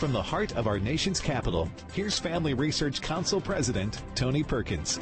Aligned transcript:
From 0.00 0.14
the 0.14 0.22
heart 0.22 0.56
of 0.56 0.66
our 0.66 0.78
nation's 0.78 1.20
capital, 1.20 1.68
here's 1.92 2.18
Family 2.18 2.54
Research 2.54 3.02
Council 3.02 3.38
President 3.38 4.00
Tony 4.14 4.42
Perkins. 4.42 4.98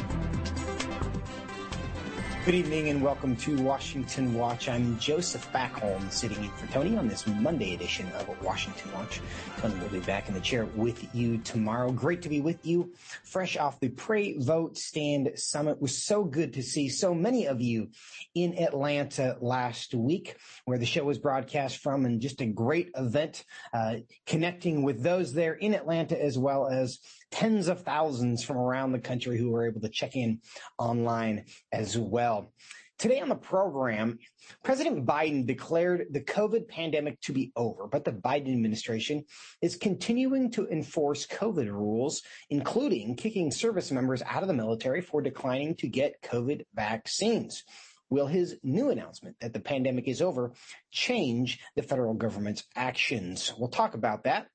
Good 2.48 2.54
evening 2.54 2.88
and 2.88 3.02
welcome 3.02 3.36
to 3.36 3.58
Washington 3.58 4.32
Watch. 4.32 4.70
I'm 4.70 4.98
Joseph 4.98 5.46
Backholm 5.52 6.10
sitting 6.10 6.42
in 6.42 6.50
for 6.52 6.66
Tony 6.72 6.96
on 6.96 7.06
this 7.06 7.26
Monday 7.26 7.74
edition 7.74 8.10
of 8.12 8.42
Washington 8.42 8.90
Watch. 8.94 9.20
Tony 9.58 9.78
will 9.78 9.90
be 9.90 10.00
back 10.00 10.28
in 10.28 10.34
the 10.34 10.40
chair 10.40 10.64
with 10.64 11.14
you 11.14 11.36
tomorrow. 11.36 11.92
Great 11.92 12.22
to 12.22 12.30
be 12.30 12.40
with 12.40 12.64
you. 12.64 12.94
Fresh 13.22 13.58
off 13.58 13.78
the 13.80 13.90
Pray 13.90 14.38
Vote 14.38 14.78
Stand 14.78 15.30
Summit. 15.34 15.72
It 15.72 15.82
was 15.82 16.02
so 16.02 16.24
good 16.24 16.54
to 16.54 16.62
see 16.62 16.88
so 16.88 17.12
many 17.12 17.46
of 17.46 17.60
you 17.60 17.90
in 18.34 18.58
Atlanta 18.58 19.36
last 19.42 19.92
week 19.92 20.38
where 20.64 20.78
the 20.78 20.86
show 20.86 21.04
was 21.04 21.18
broadcast 21.18 21.76
from 21.82 22.06
and 22.06 22.18
just 22.18 22.40
a 22.40 22.46
great 22.46 22.88
event 22.96 23.44
uh, 23.74 23.96
connecting 24.24 24.84
with 24.84 25.02
those 25.02 25.34
there 25.34 25.52
in 25.52 25.74
Atlanta 25.74 26.18
as 26.18 26.38
well 26.38 26.66
as 26.66 26.98
tens 27.30 27.68
of 27.68 27.82
thousands 27.82 28.44
from 28.44 28.56
around 28.56 28.92
the 28.92 28.98
country 28.98 29.38
who 29.38 29.50
were 29.50 29.66
able 29.66 29.80
to 29.80 29.88
check 29.88 30.16
in 30.16 30.40
online 30.78 31.44
as 31.72 31.96
well. 31.96 32.52
Today 32.98 33.20
on 33.20 33.28
the 33.28 33.36
program, 33.36 34.18
President 34.64 35.06
Biden 35.06 35.46
declared 35.46 36.06
the 36.10 36.20
COVID 36.20 36.66
pandemic 36.66 37.20
to 37.20 37.32
be 37.32 37.52
over, 37.54 37.86
but 37.86 38.04
the 38.04 38.10
Biden 38.10 38.52
administration 38.52 39.24
is 39.62 39.76
continuing 39.76 40.50
to 40.50 40.66
enforce 40.66 41.24
COVID 41.24 41.70
rules, 41.70 42.22
including 42.50 43.14
kicking 43.14 43.52
service 43.52 43.92
members 43.92 44.20
out 44.22 44.42
of 44.42 44.48
the 44.48 44.54
military 44.54 45.00
for 45.00 45.22
declining 45.22 45.76
to 45.76 45.86
get 45.86 46.20
COVID 46.22 46.62
vaccines. 46.74 47.62
Will 48.10 48.26
his 48.26 48.56
new 48.64 48.90
announcement 48.90 49.36
that 49.40 49.52
the 49.52 49.60
pandemic 49.60 50.08
is 50.08 50.20
over 50.20 50.54
change 50.90 51.60
the 51.76 51.82
federal 51.84 52.14
government's 52.14 52.64
actions? 52.74 53.54
We'll 53.56 53.68
talk 53.68 53.94
about 53.94 54.24
that. 54.24 54.48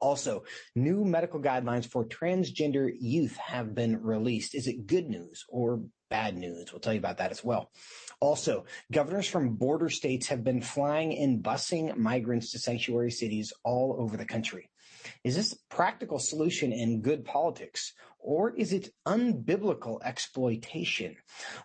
Also, 0.00 0.44
new 0.74 1.04
medical 1.04 1.40
guidelines 1.40 1.86
for 1.86 2.04
transgender 2.04 2.90
youth 2.98 3.36
have 3.36 3.74
been 3.74 4.02
released. 4.02 4.54
Is 4.54 4.66
it 4.66 4.86
good 4.86 5.08
news 5.08 5.44
or 5.48 5.82
bad 6.10 6.36
news? 6.36 6.72
We'll 6.72 6.80
tell 6.80 6.92
you 6.92 6.98
about 6.98 7.18
that 7.18 7.30
as 7.30 7.42
well. 7.42 7.70
Also, 8.20 8.64
governors 8.92 9.28
from 9.28 9.56
border 9.56 9.88
states 9.88 10.28
have 10.28 10.44
been 10.44 10.62
flying 10.62 11.16
and 11.16 11.42
busing 11.42 11.96
migrants 11.96 12.52
to 12.52 12.58
sanctuary 12.58 13.10
cities 13.10 13.52
all 13.64 13.96
over 13.98 14.16
the 14.16 14.24
country. 14.24 14.70
Is 15.24 15.36
this 15.36 15.52
a 15.52 15.74
practical 15.74 16.18
solution 16.18 16.72
in 16.72 17.02
good 17.02 17.24
politics 17.24 17.92
or 18.18 18.50
is 18.56 18.72
it 18.72 18.90
unbiblical 19.06 20.00
exploitation? 20.02 21.16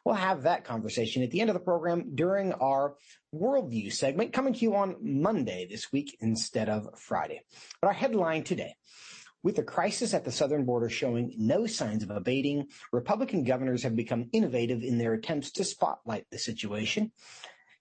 We'll 0.06 0.16
have 0.16 0.44
that 0.44 0.64
conversation 0.64 1.24
at 1.24 1.32
the 1.32 1.42
end 1.42 1.50
of 1.50 1.56
the 1.56 1.60
program 1.60 2.16
during 2.16 2.54
our 2.54 2.96
worldview 3.34 3.92
segment 3.92 4.34
coming 4.34 4.54
to 4.54 4.60
you 4.60 4.76
on 4.76 4.98
Monday 5.02 5.66
this 5.70 5.92
week 5.92 6.18
instead 6.20 6.70
of 6.70 7.00
Friday. 7.00 7.42
But 7.82 7.88
our 7.88 7.94
headline 7.94 8.44
today. 8.44 8.76
With 9.44 9.56
the 9.56 9.64
crisis 9.64 10.14
at 10.14 10.24
the 10.24 10.32
southern 10.32 10.66
border 10.66 10.90
showing 10.90 11.34
no 11.38 11.66
signs 11.66 12.04
of 12.04 12.12
abating, 12.12 12.68
Republican 12.92 13.44
governors 13.44 13.82
have 13.84 13.96
become 13.96 14.30
innovative 14.34 14.84
in 14.84 15.00
their 15.00 15.14
attempts 15.14 15.52
to 15.54 15.64
spotlight 15.64 16.28
the 16.30 16.38
situation. 16.38 17.12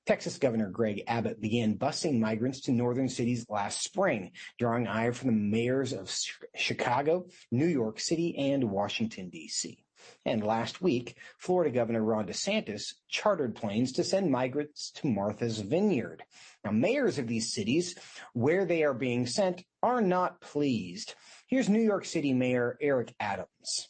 Texas 0.06 0.38
Governor 0.38 0.70
Greg 0.70 1.02
Abbott 1.06 1.40
began 1.40 1.76
busing 1.76 2.18
migrants 2.18 2.62
to 2.62 2.72
northern 2.72 3.08
cities 3.08 3.44
last 3.50 3.84
spring, 3.84 4.32
drawing 4.58 4.86
ire 4.86 5.12
from 5.12 5.26
the 5.26 5.34
mayors 5.34 5.92
of 5.92 6.10
Chicago, 6.56 7.26
New 7.50 7.66
York 7.66 8.00
City, 8.00 8.34
and 8.38 8.70
Washington, 8.70 9.28
D.C. 9.28 9.84
And 10.24 10.42
last 10.42 10.80
week, 10.80 11.16
Florida 11.38 11.70
Governor 11.70 12.02
Ron 12.02 12.26
DeSantis 12.26 12.94
chartered 13.08 13.54
planes 13.54 13.92
to 13.92 14.04
send 14.04 14.30
migrants 14.30 14.90
to 14.92 15.06
Martha's 15.06 15.58
Vineyard. 15.58 16.22
Now, 16.64 16.70
mayors 16.70 17.18
of 17.18 17.26
these 17.26 17.52
cities, 17.52 17.96
where 18.32 18.64
they 18.64 18.82
are 18.82 18.94
being 18.94 19.26
sent, 19.26 19.64
are 19.82 20.00
not 20.00 20.40
pleased. 20.40 21.14
Here's 21.46 21.68
New 21.68 21.82
York 21.82 22.04
City 22.04 22.32
Mayor 22.32 22.78
Eric 22.80 23.14
Adams 23.20 23.89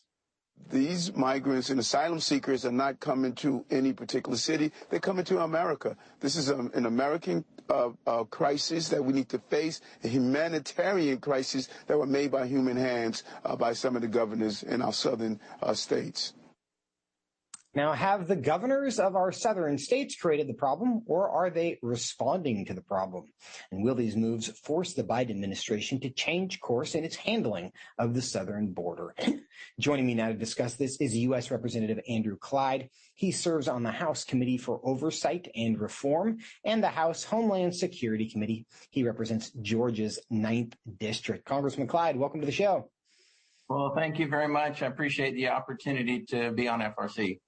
these 0.70 1.14
migrants 1.16 1.70
and 1.70 1.80
asylum 1.80 2.20
seekers 2.20 2.64
are 2.64 2.72
not 2.72 3.00
coming 3.00 3.32
to 3.36 3.64
any 3.70 3.92
particular 3.92 4.36
city. 4.36 4.72
They're 4.88 5.00
coming 5.00 5.24
to 5.26 5.40
America. 5.40 5.96
This 6.20 6.36
is 6.36 6.48
a, 6.48 6.56
an 6.58 6.86
American 6.86 7.44
uh, 7.68 7.90
uh, 8.06 8.24
crisis 8.24 8.88
that 8.88 9.04
we 9.04 9.12
need 9.12 9.28
to 9.30 9.38
face, 9.38 9.80
a 10.04 10.08
humanitarian 10.08 11.18
crisis 11.18 11.68
that 11.86 11.98
were 11.98 12.06
made 12.06 12.30
by 12.30 12.46
human 12.46 12.76
hands 12.76 13.24
uh, 13.44 13.56
by 13.56 13.72
some 13.72 13.96
of 13.96 14.02
the 14.02 14.08
governors 14.08 14.62
in 14.62 14.82
our 14.82 14.92
southern 14.92 15.40
uh, 15.62 15.72
states. 15.74 16.34
Now, 17.72 17.92
have 17.92 18.26
the 18.26 18.34
governors 18.34 18.98
of 18.98 19.14
our 19.14 19.30
southern 19.30 19.78
states 19.78 20.16
created 20.16 20.48
the 20.48 20.54
problem, 20.54 21.02
or 21.06 21.30
are 21.30 21.50
they 21.50 21.78
responding 21.82 22.64
to 22.64 22.74
the 22.74 22.82
problem? 22.82 23.26
And 23.70 23.84
will 23.84 23.94
these 23.94 24.16
moves 24.16 24.48
force 24.58 24.92
the 24.92 25.04
Biden 25.04 25.30
administration 25.30 26.00
to 26.00 26.10
change 26.10 26.58
course 26.58 26.96
in 26.96 27.04
its 27.04 27.14
handling 27.14 27.70
of 27.96 28.12
the 28.12 28.22
southern 28.22 28.72
border? 28.72 29.14
Joining 29.78 30.04
me 30.04 30.14
now 30.14 30.28
to 30.28 30.34
discuss 30.34 30.74
this 30.74 31.00
is 31.00 31.16
U.S. 31.16 31.52
Representative 31.52 32.00
Andrew 32.08 32.36
Clyde. 32.36 32.90
He 33.14 33.30
serves 33.30 33.68
on 33.68 33.84
the 33.84 33.92
House 33.92 34.24
Committee 34.24 34.58
for 34.58 34.80
Oversight 34.82 35.48
and 35.54 35.80
Reform 35.80 36.38
and 36.64 36.82
the 36.82 36.88
House 36.88 37.22
Homeland 37.22 37.76
Security 37.76 38.28
Committee. 38.28 38.66
He 38.90 39.04
represents 39.04 39.52
Georgia's 39.62 40.18
ninth 40.28 40.74
district. 40.98 41.44
Congressman 41.44 41.86
Clyde, 41.86 42.16
welcome 42.16 42.40
to 42.40 42.46
the 42.46 42.52
show. 42.52 42.90
Well, 43.68 43.92
thank 43.94 44.18
you 44.18 44.26
very 44.26 44.48
much. 44.48 44.82
I 44.82 44.86
appreciate 44.86 45.36
the 45.36 45.50
opportunity 45.50 46.24
to 46.30 46.50
be 46.50 46.66
on 46.66 46.80
FRC. 46.80 47.38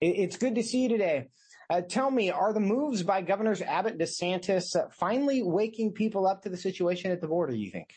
It's 0.00 0.36
good 0.36 0.54
to 0.56 0.62
see 0.62 0.82
you 0.82 0.88
today. 0.88 1.28
Uh, 1.70 1.80
tell 1.80 2.10
me, 2.10 2.30
are 2.30 2.52
the 2.52 2.60
moves 2.60 3.02
by 3.02 3.22
Governors 3.22 3.62
Abbott 3.62 3.98
DeSantis 3.98 4.76
uh, 4.76 4.88
finally 4.90 5.42
waking 5.42 5.92
people 5.92 6.26
up 6.26 6.42
to 6.42 6.50
the 6.50 6.56
situation 6.56 7.10
at 7.10 7.20
the 7.20 7.28
border, 7.28 7.54
you 7.54 7.70
think? 7.70 7.94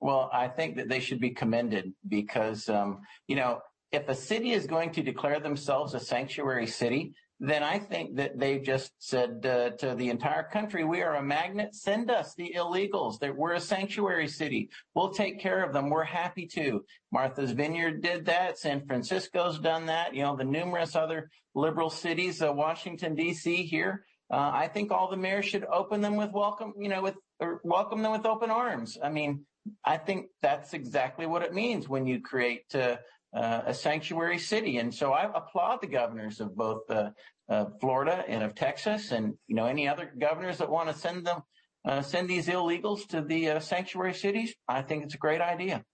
Well, 0.00 0.28
I 0.32 0.48
think 0.48 0.76
that 0.76 0.88
they 0.88 1.00
should 1.00 1.20
be 1.20 1.30
commended 1.30 1.92
because, 2.06 2.68
um, 2.68 3.00
you 3.28 3.36
know, 3.36 3.60
if 3.92 4.08
a 4.08 4.14
city 4.14 4.52
is 4.52 4.66
going 4.66 4.90
to 4.92 5.02
declare 5.02 5.40
themselves 5.40 5.94
a 5.94 6.00
sanctuary 6.00 6.66
city, 6.66 7.14
then 7.44 7.64
I 7.64 7.80
think 7.80 8.16
that 8.16 8.38
they 8.38 8.60
just 8.60 8.92
said 9.00 9.44
uh, 9.44 9.70
to 9.78 9.96
the 9.96 10.10
entire 10.10 10.44
country, 10.44 10.84
we 10.84 11.02
are 11.02 11.16
a 11.16 11.22
magnet. 11.22 11.74
Send 11.74 12.08
us 12.08 12.34
the 12.36 12.54
illegals. 12.56 13.18
That 13.18 13.36
we're 13.36 13.54
a 13.54 13.60
sanctuary 13.60 14.28
city. 14.28 14.70
We'll 14.94 15.12
take 15.12 15.40
care 15.40 15.64
of 15.64 15.72
them. 15.72 15.90
We're 15.90 16.04
happy 16.04 16.46
to. 16.54 16.84
Martha's 17.10 17.50
Vineyard 17.50 18.00
did 18.00 18.26
that. 18.26 18.60
San 18.60 18.86
Francisco's 18.86 19.58
done 19.58 19.86
that. 19.86 20.14
You 20.14 20.22
know, 20.22 20.36
the 20.36 20.44
numerous 20.44 20.94
other 20.94 21.30
liberal 21.52 21.90
cities, 21.90 22.40
uh, 22.40 22.52
Washington 22.52 23.16
D.C. 23.16 23.64
here. 23.64 24.04
Uh, 24.32 24.52
I 24.54 24.68
think 24.68 24.92
all 24.92 25.10
the 25.10 25.16
mayors 25.16 25.44
should 25.44 25.64
open 25.64 26.00
them 26.00 26.14
with 26.14 26.30
welcome, 26.30 26.74
you 26.78 26.88
know, 26.88 27.02
with 27.02 27.16
welcome 27.64 28.02
them 28.02 28.12
with 28.12 28.24
open 28.24 28.50
arms. 28.50 28.96
I 29.02 29.08
mean, 29.08 29.46
I 29.84 29.96
think 29.96 30.26
that's 30.42 30.74
exactly 30.74 31.26
what 31.26 31.42
it 31.42 31.52
means 31.52 31.88
when 31.88 32.06
you 32.06 32.20
create 32.20 32.72
uh, 32.72 32.98
uh, 33.34 33.62
a 33.66 33.74
sanctuary 33.74 34.38
city. 34.38 34.78
And 34.78 34.94
so 34.94 35.12
I 35.12 35.24
applaud 35.24 35.80
the 35.80 35.86
governors 35.86 36.40
of 36.40 36.54
both 36.54 36.90
uh, 36.90 37.10
uh, 37.48 37.66
Florida 37.80 38.24
and 38.28 38.42
of 38.42 38.54
Texas, 38.54 39.12
and 39.12 39.34
you 39.46 39.56
know 39.56 39.66
any 39.66 39.88
other 39.88 40.12
governors 40.18 40.58
that 40.58 40.70
want 40.70 40.88
to 40.88 40.94
send 40.94 41.26
them 41.26 41.42
uh, 41.84 42.02
send 42.02 42.28
these 42.28 42.46
illegals 42.46 43.06
to 43.08 43.20
the 43.20 43.50
uh, 43.50 43.60
sanctuary 43.60 44.14
cities. 44.14 44.54
I 44.68 44.82
think 44.82 45.04
it's 45.04 45.14
a 45.14 45.18
great 45.18 45.40
idea. 45.40 45.84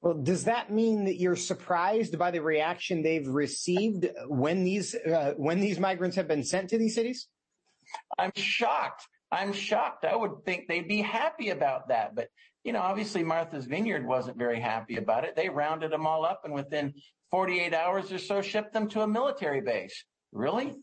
Well, 0.00 0.14
does 0.14 0.44
that 0.44 0.72
mean 0.72 1.04
that 1.04 1.20
you're 1.20 1.36
surprised 1.36 2.18
by 2.18 2.32
the 2.32 2.42
reaction 2.42 3.02
they've 3.02 3.26
received 3.26 4.08
when 4.26 4.64
these 4.64 4.94
uh, 4.94 5.34
when 5.36 5.60
these 5.60 5.78
migrants 5.78 6.16
have 6.16 6.26
been 6.26 6.42
sent 6.42 6.70
to 6.70 6.78
these 6.78 6.94
cities? 6.94 7.28
I'm 8.18 8.32
shocked. 8.34 9.06
I'm 9.30 9.52
shocked. 9.52 10.04
I 10.04 10.16
would 10.16 10.44
think 10.44 10.66
they'd 10.68 10.88
be 10.88 11.02
happy 11.02 11.50
about 11.50 11.88
that, 11.88 12.14
but 12.14 12.28
you 12.64 12.72
know, 12.72 12.80
obviously 12.80 13.24
Martha's 13.24 13.66
Vineyard 13.66 14.06
wasn't 14.06 14.38
very 14.38 14.60
happy 14.60 14.96
about 14.96 15.24
it. 15.24 15.34
They 15.36 15.48
rounded 15.48 15.90
them 15.90 16.06
all 16.06 16.24
up 16.24 16.42
and 16.44 16.54
within 16.54 16.94
48 17.30 17.74
hours 17.74 18.12
or 18.12 18.18
so 18.18 18.40
shipped 18.40 18.72
them 18.72 18.88
to 18.88 19.02
a 19.02 19.06
military 19.06 19.60
base. 19.60 20.04
Really? 20.32 20.74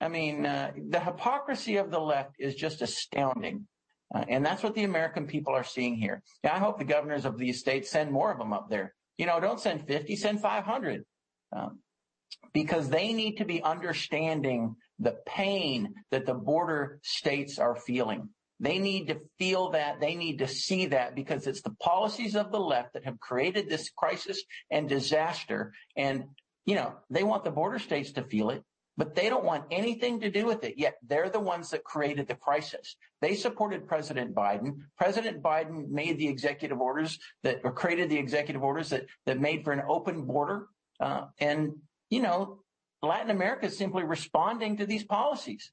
I 0.00 0.08
mean, 0.08 0.44
uh, 0.44 0.72
the 0.88 1.00
hypocrisy 1.00 1.76
of 1.76 1.90
the 1.90 2.00
left 2.00 2.36
is 2.38 2.54
just 2.54 2.82
astounding. 2.82 3.66
Uh, 4.14 4.24
and 4.28 4.44
that's 4.44 4.62
what 4.62 4.74
the 4.74 4.84
American 4.84 5.26
people 5.26 5.54
are 5.54 5.64
seeing 5.64 5.96
here. 5.96 6.22
Yeah, 6.44 6.54
I 6.54 6.58
hope 6.58 6.78
the 6.78 6.84
governors 6.84 7.24
of 7.24 7.38
these 7.38 7.58
states 7.58 7.90
send 7.90 8.12
more 8.12 8.30
of 8.30 8.38
them 8.38 8.52
up 8.52 8.68
there. 8.70 8.94
You 9.18 9.26
know, 9.26 9.40
don't 9.40 9.60
send 9.60 9.86
50, 9.86 10.16
send 10.16 10.40
500. 10.40 11.04
Um, 11.54 11.80
because 12.52 12.88
they 12.88 13.12
need 13.12 13.36
to 13.36 13.44
be 13.44 13.62
understanding 13.62 14.76
the 14.98 15.16
pain 15.26 15.94
that 16.10 16.26
the 16.26 16.34
border 16.34 17.00
states 17.02 17.58
are 17.58 17.76
feeling. 17.76 18.30
They 18.60 18.78
need 18.78 19.08
to 19.08 19.20
feel 19.38 19.70
that. 19.70 20.00
They 20.00 20.14
need 20.14 20.38
to 20.38 20.48
see 20.48 20.86
that 20.86 21.14
because 21.14 21.46
it's 21.46 21.60
the 21.62 21.74
policies 21.82 22.34
of 22.34 22.50
the 22.50 22.60
left 22.60 22.94
that 22.94 23.04
have 23.04 23.20
created 23.20 23.68
this 23.68 23.90
crisis 23.90 24.42
and 24.70 24.88
disaster. 24.88 25.72
And, 25.96 26.24
you 26.64 26.74
know, 26.74 26.94
they 27.10 27.22
want 27.22 27.44
the 27.44 27.50
border 27.50 27.78
states 27.78 28.12
to 28.12 28.22
feel 28.22 28.50
it, 28.50 28.62
but 28.96 29.14
they 29.14 29.28
don't 29.28 29.44
want 29.44 29.64
anything 29.70 30.20
to 30.20 30.30
do 30.30 30.46
with 30.46 30.64
it. 30.64 30.74
Yet 30.76 30.96
they're 31.06 31.28
the 31.30 31.40
ones 31.40 31.70
that 31.70 31.84
created 31.84 32.26
the 32.28 32.34
crisis. 32.34 32.96
They 33.20 33.34
supported 33.34 33.86
President 33.86 34.34
Biden. 34.34 34.78
President 34.96 35.42
Biden 35.42 35.88
made 35.88 36.18
the 36.18 36.28
executive 36.28 36.80
orders 36.80 37.18
that 37.42 37.60
or 37.64 37.72
created 37.72 38.08
the 38.10 38.18
executive 38.18 38.62
orders 38.62 38.90
that, 38.90 39.06
that 39.26 39.40
made 39.40 39.64
for 39.64 39.72
an 39.72 39.82
open 39.88 40.24
border. 40.24 40.68
Uh, 40.98 41.26
and, 41.38 41.72
you 42.10 42.22
know, 42.22 42.60
Latin 43.02 43.30
America 43.30 43.66
is 43.66 43.76
simply 43.76 44.04
responding 44.04 44.78
to 44.78 44.86
these 44.86 45.04
policies. 45.04 45.72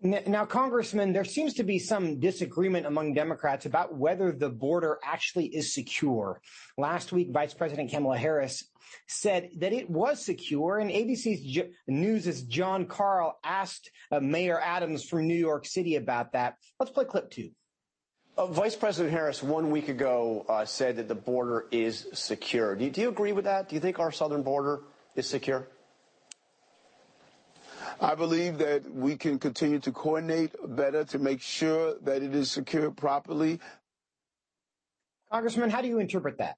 Now, 0.00 0.44
Congressman, 0.44 1.12
there 1.12 1.24
seems 1.24 1.54
to 1.54 1.64
be 1.64 1.80
some 1.80 2.20
disagreement 2.20 2.86
among 2.86 3.14
Democrats 3.14 3.66
about 3.66 3.96
whether 3.96 4.30
the 4.30 4.48
border 4.48 5.00
actually 5.04 5.46
is 5.46 5.74
secure. 5.74 6.40
Last 6.76 7.10
week, 7.10 7.32
Vice 7.32 7.52
President 7.52 7.90
Kamala 7.90 8.16
Harris 8.16 8.62
said 9.08 9.50
that 9.56 9.72
it 9.72 9.90
was 9.90 10.24
secure, 10.24 10.78
and 10.78 10.88
ABC's 10.88 11.42
J- 11.44 11.70
News' 11.88 12.42
Jon 12.42 12.86
Karl 12.86 13.40
asked 13.42 13.90
uh, 14.12 14.20
Mayor 14.20 14.60
Adams 14.60 15.02
from 15.02 15.26
New 15.26 15.34
York 15.34 15.66
City 15.66 15.96
about 15.96 16.32
that. 16.32 16.54
Let's 16.78 16.92
play 16.92 17.04
clip 17.04 17.30
two. 17.32 17.50
Uh, 18.36 18.46
Vice 18.46 18.76
President 18.76 19.12
Harris 19.12 19.42
one 19.42 19.72
week 19.72 19.88
ago 19.88 20.46
uh, 20.48 20.64
said 20.64 20.96
that 20.98 21.08
the 21.08 21.16
border 21.16 21.66
is 21.72 22.06
secure. 22.12 22.76
Do 22.76 22.84
you, 22.84 22.90
do 22.90 23.00
you 23.00 23.08
agree 23.08 23.32
with 23.32 23.46
that? 23.46 23.68
Do 23.68 23.74
you 23.74 23.80
think 23.80 23.98
our 23.98 24.12
southern 24.12 24.44
border 24.44 24.82
is 25.16 25.28
secure? 25.28 25.66
I 28.00 28.14
believe 28.14 28.58
that 28.58 28.88
we 28.92 29.16
can 29.16 29.38
continue 29.38 29.80
to 29.80 29.90
coordinate 29.90 30.54
better 30.76 31.04
to 31.04 31.18
make 31.18 31.40
sure 31.40 31.96
that 32.02 32.22
it 32.22 32.34
is 32.34 32.50
secured 32.50 32.96
properly. 32.96 33.58
Congressman, 35.32 35.70
how 35.70 35.82
do 35.82 35.88
you 35.88 35.98
interpret 35.98 36.38
that? 36.38 36.56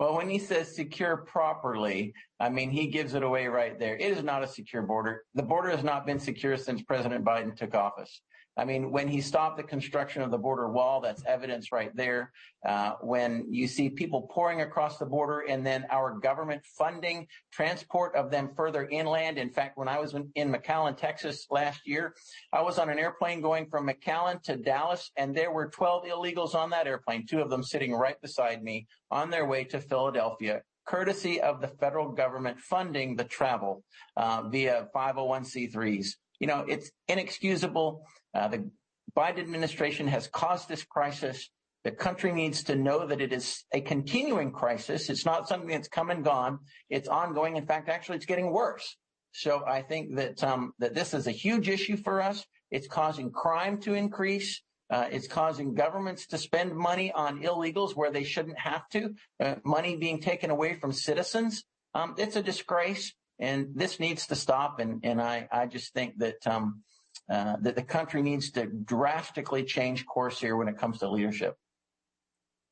Well, 0.00 0.16
when 0.16 0.28
he 0.28 0.38
says 0.38 0.74
secure 0.74 1.18
properly, 1.18 2.14
I 2.38 2.50
mean, 2.50 2.70
he 2.70 2.86
gives 2.88 3.14
it 3.14 3.22
away 3.22 3.46
right 3.46 3.78
there. 3.78 3.96
It 3.96 4.16
is 4.16 4.22
not 4.22 4.44
a 4.44 4.46
secure 4.46 4.82
border. 4.82 5.24
The 5.34 5.42
border 5.42 5.70
has 5.70 5.82
not 5.82 6.06
been 6.06 6.20
secure 6.20 6.56
since 6.56 6.82
President 6.82 7.24
Biden 7.24 7.56
took 7.56 7.74
office. 7.74 8.20
I 8.58 8.64
mean, 8.64 8.90
when 8.90 9.06
he 9.06 9.20
stopped 9.20 9.56
the 9.56 9.62
construction 9.62 10.20
of 10.20 10.32
the 10.32 10.36
border 10.36 10.68
wall, 10.68 11.00
that's 11.00 11.24
evidence 11.24 11.70
right 11.70 11.94
there. 11.94 12.32
Uh, 12.66 12.94
when 13.00 13.46
you 13.48 13.68
see 13.68 13.88
people 13.88 14.28
pouring 14.32 14.62
across 14.62 14.98
the 14.98 15.06
border 15.06 15.44
and 15.48 15.64
then 15.64 15.86
our 15.90 16.18
government 16.18 16.62
funding 16.76 17.28
transport 17.52 18.16
of 18.16 18.32
them 18.32 18.50
further 18.56 18.88
inland. 18.88 19.38
In 19.38 19.50
fact, 19.50 19.78
when 19.78 19.86
I 19.86 20.00
was 20.00 20.14
in, 20.34 20.52
McAllen, 20.52 20.96
Texas 20.96 21.46
last 21.50 21.82
year, 21.86 22.14
I 22.52 22.62
was 22.62 22.80
on 22.80 22.90
an 22.90 22.98
airplane 22.98 23.40
going 23.40 23.68
from 23.70 23.88
McAllen 23.88 24.42
to 24.42 24.56
Dallas 24.56 25.12
and 25.16 25.36
there 25.36 25.52
were 25.52 25.68
12 25.68 26.06
illegals 26.06 26.56
on 26.56 26.70
that 26.70 26.88
airplane, 26.88 27.26
two 27.26 27.40
of 27.40 27.50
them 27.50 27.62
sitting 27.62 27.94
right 27.94 28.20
beside 28.20 28.64
me 28.64 28.88
on 29.12 29.30
their 29.30 29.46
way 29.46 29.62
to 29.64 29.80
Philadelphia 29.80 30.62
courtesy 30.88 31.38
of 31.38 31.60
the 31.60 31.68
federal 31.68 32.08
government 32.12 32.58
funding 32.58 33.14
the 33.14 33.24
travel 33.24 33.84
uh, 34.16 34.42
via 34.48 34.88
501c3s. 34.96 36.14
You 36.40 36.46
know, 36.46 36.64
it's 36.68 36.90
inexcusable. 37.08 38.06
Uh, 38.34 38.48
the 38.48 38.70
Biden 39.16 39.40
administration 39.40 40.08
has 40.08 40.28
caused 40.28 40.68
this 40.68 40.84
crisis. 40.84 41.50
The 41.84 41.90
country 41.92 42.32
needs 42.32 42.64
to 42.64 42.76
know 42.76 43.06
that 43.06 43.20
it 43.20 43.32
is 43.32 43.64
a 43.72 43.80
continuing 43.80 44.52
crisis. 44.52 45.08
It's 45.10 45.24
not 45.24 45.48
something 45.48 45.70
that's 45.70 45.88
come 45.88 46.10
and 46.10 46.24
gone. 46.24 46.58
It's 46.90 47.08
ongoing. 47.08 47.56
In 47.56 47.66
fact, 47.66 47.88
actually, 47.88 48.16
it's 48.16 48.26
getting 48.26 48.52
worse. 48.52 48.96
So 49.32 49.64
I 49.66 49.82
think 49.82 50.16
that 50.16 50.42
um, 50.42 50.72
that 50.78 50.94
this 50.94 51.14
is 51.14 51.26
a 51.26 51.32
huge 51.32 51.68
issue 51.68 51.96
for 51.96 52.20
us. 52.20 52.44
It's 52.70 52.88
causing 52.88 53.30
crime 53.30 53.80
to 53.82 53.94
increase. 53.94 54.62
Uh, 54.90 55.06
it's 55.10 55.28
causing 55.28 55.74
governments 55.74 56.26
to 56.28 56.38
spend 56.38 56.74
money 56.74 57.12
on 57.12 57.42
illegals 57.42 57.94
where 57.94 58.10
they 58.10 58.24
shouldn't 58.24 58.58
have 58.58 58.88
to. 58.90 59.14
Uh, 59.38 59.56
money 59.64 59.96
being 59.96 60.20
taken 60.20 60.50
away 60.50 60.74
from 60.74 60.92
citizens. 60.92 61.64
Um, 61.94 62.14
it's 62.18 62.36
a 62.36 62.42
disgrace, 62.42 63.12
and 63.38 63.68
this 63.74 64.00
needs 64.00 64.26
to 64.28 64.34
stop. 64.34 64.80
And 64.80 65.00
and 65.04 65.20
I 65.20 65.48
I 65.50 65.66
just 65.66 65.92
think 65.92 66.18
that 66.18 66.46
um, 66.46 66.82
uh, 67.30 67.56
that 67.60 67.76
the 67.76 67.82
country 67.82 68.22
needs 68.22 68.50
to 68.52 68.66
drastically 68.66 69.64
change 69.64 70.06
course 70.06 70.40
here 70.40 70.56
when 70.56 70.68
it 70.68 70.78
comes 70.78 70.98
to 70.98 71.10
leadership. 71.10 71.56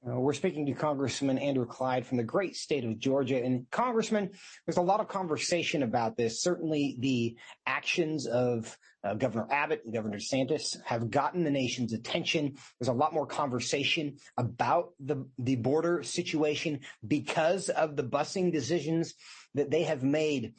Uh, 0.08 0.20
we're 0.20 0.32
speaking 0.32 0.66
to 0.66 0.72
Congressman 0.72 1.36
Andrew 1.38 1.66
Clyde 1.66 2.06
from 2.06 2.16
the 2.16 2.22
great 2.22 2.54
state 2.54 2.84
of 2.84 2.98
Georgia. 2.98 3.42
And 3.42 3.68
Congressman, 3.70 4.30
there's 4.64 4.76
a 4.76 4.82
lot 4.82 5.00
of 5.00 5.08
conversation 5.08 5.82
about 5.82 6.16
this. 6.16 6.42
Certainly 6.42 6.96
the 7.00 7.36
actions 7.66 8.26
of 8.26 8.76
uh, 9.02 9.14
Governor 9.14 9.48
Abbott 9.50 9.82
and 9.84 9.92
Governor 9.92 10.18
DeSantis 10.18 10.76
have 10.84 11.10
gotten 11.10 11.42
the 11.42 11.50
nation's 11.50 11.92
attention. 11.92 12.54
There's 12.78 12.88
a 12.88 12.92
lot 12.92 13.14
more 13.14 13.26
conversation 13.26 14.18
about 14.36 14.90
the, 15.00 15.26
the 15.38 15.56
border 15.56 16.04
situation 16.04 16.80
because 17.06 17.68
of 17.68 17.96
the 17.96 18.04
busing 18.04 18.52
decisions 18.52 19.14
that 19.54 19.70
they 19.70 19.84
have 19.84 20.04
made. 20.04 20.54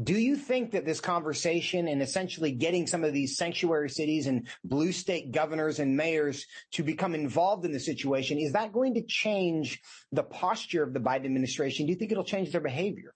Do 0.00 0.14
you 0.14 0.36
think 0.36 0.70
that 0.72 0.86
this 0.86 1.00
conversation 1.00 1.86
and 1.86 2.00
essentially 2.00 2.52
getting 2.52 2.86
some 2.86 3.04
of 3.04 3.12
these 3.12 3.36
sanctuary 3.36 3.90
cities 3.90 4.26
and 4.26 4.48
blue 4.64 4.90
state 4.90 5.32
governors 5.32 5.80
and 5.80 5.96
mayors 5.96 6.46
to 6.72 6.82
become 6.82 7.14
involved 7.14 7.66
in 7.66 7.72
the 7.72 7.80
situation, 7.80 8.38
is 8.38 8.52
that 8.52 8.72
going 8.72 8.94
to 8.94 9.02
change 9.02 9.80
the 10.10 10.22
posture 10.22 10.82
of 10.82 10.94
the 10.94 11.00
Biden 11.00 11.26
administration? 11.26 11.84
Do 11.84 11.92
you 11.92 11.98
think 11.98 12.10
it'll 12.10 12.24
change 12.24 12.52
their 12.52 12.62
behavior? 12.62 13.12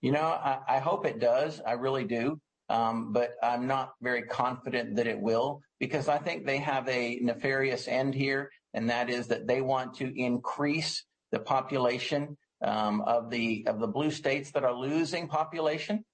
You 0.00 0.12
know, 0.12 0.22
I, 0.22 0.58
I 0.68 0.78
hope 0.78 1.04
it 1.06 1.18
does. 1.18 1.60
I 1.66 1.72
really 1.72 2.04
do. 2.04 2.40
Um, 2.68 3.12
but 3.12 3.32
I'm 3.42 3.66
not 3.66 3.94
very 4.00 4.22
confident 4.22 4.96
that 4.96 5.06
it 5.06 5.18
will 5.18 5.62
because 5.80 6.06
I 6.08 6.18
think 6.18 6.44
they 6.44 6.58
have 6.58 6.86
a 6.88 7.18
nefarious 7.22 7.88
end 7.88 8.14
here, 8.14 8.50
and 8.74 8.90
that 8.90 9.08
is 9.08 9.28
that 9.28 9.46
they 9.46 9.62
want 9.62 9.94
to 9.94 10.12
increase 10.14 11.04
the 11.32 11.38
population 11.38 12.36
um, 12.62 13.00
of 13.02 13.30
the 13.30 13.64
of 13.66 13.78
the 13.78 13.86
blue 13.86 14.10
states 14.10 14.50
that 14.52 14.64
are 14.64 14.74
losing 14.74 15.28
population, 15.28 16.04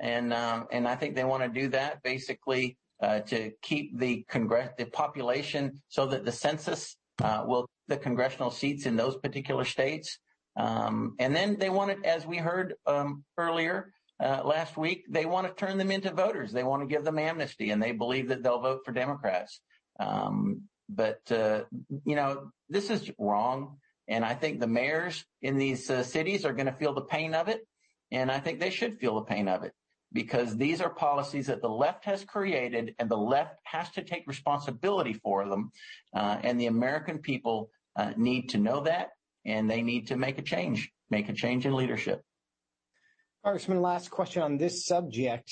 and 0.00 0.32
um, 0.32 0.66
and 0.72 0.88
I 0.88 0.96
think 0.96 1.14
they 1.14 1.24
want 1.24 1.42
to 1.42 1.48
do 1.48 1.68
that 1.68 2.02
basically 2.02 2.76
uh, 3.02 3.20
to 3.20 3.52
keep 3.62 3.98
the 3.98 4.24
congress 4.28 4.70
the 4.78 4.86
population 4.86 5.82
so 5.88 6.06
that 6.06 6.24
the 6.24 6.32
census 6.32 6.96
uh, 7.22 7.44
will 7.46 7.68
the 7.88 7.96
congressional 7.96 8.50
seats 8.50 8.86
in 8.86 8.96
those 8.96 9.16
particular 9.16 9.64
states, 9.64 10.18
um, 10.56 11.14
and 11.18 11.34
then 11.34 11.58
they 11.58 11.70
want 11.70 11.90
it 11.90 11.98
as 12.04 12.26
we 12.26 12.38
heard 12.38 12.74
um, 12.86 13.24
earlier. 13.38 13.92
Uh, 14.20 14.40
last 14.44 14.76
week, 14.76 15.04
they 15.08 15.26
want 15.26 15.48
to 15.48 15.52
turn 15.54 15.78
them 15.78 15.90
into 15.90 16.12
voters. 16.12 16.52
They 16.52 16.62
want 16.62 16.80
to 16.82 16.86
give 16.86 17.02
them 17.02 17.18
amnesty, 17.18 17.70
and 17.70 17.82
they 17.82 17.90
believe 17.90 18.28
that 18.28 18.44
they'll 18.44 18.60
vote 18.60 18.82
for 18.84 18.92
Democrats. 18.92 19.60
Um, 19.98 20.62
but 20.88 21.20
uh, 21.30 21.62
you 22.04 22.16
know, 22.16 22.52
this 22.68 22.90
is 22.90 23.10
wrong. 23.18 23.78
And 24.08 24.24
I 24.24 24.34
think 24.34 24.60
the 24.60 24.66
mayors 24.66 25.24
in 25.40 25.56
these 25.56 25.88
uh, 25.90 26.02
cities 26.02 26.44
are 26.44 26.52
going 26.52 26.66
to 26.66 26.72
feel 26.72 26.92
the 26.92 27.02
pain 27.02 27.34
of 27.34 27.48
it. 27.48 27.66
And 28.10 28.30
I 28.30 28.40
think 28.40 28.60
they 28.60 28.70
should 28.70 28.98
feel 28.98 29.14
the 29.14 29.22
pain 29.22 29.48
of 29.48 29.62
it 29.62 29.72
because 30.12 30.56
these 30.56 30.80
are 30.80 30.90
policies 30.90 31.46
that 31.46 31.62
the 31.62 31.68
left 31.68 32.04
has 32.04 32.24
created 32.24 32.94
and 32.98 33.08
the 33.08 33.16
left 33.16 33.54
has 33.64 33.90
to 33.92 34.02
take 34.02 34.26
responsibility 34.26 35.14
for 35.14 35.48
them. 35.48 35.70
Uh, 36.14 36.38
and 36.42 36.60
the 36.60 36.66
American 36.66 37.18
people 37.18 37.70
uh, 37.96 38.12
need 38.16 38.50
to 38.50 38.58
know 38.58 38.82
that 38.82 39.10
and 39.44 39.70
they 39.70 39.82
need 39.82 40.08
to 40.08 40.16
make 40.16 40.38
a 40.38 40.42
change, 40.42 40.90
make 41.10 41.28
a 41.28 41.32
change 41.32 41.66
in 41.66 41.74
leadership. 41.74 42.22
Congressman, 43.44 43.80
last 43.82 44.10
question 44.10 44.42
on 44.42 44.56
this 44.56 44.86
subject. 44.86 45.50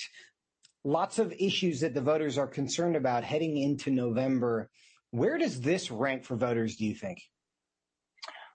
Lots 0.84 1.18
of 1.18 1.32
issues 1.38 1.80
that 1.80 1.94
the 1.94 2.00
voters 2.00 2.38
are 2.38 2.46
concerned 2.46 2.96
about 2.96 3.24
heading 3.24 3.56
into 3.56 3.90
November. 3.90 4.70
Where 5.10 5.38
does 5.38 5.60
this 5.60 5.90
rank 5.90 6.24
for 6.24 6.36
voters, 6.36 6.76
do 6.76 6.86
you 6.86 6.94
think? 6.94 7.18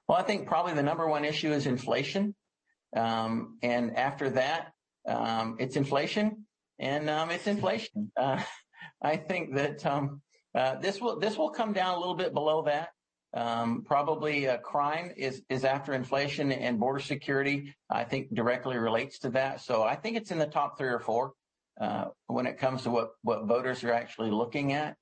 Well, 0.07 0.17
I 0.17 0.23
think 0.23 0.47
probably 0.47 0.73
the 0.73 0.83
number 0.83 1.07
one 1.07 1.25
issue 1.25 1.51
is 1.51 1.65
inflation. 1.65 2.35
Um, 2.95 3.57
and 3.63 3.97
after 3.97 4.29
that, 4.31 4.71
um, 5.07 5.57
it's 5.59 5.75
inflation 5.75 6.45
and 6.79 7.09
um, 7.09 7.31
it's 7.31 7.47
inflation. 7.47 8.11
Uh, 8.15 8.41
I 9.01 9.17
think 9.17 9.55
that 9.55 9.85
um, 9.85 10.21
uh, 10.53 10.75
this 10.75 11.01
will 11.01 11.19
this 11.19 11.37
will 11.37 11.49
come 11.49 11.73
down 11.73 11.95
a 11.95 11.99
little 11.99 12.15
bit 12.15 12.33
below 12.33 12.63
that. 12.63 12.89
Um, 13.33 13.83
probably 13.85 14.47
uh, 14.47 14.57
crime 14.57 15.11
is 15.17 15.41
is 15.49 15.65
after 15.65 15.93
inflation 15.93 16.51
and 16.51 16.79
border 16.79 16.99
security. 16.99 17.75
I 17.89 18.03
think 18.05 18.33
directly 18.33 18.77
relates 18.77 19.19
to 19.19 19.29
that. 19.31 19.61
So 19.61 19.83
I 19.83 19.95
think 19.95 20.15
it's 20.17 20.31
in 20.31 20.39
the 20.39 20.45
top 20.45 20.77
three 20.77 20.89
or 20.89 20.99
four 20.99 21.33
uh, 21.81 22.05
when 22.27 22.45
it 22.47 22.57
comes 22.57 22.83
to 22.83 22.91
what 22.91 23.09
what 23.23 23.45
voters 23.45 23.83
are 23.83 23.93
actually 23.93 24.31
looking 24.31 24.73
at. 24.73 24.95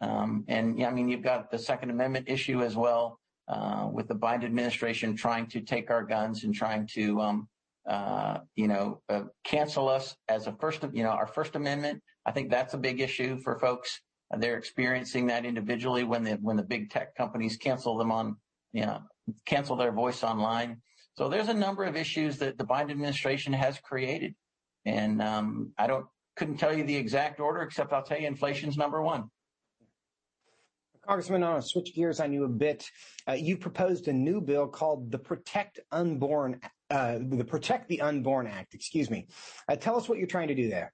Um, 0.00 0.44
and 0.46 0.78
yeah, 0.78 0.88
I 0.88 0.92
mean 0.92 1.08
you've 1.08 1.22
got 1.22 1.50
the 1.50 1.58
Second 1.58 1.90
Amendment 1.90 2.28
issue 2.28 2.62
as 2.62 2.76
well 2.76 3.18
uh, 3.48 3.88
with 3.92 4.08
the 4.08 4.14
Biden 4.14 4.44
administration 4.44 5.16
trying 5.16 5.46
to 5.48 5.60
take 5.60 5.90
our 5.90 6.02
guns 6.02 6.44
and 6.44 6.54
trying 6.54 6.86
to, 6.94 7.20
um, 7.20 7.48
uh, 7.88 8.38
you 8.54 8.68
know, 8.68 9.02
uh, 9.08 9.22
cancel 9.44 9.88
us 9.88 10.16
as 10.28 10.46
a 10.46 10.52
first, 10.52 10.84
you 10.92 11.02
know, 11.02 11.10
our 11.10 11.26
First 11.26 11.56
Amendment. 11.56 12.02
I 12.24 12.32
think 12.32 12.50
that's 12.50 12.74
a 12.74 12.78
big 12.78 13.00
issue 13.00 13.38
for 13.38 13.58
folks. 13.58 14.00
They're 14.38 14.56
experiencing 14.56 15.26
that 15.26 15.44
individually 15.44 16.04
when 16.04 16.24
the 16.24 16.32
when 16.40 16.56
the 16.56 16.62
big 16.62 16.90
tech 16.90 17.14
companies 17.14 17.56
cancel 17.56 17.98
them 17.98 18.10
on, 18.10 18.36
you 18.72 18.86
know, 18.86 19.00
cancel 19.44 19.76
their 19.76 19.92
voice 19.92 20.22
online. 20.22 20.80
So 21.18 21.28
there's 21.28 21.48
a 21.48 21.54
number 21.54 21.84
of 21.84 21.96
issues 21.96 22.38
that 22.38 22.56
the 22.56 22.64
Biden 22.64 22.90
administration 22.92 23.52
has 23.52 23.78
created, 23.80 24.34
and 24.86 25.20
um, 25.20 25.72
I 25.76 25.86
don't 25.86 26.06
couldn't 26.36 26.56
tell 26.56 26.74
you 26.74 26.84
the 26.84 26.96
exact 26.96 27.40
order, 27.40 27.60
except 27.60 27.92
I'll 27.92 28.02
tell 28.02 28.18
you 28.18 28.26
inflation's 28.26 28.78
number 28.78 29.02
one. 29.02 29.30
Congressman, 31.06 31.42
I 31.42 31.50
want 31.50 31.62
to 31.62 31.68
switch 31.68 31.94
gears 31.94 32.20
on 32.20 32.32
you 32.32 32.44
a 32.44 32.48
bit. 32.48 32.88
Uh, 33.28 33.32
you 33.32 33.56
proposed 33.56 34.06
a 34.06 34.12
new 34.12 34.40
bill 34.40 34.68
called 34.68 35.10
the 35.10 35.18
Protect 35.18 35.80
Unborn, 35.90 36.60
uh, 36.90 37.18
the 37.20 37.44
Protect 37.44 37.88
the 37.88 38.00
Unborn 38.00 38.46
Act. 38.46 38.74
Excuse 38.74 39.10
me. 39.10 39.26
Uh, 39.68 39.74
tell 39.74 39.96
us 39.96 40.08
what 40.08 40.18
you're 40.18 40.28
trying 40.28 40.48
to 40.48 40.54
do 40.54 40.68
there. 40.68 40.92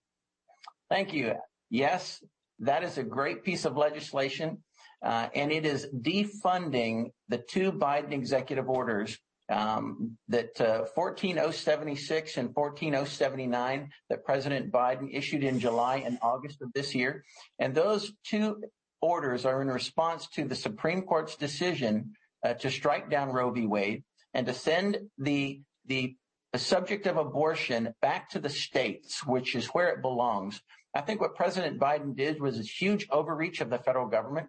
Thank 0.89 1.13
you. 1.13 1.35
Yes, 1.69 2.25
that 2.61 2.83
is 2.85 2.97
a 2.97 3.03
great 3.03 3.45
piece 3.45 3.67
of 3.67 3.77
legislation, 3.77 4.63
uh, 5.03 5.29
and 5.35 5.53
it 5.53 5.67
is 5.67 5.87
defunding 5.95 7.11
the 7.29 7.39
two 7.39 7.71
Biden 7.71 8.13
executive 8.13 8.71
orders 8.71 9.19
um, 9.51 10.17
that 10.29 10.59
uh, 10.61 10.87
14076 10.95 12.37
and 12.39 12.55
14079 12.55 13.91
that 14.09 14.25
President 14.25 14.73
Biden 14.73 15.09
issued 15.13 15.45
in 15.45 15.61
July 15.61 15.97
and 15.97 16.19
August 16.23 16.63
of 16.63 16.73
this 16.73 16.95
year. 16.95 17.25
And 17.59 17.75
those 17.75 18.13
two 18.25 18.63
orders 19.01 19.45
are 19.45 19.63
in 19.63 19.69
response 19.69 20.27
to 20.29 20.45
the 20.45 20.55
Supreme 20.55 21.03
Court's 21.03 21.37
decision 21.37 22.13
uh, 22.45 22.55
to 22.55 22.71
strike 22.71 23.11
down 23.11 23.31
Roe 23.31 23.51
v. 23.51 23.67
Wade 23.67 24.05
and 24.35 24.47
to 24.47 24.55
send 24.55 24.99
the, 25.19 25.61
the 25.87 26.17
the 26.53 26.59
subject 26.59 27.07
of 27.07 27.17
abortion 27.17 27.95
back 28.01 28.31
to 28.31 28.39
the 28.39 28.49
states, 28.49 29.25
which 29.27 29.55
is 29.55 29.67
where 29.67 29.89
it 29.89 30.03
belongs. 30.03 30.63
I 30.95 31.03
think 31.03 31.21
what 31.21 31.35
President 31.35 31.79
Biden 31.79 32.17
did 32.17 32.41
was 32.41 32.59
a 32.59 32.63
huge 32.63 33.07
overreach 33.11 33.61
of 33.61 33.71
the 33.71 33.79
federal 33.79 34.07
government. 34.07 34.49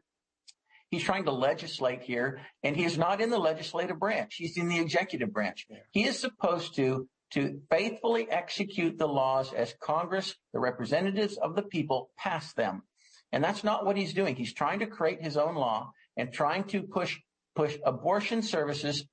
He's 0.89 1.03
trying 1.03 1.25
to 1.25 1.31
legislate 1.31 2.01
here, 2.01 2.39
and 2.63 2.75
he 2.75 2.83
is 2.83 2.97
not 2.97 3.21
in 3.21 3.29
the 3.29 3.37
legislative 3.37 3.99
branch. 3.99 4.35
He's 4.35 4.57
in 4.57 4.69
the 4.69 4.79
executive 4.79 5.31
branch. 5.31 5.67
He 5.91 6.05
is 6.05 6.17
supposed 6.17 6.75
to 6.75 7.07
to 7.31 7.61
faithfully 7.69 8.27
execute 8.31 8.97
the 8.97 9.07
laws 9.07 9.53
as 9.53 9.75
Congress, 9.79 10.33
the 10.51 10.59
representatives 10.59 11.37
of 11.37 11.55
the 11.55 11.61
people, 11.61 12.09
pass 12.17 12.53
them. 12.53 12.81
And 13.31 13.43
that's 13.43 13.63
not 13.63 13.85
what 13.85 13.97
he's 13.97 14.13
doing. 14.13 14.35
He's 14.35 14.53
trying 14.53 14.79
to 14.79 14.87
create 14.87 15.21
his 15.21 15.37
own 15.37 15.55
law 15.55 15.91
and 16.17 16.31
trying 16.31 16.63
to 16.65 16.83
push 16.83 17.17
push 17.55 17.77
abortion 17.85 18.41
services 18.41 19.05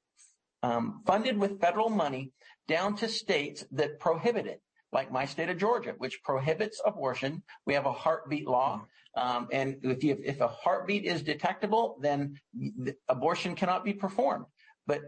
um, 0.62 1.02
funded 1.06 1.37
with 1.38 1.61
federal 1.61 1.88
money 1.88 2.32
down 2.68 2.96
to 2.96 3.08
states 3.08 3.64
that 3.73 3.99
prohibit 3.99 4.46
it, 4.46 4.61
like 4.92 5.12
my 5.12 5.25
state 5.25 5.49
of 5.49 5.58
Georgia, 5.58 5.94
which 5.99 6.23
prohibits 6.23 6.80
abortion. 6.85 7.42
We 7.66 7.75
have 7.75 7.87
a 7.87 7.92
heartbeat 7.92 8.46
law. 8.46 8.87
Um, 9.16 9.49
and 9.52 9.78
if, 9.82 10.04
you, 10.04 10.18
if 10.23 10.40
a 10.40 10.49
heartbeat 10.49 11.04
is 11.04 11.23
detectable, 11.23 11.96
then 12.00 12.38
abortion 13.08 13.54
cannot 13.54 13.85
be 13.85 13.94
performed. 13.94 14.44
But 14.87 15.00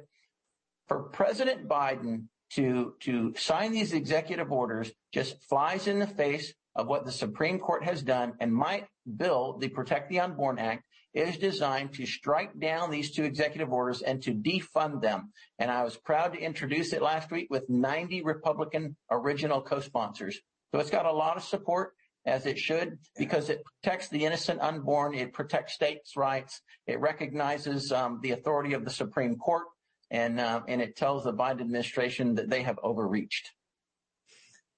for 0.86 1.04
President 1.04 1.68
Biden 1.68 2.24
to, 2.50 2.94
to 3.00 3.34
sign 3.36 3.72
these 3.72 3.92
executive 3.92 4.50
orders 4.50 4.90
just 5.12 5.36
flies 5.48 5.86
in 5.86 5.98
the 5.98 6.06
face 6.06 6.54
of 6.78 6.86
what 6.86 7.04
the 7.04 7.12
Supreme 7.12 7.58
Court 7.58 7.84
has 7.84 8.02
done 8.02 8.34
and 8.40 8.54
my 8.54 8.84
bill, 9.16 9.58
the 9.58 9.68
Protect 9.68 10.08
the 10.08 10.20
Unborn 10.20 10.58
Act, 10.58 10.84
is 11.12 11.36
designed 11.36 11.92
to 11.94 12.06
strike 12.06 12.58
down 12.60 12.90
these 12.90 13.10
two 13.10 13.24
executive 13.24 13.72
orders 13.72 14.02
and 14.02 14.22
to 14.22 14.32
defund 14.32 15.02
them. 15.02 15.32
And 15.58 15.70
I 15.70 15.82
was 15.82 15.96
proud 15.96 16.34
to 16.34 16.38
introduce 16.38 16.92
it 16.92 17.02
last 17.02 17.30
week 17.30 17.48
with 17.50 17.68
90 17.68 18.22
Republican 18.22 18.96
original 19.10 19.60
co-sponsors. 19.60 20.38
So 20.72 20.80
it's 20.80 20.90
got 20.90 21.06
a 21.06 21.12
lot 21.12 21.36
of 21.36 21.42
support 21.42 21.94
as 22.24 22.46
it 22.46 22.58
should 22.58 22.98
because 23.16 23.48
it 23.48 23.62
protects 23.64 24.08
the 24.08 24.24
innocent 24.24 24.60
unborn. 24.60 25.14
It 25.14 25.32
protects 25.32 25.74
states' 25.74 26.16
rights. 26.16 26.60
It 26.86 27.00
recognizes 27.00 27.90
um, 27.90 28.20
the 28.22 28.32
authority 28.32 28.74
of 28.74 28.84
the 28.84 28.90
Supreme 28.90 29.36
Court 29.36 29.64
and 30.10 30.40
uh, 30.40 30.62
and 30.68 30.80
it 30.80 30.96
tells 30.96 31.24
the 31.24 31.32
Biden 31.32 31.60
administration 31.60 32.34
that 32.36 32.48
they 32.48 32.62
have 32.62 32.78
overreached. 32.82 33.50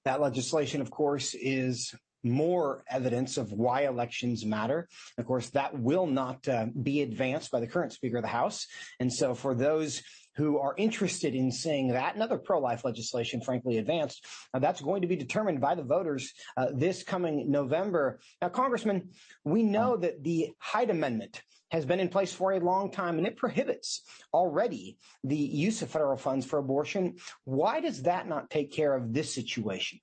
That 0.05 0.21
legislation, 0.21 0.81
of 0.81 0.89
course, 0.89 1.33
is 1.33 1.93
more 2.23 2.83
evidence 2.89 3.37
of 3.37 3.51
why 3.51 3.85
elections 3.85 4.45
matter. 4.45 4.87
Of 5.17 5.25
course, 5.25 5.49
that 5.51 5.77
will 5.77 6.05
not 6.05 6.47
uh, 6.47 6.67
be 6.81 7.01
advanced 7.01 7.51
by 7.51 7.59
the 7.59 7.67
current 7.67 7.93
Speaker 7.93 8.17
of 8.17 8.23
the 8.23 8.27
House. 8.29 8.67
And 8.99 9.11
so 9.11 9.33
for 9.33 9.55
those 9.55 10.03
who 10.35 10.59
are 10.59 10.73
interested 10.77 11.35
in 11.35 11.51
seeing 11.51 11.89
that 11.89 12.13
and 12.13 12.23
other 12.23 12.37
pro-life 12.37 12.85
legislation, 12.85 13.41
frankly, 13.41 13.77
advanced, 13.77 14.25
uh, 14.53 14.59
that's 14.59 14.81
going 14.81 15.01
to 15.01 15.07
be 15.07 15.15
determined 15.15 15.59
by 15.59 15.75
the 15.75 15.83
voters 15.83 16.31
uh, 16.55 16.67
this 16.73 17.03
coming 17.03 17.51
November. 17.51 18.19
Now, 18.41 18.49
Congressman, 18.49 19.09
we 19.43 19.63
know 19.63 19.97
that 19.97 20.23
the 20.23 20.51
Hyde 20.59 20.89
Amendment 20.89 21.41
has 21.71 21.85
been 21.85 21.99
in 21.99 22.09
place 22.09 22.33
for 22.33 22.51
a 22.51 22.59
long 22.59 22.91
time 22.91 23.17
and 23.17 23.25
it 23.25 23.37
prohibits 23.37 24.01
already 24.33 24.97
the 25.23 25.35
use 25.35 25.81
of 25.81 25.89
federal 25.89 26.17
funds 26.17 26.45
for 26.45 26.59
abortion. 26.59 27.15
Why 27.45 27.79
does 27.79 28.03
that 28.03 28.27
not 28.27 28.49
take 28.49 28.71
care 28.71 28.93
of 28.93 29.13
this 29.13 29.33
situation? 29.33 29.99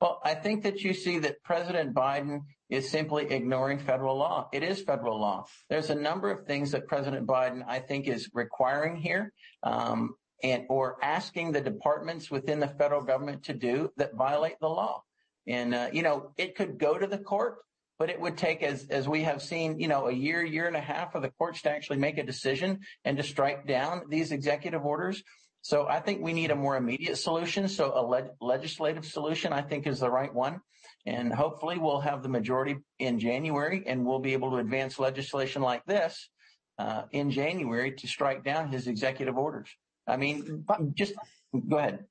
Well, 0.00 0.20
I 0.24 0.34
think 0.34 0.62
that 0.62 0.80
you 0.80 0.94
see 0.94 1.18
that 1.18 1.42
President 1.42 1.94
Biden 1.94 2.44
is 2.70 2.90
simply 2.90 3.26
ignoring 3.30 3.78
federal 3.78 4.16
law. 4.16 4.48
It 4.50 4.62
is 4.62 4.80
federal 4.80 5.20
law. 5.20 5.44
There's 5.68 5.90
a 5.90 5.94
number 5.94 6.30
of 6.30 6.46
things 6.46 6.70
that 6.70 6.86
President 6.86 7.26
Biden, 7.26 7.62
I 7.66 7.80
think, 7.80 8.08
is 8.08 8.30
requiring 8.32 8.96
here, 8.96 9.32
um, 9.62 10.14
and 10.42 10.64
or 10.70 10.96
asking 11.02 11.52
the 11.52 11.60
departments 11.60 12.30
within 12.30 12.60
the 12.60 12.68
federal 12.68 13.02
government 13.02 13.42
to 13.44 13.52
do 13.52 13.90
that 13.98 14.14
violate 14.14 14.58
the 14.58 14.68
law. 14.68 15.02
And 15.46 15.74
uh, 15.74 15.88
you 15.92 16.02
know, 16.02 16.32
it 16.38 16.54
could 16.54 16.78
go 16.78 16.96
to 16.96 17.06
the 17.06 17.18
court, 17.18 17.58
but 18.00 18.08
it 18.08 18.18
would 18.18 18.38
take, 18.38 18.62
as 18.62 18.86
as 18.88 19.06
we 19.06 19.24
have 19.24 19.42
seen, 19.42 19.78
you 19.78 19.86
know, 19.86 20.08
a 20.08 20.12
year, 20.12 20.42
year 20.42 20.66
and 20.66 20.74
a 20.74 20.80
half 20.80 21.12
for 21.12 21.20
the 21.20 21.28
courts 21.28 21.60
to 21.62 21.70
actually 21.70 21.98
make 21.98 22.16
a 22.16 22.22
decision 22.22 22.80
and 23.04 23.18
to 23.18 23.22
strike 23.22 23.66
down 23.66 24.04
these 24.08 24.32
executive 24.32 24.86
orders. 24.86 25.22
So 25.60 25.86
I 25.86 26.00
think 26.00 26.22
we 26.22 26.32
need 26.32 26.50
a 26.50 26.56
more 26.56 26.78
immediate 26.78 27.16
solution. 27.16 27.68
So 27.68 27.92
a 27.94 28.00
le- 28.00 28.30
legislative 28.40 29.04
solution, 29.04 29.52
I 29.52 29.60
think, 29.60 29.86
is 29.86 30.00
the 30.00 30.10
right 30.10 30.34
one. 30.34 30.62
And 31.04 31.30
hopefully 31.30 31.76
we'll 31.76 32.00
have 32.00 32.22
the 32.22 32.30
majority 32.30 32.76
in 32.98 33.18
January 33.18 33.84
and 33.86 34.06
we'll 34.06 34.18
be 34.18 34.32
able 34.32 34.50
to 34.52 34.56
advance 34.56 34.98
legislation 34.98 35.60
like 35.60 35.84
this 35.84 36.30
uh, 36.78 37.02
in 37.12 37.30
January 37.30 37.92
to 37.92 38.06
strike 38.06 38.42
down 38.42 38.72
his 38.72 38.86
executive 38.86 39.36
orders. 39.36 39.68
I 40.06 40.16
mean, 40.16 40.64
just 40.94 41.12
go 41.68 41.76
ahead 41.76 42.06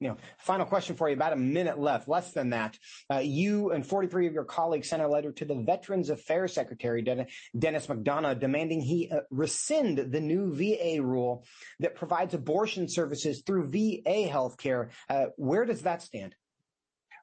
you 0.00 0.08
know, 0.08 0.16
final 0.38 0.66
question 0.66 0.96
for 0.96 1.08
you. 1.08 1.14
About 1.14 1.32
a 1.32 1.36
minute 1.36 1.78
left, 1.78 2.08
less 2.08 2.32
than 2.32 2.50
that. 2.50 2.78
Uh, 3.10 3.18
you 3.18 3.70
and 3.70 3.86
43 3.86 4.26
of 4.26 4.32
your 4.32 4.44
colleagues 4.44 4.88
sent 4.88 5.02
a 5.02 5.08
letter 5.08 5.32
to 5.32 5.44
the 5.44 5.54
Veterans 5.54 6.10
Affairs 6.10 6.52
Secretary, 6.52 7.02
Denis 7.02 7.86
McDonough, 7.86 8.38
demanding 8.38 8.80
he 8.80 9.10
uh, 9.10 9.20
rescind 9.30 9.98
the 9.98 10.20
new 10.20 10.52
VA 10.54 11.02
rule 11.02 11.44
that 11.80 11.94
provides 11.94 12.34
abortion 12.34 12.88
services 12.88 13.42
through 13.46 13.68
VA 13.68 14.28
healthcare. 14.28 14.90
Uh, 15.08 15.26
where 15.36 15.64
does 15.64 15.82
that 15.82 16.02
stand? 16.02 16.34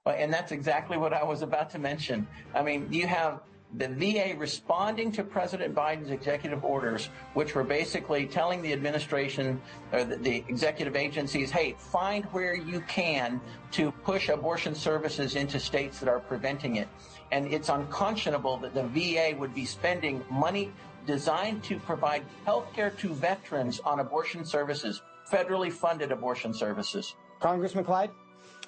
Well, 0.06 0.15
and 0.18 0.34
that's 0.34 0.51
exactly 0.51 0.98
what 0.98 1.13
I 1.13 1.24
was 1.24 1.44
about 1.44 1.70
to 1.72 1.80
mention. 1.80 2.27
I 2.53 2.62
mean, 2.62 2.88
you 2.92 3.08
have 3.08 3.42
the 3.77 3.88
VA 3.88 4.38
responding 4.38 5.12
to 5.13 5.24
President 5.24 5.74
Biden's 5.74 6.12
executive 6.12 6.63
orders, 6.63 7.10
which 7.34 7.56
were 7.56 7.63
basically 7.63 8.27
telling 8.27 8.62
the 8.62 8.72
administration 8.72 9.60
or 9.92 10.03
the, 10.03 10.18
the, 10.18 10.44
executive 10.48 10.96
agencies, 10.96 11.50
hey, 11.50 11.75
find 11.77 12.25
where 12.25 12.56
you 12.56 12.82
can 12.82 13.42
to 13.72 13.92
push 13.92 14.30
abortion 14.30 14.75
services 14.75 15.36
into 15.36 15.60
states 15.60 16.00
that 16.00 16.08
are 16.08 16.20
preventing 16.20 16.75
it. 16.75 16.88
And 17.32 17.51
it's 17.51 17.70
unconscionable 17.70 18.58
that 18.58 18.75
the 18.75 18.84
VA 18.84 19.36
would 19.38 19.56
be 19.56 19.65
spending 19.65 20.24
money 20.30 20.72
designed 21.08 21.63
to 21.63 21.80
provide 21.80 22.24
health 22.46 22.72
care 22.74 22.92
to 22.92 23.13
veterans 23.13 23.80
on 23.80 24.00
abortion 24.00 24.46
services, 24.46 25.01
federally 25.32 25.72
funded 25.72 26.12
abortion 26.12 26.53
services. 26.53 27.15
Congressman 27.39 27.84
Clyde, 27.84 28.12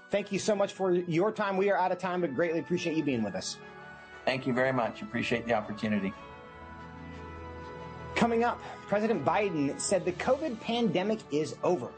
thank 0.09 0.31
you 0.31 0.39
so 0.39 0.55
much 0.55 0.73
for 0.73 0.93
your 0.93 1.31
time. 1.31 1.57
We 1.57 1.69
are 1.69 1.77
out 1.77 1.91
of 1.91 1.99
time, 1.99 2.21
but 2.21 2.33
greatly 2.33 2.59
appreciate 2.59 2.97
you 2.97 3.03
being 3.03 3.23
with 3.23 3.35
us. 3.35 3.57
Thank 4.25 4.47
you 4.47 4.53
very 4.53 4.73
much. 4.73 5.01
Appreciate 5.01 5.45
the 5.45 5.53
opportunity. 5.53 6.13
Coming 8.15 8.43
up, 8.43 8.59
President 8.87 9.23
Biden 9.23 9.79
said 9.79 10.03
the 10.05 10.13
COVID 10.13 10.59
pandemic 10.61 11.19
is 11.31 11.55
over. 11.63 11.89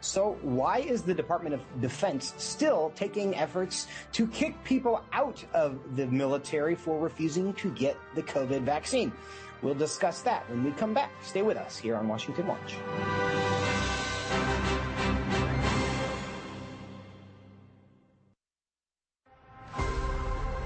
So 0.00 0.38
why 0.42 0.78
is 0.78 1.02
the 1.02 1.14
Department 1.14 1.54
of 1.54 1.60
Defense 1.80 2.32
still 2.36 2.92
taking 2.94 3.36
efforts 3.36 3.88
to 4.12 4.26
kick 4.28 4.62
people 4.64 5.02
out 5.12 5.44
of 5.54 5.96
the 5.96 6.06
military 6.06 6.74
for 6.74 6.98
refusing 7.00 7.52
to 7.54 7.70
get 7.72 7.96
the 8.14 8.22
COVID 8.22 8.62
vaccine? 8.62 9.12
We'll 9.60 9.74
discuss 9.74 10.22
that 10.22 10.48
when 10.50 10.64
we 10.64 10.70
come 10.72 10.94
back. 10.94 11.10
Stay 11.22 11.42
with 11.42 11.56
us 11.56 11.76
here 11.76 11.96
on 11.96 12.06
Washington 12.06 12.46
Watch. 12.46 12.76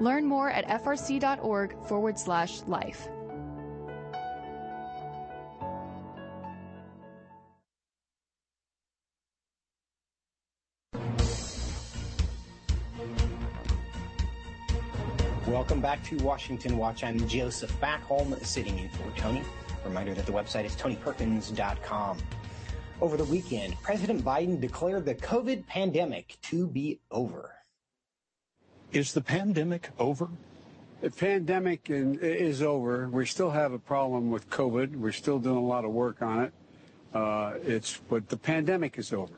Learn 0.00 0.26
more 0.26 0.50
at 0.50 0.66
frc.org 0.66 1.86
forward 1.86 2.18
slash 2.18 2.62
life. 2.62 3.08
Welcome 15.46 15.80
back 15.80 16.02
to 16.04 16.16
Washington 16.18 16.76
Watch. 16.76 17.04
I'm 17.04 17.26
Joseph 17.28 17.72
Backholm, 17.80 18.44
sitting 18.44 18.78
in 18.78 18.88
for 18.90 19.10
Tony. 19.16 19.42
Reminder 19.84 20.12
that 20.14 20.26
the 20.26 20.32
website 20.32 20.64
is 20.64 20.74
tonyperkins.com. 20.74 22.18
Over 23.00 23.16
the 23.16 23.24
weekend, 23.24 23.80
President 23.80 24.24
Biden 24.24 24.60
declared 24.60 25.04
the 25.04 25.14
COVID 25.14 25.66
pandemic 25.66 26.36
to 26.42 26.66
be 26.66 27.00
over. 27.10 27.55
Is 28.92 29.12
the 29.12 29.20
pandemic 29.20 29.90
over? 29.98 30.28
The 31.02 31.10
pandemic 31.10 31.88
is 31.90 32.62
over. 32.62 33.08
We 33.08 33.26
still 33.26 33.50
have 33.50 33.72
a 33.72 33.78
problem 33.78 34.30
with 34.30 34.48
COVID. 34.48 34.96
We're 34.96 35.12
still 35.12 35.38
doing 35.38 35.56
a 35.56 35.66
lot 35.66 35.84
of 35.84 35.90
work 35.90 36.22
on 36.22 36.44
it. 36.44 36.52
Uh, 37.14 37.54
it's 37.62 37.98
but 38.08 38.28
the 38.28 38.36
pandemic 38.36 38.98
is 38.98 39.12
over. 39.12 39.34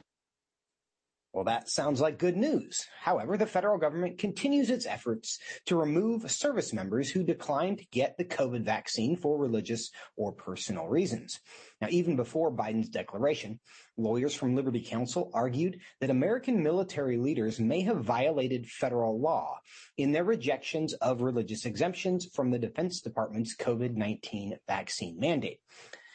Well, 1.38 1.44
that 1.44 1.68
sounds 1.68 2.01
like 2.01 2.18
good 2.18 2.37
news. 2.37 2.85
However, 3.01 3.37
the 3.37 3.46
federal 3.46 3.79
government 3.79 4.18
continues 4.18 4.70
its 4.70 4.87
efforts 4.87 5.38
to 5.66 5.77
remove 5.77 6.29
service 6.29 6.72
members 6.72 7.11
who 7.11 7.22
decline 7.22 7.77
to 7.77 7.85
get 7.92 8.18
the 8.18 8.24
COVID 8.24 8.64
vaccine 8.64 9.16
for 9.16 9.38
religious 9.38 9.92
or 10.16 10.33
personal 10.33 10.88
reasons. 10.88 11.38
Now, 11.81 11.87
even 11.92 12.16
before 12.16 12.51
Biden's 12.51 12.88
declaration, 12.88 13.61
lawyers 13.96 14.35
from 14.35 14.57
Liberty 14.57 14.83
Counsel 14.83 15.31
argued 15.33 15.79
that 16.01 16.11
American 16.11 16.61
military 16.61 17.16
leaders 17.16 17.61
may 17.61 17.83
have 17.83 18.03
violated 18.03 18.66
federal 18.66 19.20
law 19.20 19.61
in 19.96 20.11
their 20.11 20.24
rejections 20.24 20.92
of 20.94 21.20
religious 21.20 21.66
exemptions 21.66 22.27
from 22.35 22.51
the 22.51 22.59
Defense 22.59 23.01
Department's 23.01 23.57
COVID-19 23.57 24.59
vaccine 24.66 25.20
mandate. 25.20 25.61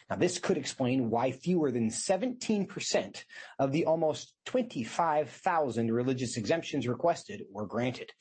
Now, 0.10 0.16
this 0.18 0.40
could 0.40 0.58
explain 0.58 1.10
why 1.10 1.32
fewer 1.32 1.72
than 1.72 1.90
17% 1.90 3.24
of 3.60 3.72
the 3.72 3.86
almost 3.86 4.34
25,000 4.46 5.92
religious 5.92 6.38
exemptions 6.38 6.88
requested 6.88 7.44
were 7.52 7.66
granted. 7.66 8.12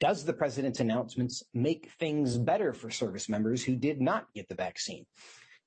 Does 0.00 0.24
the 0.24 0.32
president's 0.32 0.80
announcements 0.80 1.44
make 1.54 1.90
things 2.00 2.36
better 2.36 2.72
for 2.72 2.90
service 2.90 3.28
members 3.28 3.62
who 3.62 3.76
did 3.76 4.00
not 4.00 4.26
get 4.34 4.48
the 4.48 4.54
vaccine? 4.54 5.06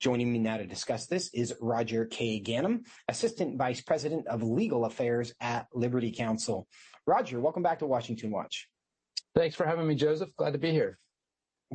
Joining 0.01 0.31
me 0.31 0.39
now 0.39 0.57
to 0.57 0.67
discuss 0.67 1.07
this 1.07 1.29
is 1.33 1.55
Roger 1.61 2.05
K. 2.05 2.41
Gannam, 2.41 2.81
Assistant 3.07 3.57
Vice 3.57 3.81
President 3.81 4.27
of 4.27 4.43
Legal 4.43 4.83
Affairs 4.83 5.33
at 5.39 5.67
Liberty 5.73 6.11
Counsel. 6.11 6.67
Roger, 7.07 7.39
welcome 7.39 7.63
back 7.63 7.79
to 7.79 7.85
Washington 7.85 8.29
Watch. 8.29 8.67
Thanks 9.35 9.55
for 9.55 9.65
having 9.65 9.87
me, 9.87 9.95
Joseph. 9.95 10.35
Glad 10.35 10.53
to 10.53 10.59
be 10.59 10.71
here. 10.71 10.99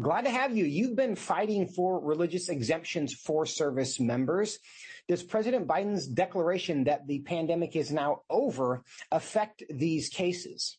Glad 0.00 0.22
to 0.22 0.30
have 0.30 0.56
you. 0.56 0.64
You've 0.64 0.96
been 0.96 1.14
fighting 1.14 1.68
for 1.68 2.00
religious 2.00 2.48
exemptions 2.48 3.12
for 3.12 3.44
service 3.44 4.00
members. 4.00 4.58
Does 5.08 5.22
President 5.22 5.66
Biden's 5.66 6.06
declaration 6.06 6.84
that 6.84 7.06
the 7.06 7.18
pandemic 7.20 7.76
is 7.76 7.92
now 7.92 8.22
over 8.30 8.82
affect 9.12 9.62
these 9.68 10.08
cases? 10.08 10.78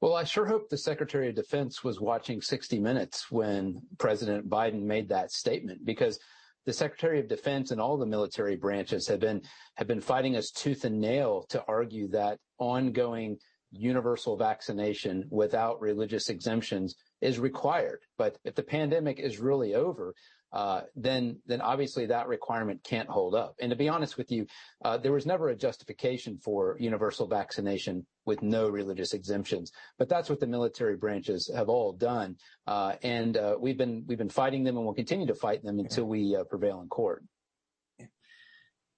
Well, 0.00 0.14
I 0.14 0.24
sure 0.24 0.46
hope 0.46 0.70
the 0.70 0.78
Secretary 0.78 1.28
of 1.28 1.34
Defense 1.34 1.84
was 1.84 2.00
watching 2.00 2.40
60 2.40 2.78
Minutes 2.78 3.30
when 3.30 3.82
President 3.98 4.48
Biden 4.48 4.82
made 4.82 5.10
that 5.10 5.32
statement 5.32 5.84
because 5.84 6.18
the 6.64 6.72
Secretary 6.72 7.20
of 7.20 7.28
Defense 7.28 7.72
and 7.72 7.80
all 7.80 7.98
the 7.98 8.06
military 8.06 8.56
branches 8.56 9.06
have 9.08 9.20
been 9.20 9.42
have 9.74 9.86
been 9.86 10.00
fighting 10.00 10.36
us 10.36 10.50
tooth 10.50 10.84
and 10.84 10.98
nail 10.98 11.44
to 11.50 11.62
argue 11.68 12.08
that 12.08 12.38
ongoing 12.58 13.36
universal 13.72 14.36
vaccination 14.36 15.26
without 15.30 15.80
religious 15.80 16.30
exemptions 16.30 16.94
is 17.20 17.38
required. 17.38 18.00
But 18.18 18.38
if 18.44 18.54
the 18.54 18.62
pandemic 18.62 19.18
is 19.18 19.38
really 19.38 19.74
over, 19.74 20.14
uh, 20.52 20.82
then 20.96 21.38
then 21.46 21.60
obviously 21.60 22.06
that 22.06 22.26
requirement 22.26 22.82
can't 22.82 23.08
hold 23.08 23.34
up. 23.34 23.54
And 23.60 23.70
to 23.70 23.76
be 23.76 23.88
honest 23.88 24.16
with 24.18 24.32
you, 24.32 24.46
uh, 24.84 24.96
there 24.96 25.12
was 25.12 25.24
never 25.24 25.48
a 25.48 25.56
justification 25.56 26.38
for 26.42 26.76
universal 26.80 27.26
vaccination 27.28 28.04
with 28.26 28.42
no 28.42 28.68
religious 28.68 29.14
exemptions. 29.14 29.70
But 29.98 30.08
that's 30.08 30.28
what 30.28 30.40
the 30.40 30.46
military 30.48 30.96
branches 30.96 31.50
have 31.54 31.68
all 31.68 31.92
done, 31.92 32.36
uh, 32.66 32.94
and 33.02 33.36
uh, 33.36 33.56
we've 33.60 33.78
been 33.78 34.04
we've 34.06 34.18
been 34.18 34.28
fighting 34.28 34.64
them, 34.64 34.76
and 34.76 34.84
we'll 34.84 34.94
continue 34.94 35.26
to 35.26 35.34
fight 35.34 35.62
them 35.62 35.78
until 35.78 36.04
we 36.04 36.34
uh, 36.34 36.44
prevail 36.44 36.80
in 36.80 36.88
court. 36.88 37.22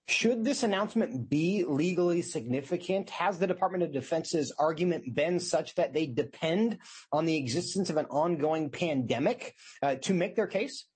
Should 0.09 0.45
this 0.45 0.63
announcement 0.63 1.31
be 1.31 1.65
legally 1.67 2.23
significant? 2.23 3.11
Has 3.11 3.39
the 3.39 3.47
Department 3.47 3.85
of 3.85 3.93
Defense's 3.93 4.53
argument 4.59 5.15
been 5.15 5.39
such 5.39 5.75
that 5.77 5.93
they 5.93 6.07
depend 6.07 6.79
on 7.13 7.25
the 7.25 7.37
existence 7.37 7.89
of 7.89 7.97
an 7.97 8.07
ongoing 8.07 8.71
pandemic 8.71 9.55
uh, 9.81 9.95
to 10.03 10.13
make 10.15 10.35
their 10.35 10.49
case? 10.49 10.87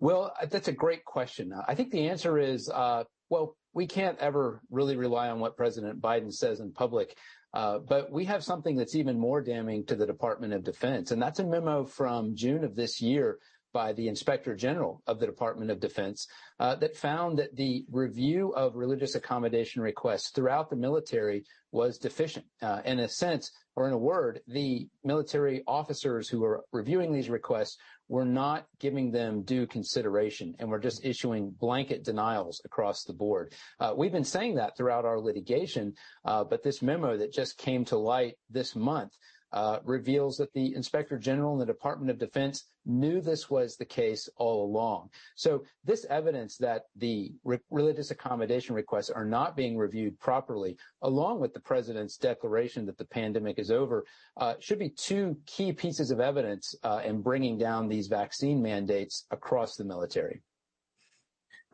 Well, 0.00 0.32
uh, 0.40 0.46
that's 0.46 0.68
a 0.68 0.72
great 0.72 1.04
question. 1.04 1.52
I 1.66 1.74
think 1.74 1.90
the 1.90 2.08
answer 2.08 2.38
is, 2.38 2.68
uh, 2.68 3.04
well, 3.30 3.56
we 3.72 3.86
can't 3.86 4.18
ever 4.18 4.60
really 4.70 4.96
rely 4.96 5.30
on 5.30 5.40
what 5.40 5.56
President 5.56 6.00
Biden 6.00 6.32
says 6.32 6.60
in 6.60 6.72
public. 6.72 7.16
Uh, 7.54 7.78
but 7.78 8.12
we 8.12 8.26
have 8.26 8.44
something 8.44 8.76
that's 8.76 8.94
even 8.94 9.18
more 9.18 9.40
damning 9.40 9.86
to 9.86 9.94
the 9.94 10.06
Department 10.06 10.52
of 10.52 10.64
Defense, 10.64 11.10
and 11.10 11.22
that's 11.22 11.38
a 11.38 11.44
memo 11.44 11.84
from 11.84 12.36
June 12.36 12.62
of 12.62 12.76
this 12.76 13.00
year 13.00 13.38
by 13.72 13.92
the 13.92 14.08
Inspector 14.08 14.54
General 14.56 15.02
of 15.06 15.18
the 15.18 15.26
Department 15.26 15.70
of 15.70 15.80
Defense 15.80 16.26
uh, 16.60 16.74
that 16.76 16.96
found 16.96 17.38
that 17.38 17.56
the 17.56 17.84
review 17.90 18.50
of 18.50 18.76
religious 18.76 19.14
accommodation 19.14 19.82
requests 19.82 20.30
throughout 20.30 20.70
the 20.70 20.76
military 20.76 21.44
was 21.72 21.98
deficient. 21.98 22.46
Uh, 22.62 22.80
in 22.84 23.00
a 23.00 23.08
sense, 23.08 23.50
or 23.76 23.86
in 23.86 23.92
a 23.92 23.98
word, 23.98 24.40
the 24.46 24.88
military 25.04 25.62
officers 25.66 26.28
who 26.28 26.40
were 26.40 26.64
reviewing 26.72 27.12
these 27.12 27.30
requests 27.30 27.78
we're 28.08 28.24
not 28.24 28.66
giving 28.80 29.10
them 29.10 29.42
due 29.42 29.66
consideration 29.66 30.54
and 30.58 30.68
we're 30.68 30.78
just 30.78 31.04
issuing 31.04 31.50
blanket 31.60 32.04
denials 32.04 32.60
across 32.64 33.04
the 33.04 33.12
board. 33.12 33.52
Uh, 33.78 33.92
we've 33.96 34.12
been 34.12 34.24
saying 34.24 34.54
that 34.54 34.76
throughout 34.76 35.04
our 35.04 35.20
litigation, 35.20 35.92
uh, 36.24 36.42
but 36.42 36.62
this 36.62 36.82
memo 36.82 37.16
that 37.16 37.32
just 37.32 37.58
came 37.58 37.84
to 37.84 37.96
light 37.98 38.34
this 38.50 38.74
month 38.74 39.12
uh, 39.52 39.78
reveals 39.84 40.36
that 40.36 40.52
the 40.52 40.74
Inspector 40.74 41.16
General 41.18 41.52
and 41.52 41.60
the 41.60 41.66
Department 41.66 42.10
of 42.10 42.18
Defense 42.18 42.64
knew 42.84 43.20
this 43.20 43.48
was 43.48 43.76
the 43.76 43.84
case 43.84 44.28
all 44.36 44.64
along. 44.64 45.10
So 45.36 45.64
this 45.84 46.06
evidence 46.10 46.56
that 46.58 46.84
the 46.96 47.32
re- 47.44 47.58
religious 47.70 48.10
accommodation 48.10 48.74
requests 48.74 49.10
are 49.10 49.24
not 49.24 49.56
being 49.56 49.76
reviewed 49.76 50.18
properly, 50.20 50.76
along 51.02 51.40
with 51.40 51.54
the 51.54 51.60
president's 51.60 52.16
declaration 52.16 52.86
that 52.86 52.98
the 52.98 53.04
pandemic 53.04 53.58
is 53.58 53.70
over, 53.70 54.04
uh, 54.36 54.54
should 54.60 54.78
be 54.78 54.90
two 54.90 55.36
key 55.46 55.72
pieces 55.72 56.10
of 56.10 56.20
evidence 56.20 56.74
uh, 56.82 57.00
in 57.04 57.22
bringing 57.22 57.58
down 57.58 57.88
these 57.88 58.06
vaccine 58.06 58.62
mandates 58.62 59.26
across 59.30 59.76
the 59.76 59.84
military. 59.84 60.42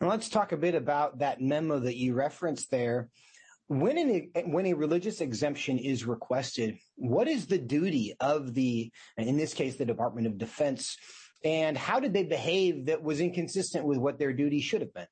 Let's 0.00 0.28
talk 0.28 0.52
a 0.52 0.56
bit 0.56 0.74
about 0.74 1.18
that 1.18 1.40
memo 1.40 1.78
that 1.78 1.96
you 1.96 2.14
referenced 2.14 2.70
there. 2.70 3.08
When 3.80 3.98
an, 3.98 4.52
when 4.52 4.66
a 4.66 4.74
religious 4.74 5.20
exemption 5.20 5.78
is 5.78 6.04
requested, 6.04 6.78
what 6.94 7.26
is 7.26 7.46
the 7.46 7.58
duty 7.58 8.14
of 8.20 8.54
the, 8.54 8.92
in 9.16 9.36
this 9.36 9.52
case, 9.52 9.74
the 9.74 9.84
Department 9.84 10.28
of 10.28 10.38
Defense, 10.38 10.96
and 11.44 11.76
how 11.76 11.98
did 11.98 12.12
they 12.12 12.22
behave 12.22 12.86
that 12.86 13.02
was 13.02 13.20
inconsistent 13.20 13.84
with 13.84 13.98
what 13.98 14.16
their 14.16 14.32
duty 14.32 14.60
should 14.60 14.80
have 14.80 14.94
been? 14.94 15.08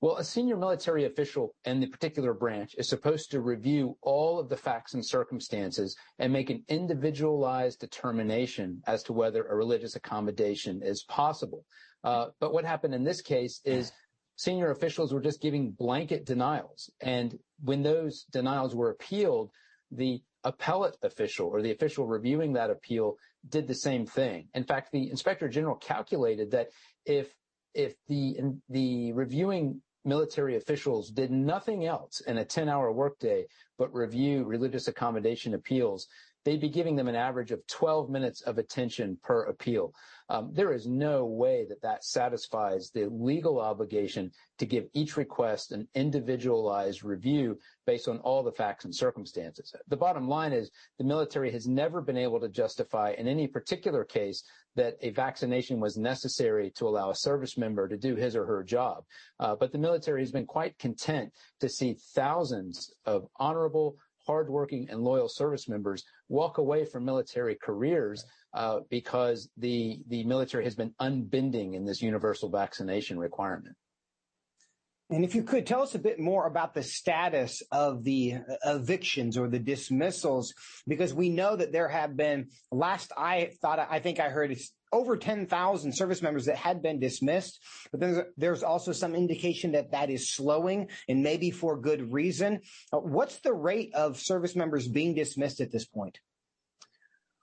Well, 0.00 0.18
a 0.18 0.24
senior 0.24 0.56
military 0.56 1.06
official 1.06 1.56
in 1.64 1.80
the 1.80 1.88
particular 1.88 2.32
branch 2.32 2.76
is 2.78 2.88
supposed 2.88 3.32
to 3.32 3.40
review 3.40 3.98
all 4.02 4.38
of 4.38 4.48
the 4.48 4.56
facts 4.56 4.94
and 4.94 5.04
circumstances 5.04 5.96
and 6.20 6.32
make 6.32 6.50
an 6.50 6.62
individualized 6.68 7.80
determination 7.80 8.80
as 8.86 9.02
to 9.02 9.12
whether 9.12 9.44
a 9.44 9.56
religious 9.56 9.96
accommodation 9.96 10.80
is 10.84 11.02
possible. 11.02 11.64
Uh, 12.04 12.26
but 12.38 12.52
what 12.52 12.64
happened 12.64 12.94
in 12.94 13.02
this 13.02 13.20
case 13.20 13.60
is 13.64 13.90
senior 14.38 14.70
officials 14.70 15.12
were 15.12 15.20
just 15.20 15.42
giving 15.42 15.72
blanket 15.72 16.24
denials. 16.24 16.88
And 17.00 17.38
when 17.62 17.82
those 17.82 18.24
denials 18.30 18.74
were 18.74 18.90
appealed, 18.90 19.50
the 19.90 20.22
appellate 20.44 20.96
official 21.02 21.48
or 21.48 21.60
the 21.60 21.72
official 21.72 22.06
reviewing 22.06 22.52
that 22.52 22.70
appeal 22.70 23.16
did 23.48 23.66
the 23.66 23.74
same 23.74 24.06
thing. 24.06 24.48
In 24.54 24.62
fact, 24.62 24.92
the 24.92 25.10
inspector 25.10 25.48
general 25.48 25.74
calculated 25.74 26.52
that 26.52 26.68
if 27.04 27.34
if 27.74 27.94
the 28.06 28.36
the 28.68 29.12
reviewing 29.12 29.82
military 30.04 30.56
officials 30.56 31.10
did 31.10 31.32
nothing 31.32 31.84
else 31.84 32.20
in 32.20 32.38
a 32.38 32.44
10 32.44 32.68
hour 32.68 32.92
workday 32.92 33.44
but 33.76 33.92
review 33.92 34.44
religious 34.44 34.86
accommodation 34.86 35.54
appeals, 35.54 36.06
they'd 36.44 36.60
be 36.60 36.68
giving 36.68 36.96
them 36.96 37.08
an 37.08 37.14
average 37.14 37.50
of 37.50 37.66
12 37.66 38.10
minutes 38.10 38.40
of 38.42 38.58
attention 38.58 39.18
per 39.22 39.44
appeal. 39.44 39.92
Um, 40.30 40.50
there 40.52 40.72
is 40.72 40.86
no 40.86 41.24
way 41.24 41.64
that 41.68 41.80
that 41.82 42.04
satisfies 42.04 42.90
the 42.90 43.06
legal 43.10 43.60
obligation 43.60 44.30
to 44.58 44.66
give 44.66 44.86
each 44.92 45.16
request 45.16 45.72
an 45.72 45.88
individualized 45.94 47.02
review 47.02 47.58
based 47.86 48.08
on 48.08 48.18
all 48.18 48.42
the 48.42 48.52
facts 48.52 48.84
and 48.84 48.94
circumstances. 48.94 49.74
The 49.88 49.96
bottom 49.96 50.28
line 50.28 50.52
is 50.52 50.70
the 50.98 51.04
military 51.04 51.50
has 51.52 51.66
never 51.66 52.02
been 52.02 52.18
able 52.18 52.40
to 52.40 52.48
justify 52.48 53.14
in 53.16 53.26
any 53.26 53.46
particular 53.46 54.04
case 54.04 54.42
that 54.76 54.96
a 55.00 55.10
vaccination 55.10 55.80
was 55.80 55.96
necessary 55.96 56.70
to 56.76 56.86
allow 56.86 57.10
a 57.10 57.14
service 57.14 57.56
member 57.56 57.88
to 57.88 57.96
do 57.96 58.14
his 58.14 58.36
or 58.36 58.44
her 58.44 58.62
job. 58.62 59.04
Uh, 59.40 59.56
but 59.58 59.72
the 59.72 59.78
military 59.78 60.20
has 60.20 60.30
been 60.30 60.46
quite 60.46 60.78
content 60.78 61.32
to 61.60 61.68
see 61.68 61.96
thousands 62.14 62.92
of 63.06 63.26
honorable, 63.36 63.96
hardworking, 64.28 64.86
and 64.90 65.00
loyal 65.00 65.28
service 65.28 65.68
members 65.68 66.04
walk 66.28 66.58
away 66.58 66.84
from 66.84 67.04
military 67.04 67.56
careers 67.56 68.24
uh, 68.54 68.80
because 68.88 69.48
the 69.56 70.00
the 70.08 70.22
military 70.24 70.62
has 70.62 70.76
been 70.76 70.94
unbending 71.00 71.74
in 71.74 71.84
this 71.84 72.00
universal 72.00 72.48
vaccination 72.48 73.18
requirement. 73.18 73.74
And 75.10 75.24
if 75.24 75.34
you 75.34 75.42
could 75.42 75.66
tell 75.66 75.82
us 75.82 75.94
a 75.94 75.98
bit 75.98 76.20
more 76.20 76.46
about 76.46 76.74
the 76.74 76.82
status 76.82 77.62
of 77.72 78.04
the 78.04 78.34
evictions 78.64 79.38
or 79.38 79.48
the 79.48 79.58
dismissals, 79.58 80.52
because 80.86 81.14
we 81.14 81.30
know 81.30 81.56
that 81.56 81.72
there 81.72 81.88
have 81.88 82.14
been, 82.14 82.48
last 82.70 83.10
I 83.16 83.52
thought, 83.62 83.78
I 83.78 84.00
think 84.00 84.20
I 84.20 84.28
heard 84.28 84.54
over 84.92 85.16
10,000 85.16 85.92
service 85.92 86.22
members 86.22 86.46
that 86.46 86.56
had 86.56 86.82
been 86.82 87.00
dismissed, 87.00 87.60
but 87.90 88.00
then 88.00 88.24
there's 88.36 88.62
also 88.62 88.92
some 88.92 89.14
indication 89.14 89.72
that 89.72 89.92
that 89.92 90.10
is 90.10 90.30
slowing 90.30 90.88
and 91.08 91.22
maybe 91.22 91.50
for 91.50 91.80
good 91.80 92.12
reason. 92.12 92.60
Uh, 92.92 92.98
what's 92.98 93.38
the 93.40 93.52
rate 93.52 93.94
of 93.94 94.18
service 94.18 94.56
members 94.56 94.88
being 94.88 95.14
dismissed 95.14 95.60
at 95.60 95.70
this 95.70 95.84
point? 95.84 96.18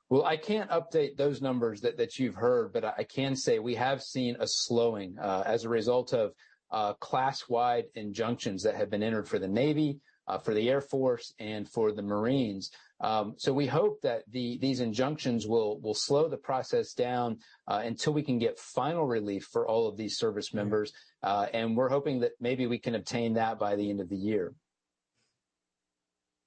Well, 0.10 0.24
I 0.24 0.38
can't 0.38 0.70
update 0.70 1.18
those 1.18 1.42
numbers 1.42 1.82
that, 1.82 1.98
that 1.98 2.20
you've 2.20 2.36
heard, 2.36 2.74
but 2.74 2.86
I 2.86 3.04
can 3.04 3.36
say 3.36 3.58
we 3.58 3.76
have 3.76 4.04
seen 4.04 4.38
a 4.40 4.48
slowing 4.48 5.18
uh, 5.20 5.44
as 5.46 5.66
a 5.66 5.70
result 5.70 6.14
of 6.14 6.32
uh, 6.72 6.94
class-wide 6.94 7.86
injunctions 7.96 8.64
that 8.64 8.76
have 8.76 8.90
been 8.90 9.02
entered 9.02 9.28
for 9.28 9.40
the 9.40 9.48
Navy, 9.48 10.00
uh, 10.28 10.38
for 10.38 10.54
the 10.54 10.70
Air 10.70 10.82
Force, 10.82 11.34
and 11.40 11.70
for 11.70 11.92
the 11.92 12.02
Marines. 12.02 12.72
Um, 13.02 13.36
so 13.38 13.54
we 13.54 13.68
hope 13.68 14.02
that 14.02 14.24
the, 14.32 14.58
these 14.60 14.80
injunctions 14.80 15.46
will 15.46 15.80
will 15.82 15.94
slow 15.94 16.30
the 16.30 16.38
process 16.38 16.94
down 16.94 17.40
uh, 17.68 17.82
until 17.84 18.14
we 18.14 18.24
can 18.24 18.40
get 18.40 18.58
final 18.58 19.06
relief 19.06 19.48
for 19.52 19.68
all 19.68 19.88
of 19.88 19.98
these 19.98 20.18
service 20.18 20.54
members, 20.54 20.94
uh, 21.24 21.48
and 21.54 21.76
we're 21.76 21.90
hoping 21.90 22.22
that 22.22 22.32
maybe 22.40 22.68
we 22.68 22.80
can 22.80 22.96
obtain 22.96 23.34
that 23.34 23.60
by 23.60 23.76
the 23.76 23.90
end 23.90 24.00
of 24.00 24.10
the 24.10 24.16
year. 24.16 24.54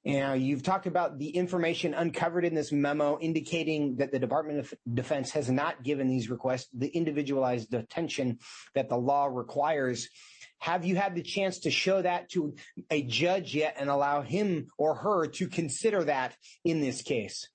Now, 0.05 0.33
you've 0.33 0.63
talked 0.63 0.87
about 0.87 1.19
the 1.19 1.29
information 1.29 1.93
uncovered 1.93 2.45
in 2.45 2.55
this 2.55 2.73
memo 2.73 3.19
indicating 3.21 3.97
that 3.97 4.11
the 4.11 4.19
Department 4.19 4.61
of 4.61 4.73
Defense 4.95 5.31
has 5.33 5.51
not 5.51 5.83
given 5.83 6.09
these 6.09 6.31
requests 6.31 6.69
the 6.73 6.89
individualized 6.89 7.75
attention 7.75 8.39
that 8.75 8.89
the 8.89 8.97
law 8.97 9.27
requires. 9.27 10.09
Have 10.59 10.85
you 10.85 10.97
had 10.97 11.15
the 11.15 11.23
chance 11.23 11.61
to 11.61 11.71
show 11.71 12.03
that 12.03 12.31
to 12.31 12.55
a 12.91 13.03
judge 13.03 13.55
yet 13.55 13.77
and 13.79 13.89
allow 13.89 14.23
him 14.23 14.69
or 14.77 14.95
her 14.95 15.27
to 15.27 15.49
consider 15.49 16.05
that 16.05 16.37
in 16.65 16.81
this 16.81 17.03
case? 17.03 17.49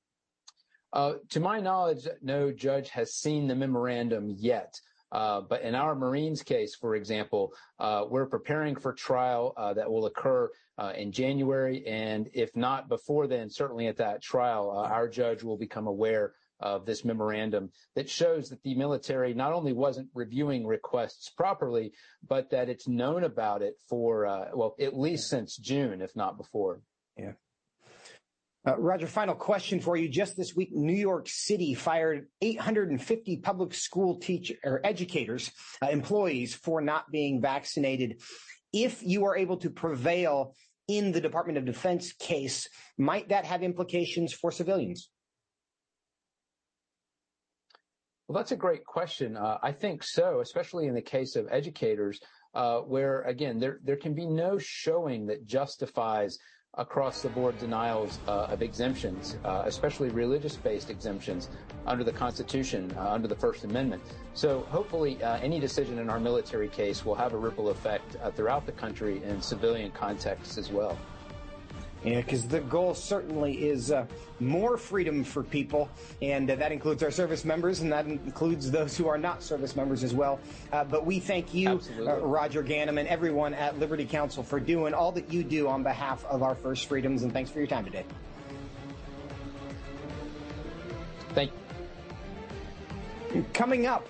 Uh, 0.93 1.13
to 1.29 1.39
my 1.39 1.59
knowledge, 1.59 2.07
no 2.21 2.51
judge 2.51 2.89
has 2.89 3.15
seen 3.15 3.47
the 3.47 3.55
memorandum 3.55 4.35
yet. 4.37 4.79
Uh, 5.11 5.41
but 5.41 5.61
in 5.61 5.75
our 5.75 5.93
Marines 5.93 6.41
case, 6.41 6.75
for 6.75 6.95
example, 6.95 7.53
uh, 7.79 8.03
we're 8.09 8.25
preparing 8.25 8.75
for 8.75 8.93
trial 8.93 9.53
uh, 9.57 9.73
that 9.73 9.89
will 9.89 10.07
occur 10.07 10.49
uh, 10.79 10.91
in 10.95 11.11
January. 11.11 11.85
And 11.85 12.29
if 12.33 12.55
not 12.55 12.89
before 12.89 13.27
then, 13.27 13.49
certainly 13.49 13.87
at 13.87 13.97
that 13.97 14.23
trial, 14.23 14.71
uh, 14.71 14.87
our 14.89 15.07
judge 15.07 15.43
will 15.43 15.57
become 15.57 15.85
aware 15.85 16.33
of 16.59 16.85
this 16.85 17.03
memorandum 17.03 17.71
that 17.95 18.09
shows 18.09 18.49
that 18.49 18.61
the 18.63 18.75
military 18.75 19.33
not 19.33 19.53
only 19.53 19.73
wasn't 19.73 20.09
reviewing 20.13 20.65
requests 20.65 21.29
properly, 21.29 21.93
but 22.27 22.49
that 22.51 22.69
it's 22.69 22.87
known 22.87 23.23
about 23.23 23.61
it 23.61 23.75
for, 23.89 24.49
well, 24.53 24.75
at 24.79 24.97
least 24.97 25.29
since 25.29 25.57
June, 25.57 26.01
if 26.01 26.15
not 26.15 26.37
before. 26.37 26.81
Yeah. 27.17 27.33
Uh, 28.65 28.77
Roger, 28.77 29.07
final 29.07 29.35
question 29.35 29.81
for 29.81 29.97
you. 29.97 30.07
Just 30.07 30.37
this 30.37 30.55
week, 30.55 30.71
New 30.71 30.93
York 30.93 31.27
City 31.27 31.73
fired 31.73 32.27
850 32.41 33.37
public 33.37 33.73
school 33.73 34.19
teacher 34.19 34.55
or 34.63 34.79
educators, 34.85 35.51
uh, 35.81 35.89
employees 35.89 36.55
for 36.55 36.79
not 36.79 37.11
being 37.11 37.41
vaccinated. 37.41 38.21
If 38.71 39.03
you 39.03 39.25
are 39.25 39.35
able 39.35 39.57
to 39.57 39.69
prevail 39.69 40.55
in 40.87 41.11
the 41.11 41.19
Department 41.19 41.57
of 41.57 41.65
Defense 41.65 42.13
case, 42.13 42.69
might 42.97 43.29
that 43.29 43.43
have 43.45 43.63
implications 43.63 44.33
for 44.33 44.49
civilians? 44.49 45.09
Well, 48.33 48.41
that's 48.41 48.51
a 48.51 48.55
great 48.55 48.83
question. 48.83 49.37
Uh, 49.37 49.59
I 49.61 49.71
think 49.71 50.01
so, 50.01 50.39
especially 50.39 50.87
in 50.87 50.95
the 50.95 51.03
case 51.03 51.35
of 51.35 51.47
educators, 51.51 52.19
uh, 52.55 52.79
where 52.79 53.21
again 53.25 53.59
there 53.59 53.77
there 53.83 53.95
can 53.95 54.15
be 54.15 54.25
no 54.25 54.57
showing 54.57 55.27
that 55.27 55.45
justifies 55.45 56.39
across 56.73 57.21
the 57.21 57.29
board 57.29 57.59
denials 57.59 58.17
uh, 58.27 58.47
of 58.49 58.63
exemptions, 58.63 59.37
uh, 59.45 59.61
especially 59.67 60.09
religious 60.09 60.55
based 60.55 60.89
exemptions 60.89 61.49
under 61.85 62.03
the 62.03 62.11
Constitution, 62.11 62.91
uh, 62.97 63.11
under 63.11 63.27
the 63.27 63.35
First 63.35 63.65
Amendment. 63.65 64.01
So 64.33 64.61
hopefully, 64.71 65.21
uh, 65.21 65.37
any 65.37 65.59
decision 65.59 65.99
in 65.99 66.09
our 66.09 66.19
military 66.19 66.69
case 66.69 67.05
will 67.05 67.13
have 67.13 67.33
a 67.33 67.37
ripple 67.37 67.69
effect 67.69 68.17
uh, 68.23 68.31
throughout 68.31 68.65
the 68.65 68.71
country 68.71 69.21
in 69.23 69.43
civilian 69.43 69.91
contexts 69.91 70.57
as 70.57 70.71
well. 70.71 70.97
Yeah, 72.03 72.17
because 72.17 72.45
the 72.45 72.59
goal 72.59 72.93
certainly 72.93 73.65
is 73.69 73.89
uh, 73.89 74.05
more 74.41 74.77
freedom 74.77 75.23
for 75.23 75.41
people, 75.41 75.89
and 76.21 76.51
uh, 76.51 76.55
that 76.55 76.73
includes 76.73 77.01
our 77.01 77.11
service 77.11 77.45
members, 77.45 77.79
and 77.79 77.91
that 77.93 78.05
includes 78.05 78.69
those 78.69 78.97
who 78.97 79.07
are 79.07 79.17
not 79.17 79.41
service 79.41 79.75
members 79.77 80.03
as 80.03 80.13
well. 80.13 80.39
Uh, 80.73 80.83
but 80.83 81.05
we 81.05 81.19
thank 81.19 81.53
you, 81.53 81.79
uh, 81.99 82.17
Roger 82.17 82.61
Gannam, 82.61 82.99
and 82.99 83.07
everyone 83.07 83.53
at 83.53 83.79
Liberty 83.79 84.05
Counsel 84.05 84.43
for 84.43 84.59
doing 84.59 84.93
all 84.93 85.13
that 85.13 85.31
you 85.31 85.43
do 85.43 85.69
on 85.69 85.81
behalf 85.81 86.25
of 86.25 86.43
our 86.43 86.55
first 86.55 86.87
freedoms, 86.87 87.23
and 87.23 87.31
thanks 87.31 87.49
for 87.49 87.59
your 87.59 87.67
time 87.67 87.85
today. 87.85 88.03
Thank 91.33 91.51
you. 93.33 93.45
Coming 93.53 93.85
up. 93.85 94.07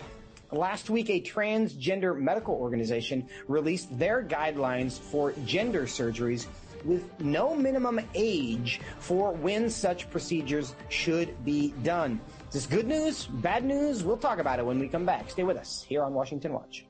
Last 0.52 0.92
week, 0.92 1.10
a 1.10 1.20
transgender 1.20 2.16
medical 2.16 2.54
organization 2.54 3.28
released 3.48 3.98
their 3.98 4.24
guidelines 4.24 5.00
for 5.00 5.34
gender 5.46 5.84
surgeries 5.84 6.46
with 6.86 7.19
no 7.19 7.56
minimum 7.56 8.00
age 8.13 8.82
for 9.00 9.32
when 9.32 9.69
such 9.69 10.10
procedures 10.10 10.76
should 10.89 11.43
be 11.46 11.74
done. 11.84 12.19
Is 12.48 12.54
this 12.54 12.65
good 12.65 12.88
news? 12.88 13.26
Bad 13.26 13.63
news? 13.63 14.04
We'll 14.04 14.17
talk 14.17 14.39
about 14.39 14.60
it 14.60 14.65
when 14.65 14.80
we 14.80 14.88
come 14.88 15.06
back. 15.06 15.30
Stay 15.30 15.43
with 15.43 15.58
us 15.58 15.86
here 15.88 16.04
on 16.04 16.13
Washington 16.13 16.54
Watch. 16.54 16.86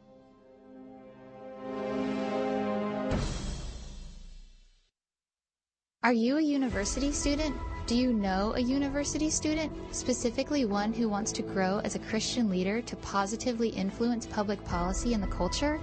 Are 6.03 6.11
you 6.11 6.37
a 6.37 6.41
university 6.41 7.13
student? 7.13 7.55
Do 7.87 7.95
you 7.95 8.11
know 8.11 8.53
a 8.57 8.59
university 8.59 9.29
student, 9.29 9.71
specifically 9.93 10.65
one 10.65 10.91
who 10.91 11.07
wants 11.07 11.31
to 11.31 11.41
grow 11.41 11.79
as 11.85 11.95
a 11.95 11.99
Christian 11.99 12.49
leader 12.49 12.81
to 12.81 12.95
positively 12.97 13.69
influence 13.69 14.25
public 14.25 14.61
policy 14.65 15.13
and 15.13 15.23
the 15.23 15.27
culture? 15.27 15.79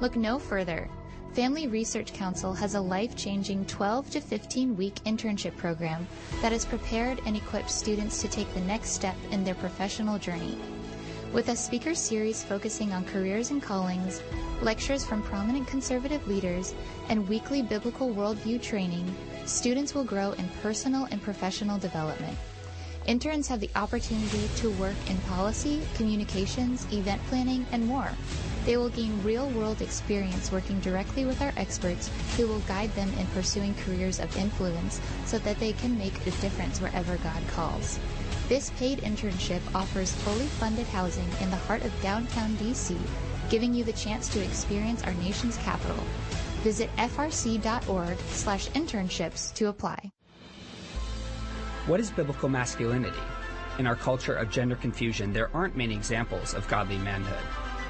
Look 0.00 0.16
no 0.16 0.38
further. 0.38 0.90
Family 1.34 1.66
Research 1.66 2.12
Council 2.12 2.54
has 2.54 2.76
a 2.76 2.80
life 2.80 3.16
changing 3.16 3.64
12 3.64 4.08
to 4.10 4.20
15 4.20 4.76
week 4.76 4.94
internship 5.04 5.56
program 5.56 6.06
that 6.40 6.52
has 6.52 6.64
prepared 6.64 7.20
and 7.26 7.36
equipped 7.36 7.72
students 7.72 8.22
to 8.22 8.28
take 8.28 8.54
the 8.54 8.60
next 8.60 8.90
step 8.90 9.16
in 9.32 9.42
their 9.42 9.56
professional 9.56 10.16
journey. 10.16 10.56
With 11.32 11.48
a 11.48 11.56
speaker 11.56 11.92
series 11.92 12.44
focusing 12.44 12.92
on 12.92 13.04
careers 13.04 13.50
and 13.50 13.60
callings, 13.60 14.22
lectures 14.62 15.04
from 15.04 15.24
prominent 15.24 15.66
conservative 15.66 16.24
leaders, 16.28 16.72
and 17.08 17.28
weekly 17.28 17.62
biblical 17.62 18.14
worldview 18.14 18.62
training, 18.62 19.12
students 19.44 19.92
will 19.92 20.04
grow 20.04 20.30
in 20.34 20.48
personal 20.62 21.08
and 21.10 21.20
professional 21.20 21.78
development. 21.78 22.38
Interns 23.06 23.48
have 23.48 23.58
the 23.58 23.70
opportunity 23.74 24.48
to 24.58 24.70
work 24.70 24.94
in 25.10 25.16
policy, 25.22 25.82
communications, 25.96 26.86
event 26.92 27.20
planning, 27.26 27.66
and 27.72 27.84
more. 27.84 28.12
They 28.64 28.78
will 28.78 28.88
gain 28.88 29.22
real 29.22 29.50
world 29.50 29.82
experience 29.82 30.50
working 30.50 30.80
directly 30.80 31.26
with 31.26 31.42
our 31.42 31.52
experts 31.56 32.10
who 32.36 32.46
will 32.46 32.60
guide 32.60 32.90
them 32.94 33.12
in 33.18 33.26
pursuing 33.28 33.74
careers 33.74 34.20
of 34.20 34.34
influence 34.38 35.00
so 35.26 35.38
that 35.40 35.58
they 35.58 35.74
can 35.74 35.98
make 35.98 36.26
a 36.26 36.30
difference 36.40 36.80
wherever 36.80 37.16
God 37.18 37.42
calls. 37.48 37.98
This 38.48 38.70
paid 38.78 39.00
internship 39.00 39.60
offers 39.74 40.12
fully 40.12 40.46
funded 40.46 40.86
housing 40.86 41.28
in 41.40 41.50
the 41.50 41.56
heart 41.56 41.82
of 41.82 42.02
downtown 42.02 42.56
DC, 42.56 42.96
giving 43.50 43.74
you 43.74 43.84
the 43.84 43.92
chance 43.92 44.28
to 44.28 44.42
experience 44.42 45.02
our 45.04 45.14
nation's 45.14 45.58
capital. 45.58 45.96
Visit 46.62 46.88
frc.org 46.96 48.18
slash 48.30 48.68
internships 48.70 49.52
to 49.54 49.68
apply. 49.68 50.10
What 51.86 52.00
is 52.00 52.10
biblical 52.10 52.48
masculinity? 52.48 53.20
In 53.78 53.86
our 53.86 53.96
culture 53.96 54.34
of 54.34 54.50
gender 54.50 54.76
confusion, 54.76 55.34
there 55.34 55.50
aren't 55.54 55.76
many 55.76 55.94
examples 55.94 56.54
of 56.54 56.66
godly 56.68 56.96
manhood. 56.96 57.63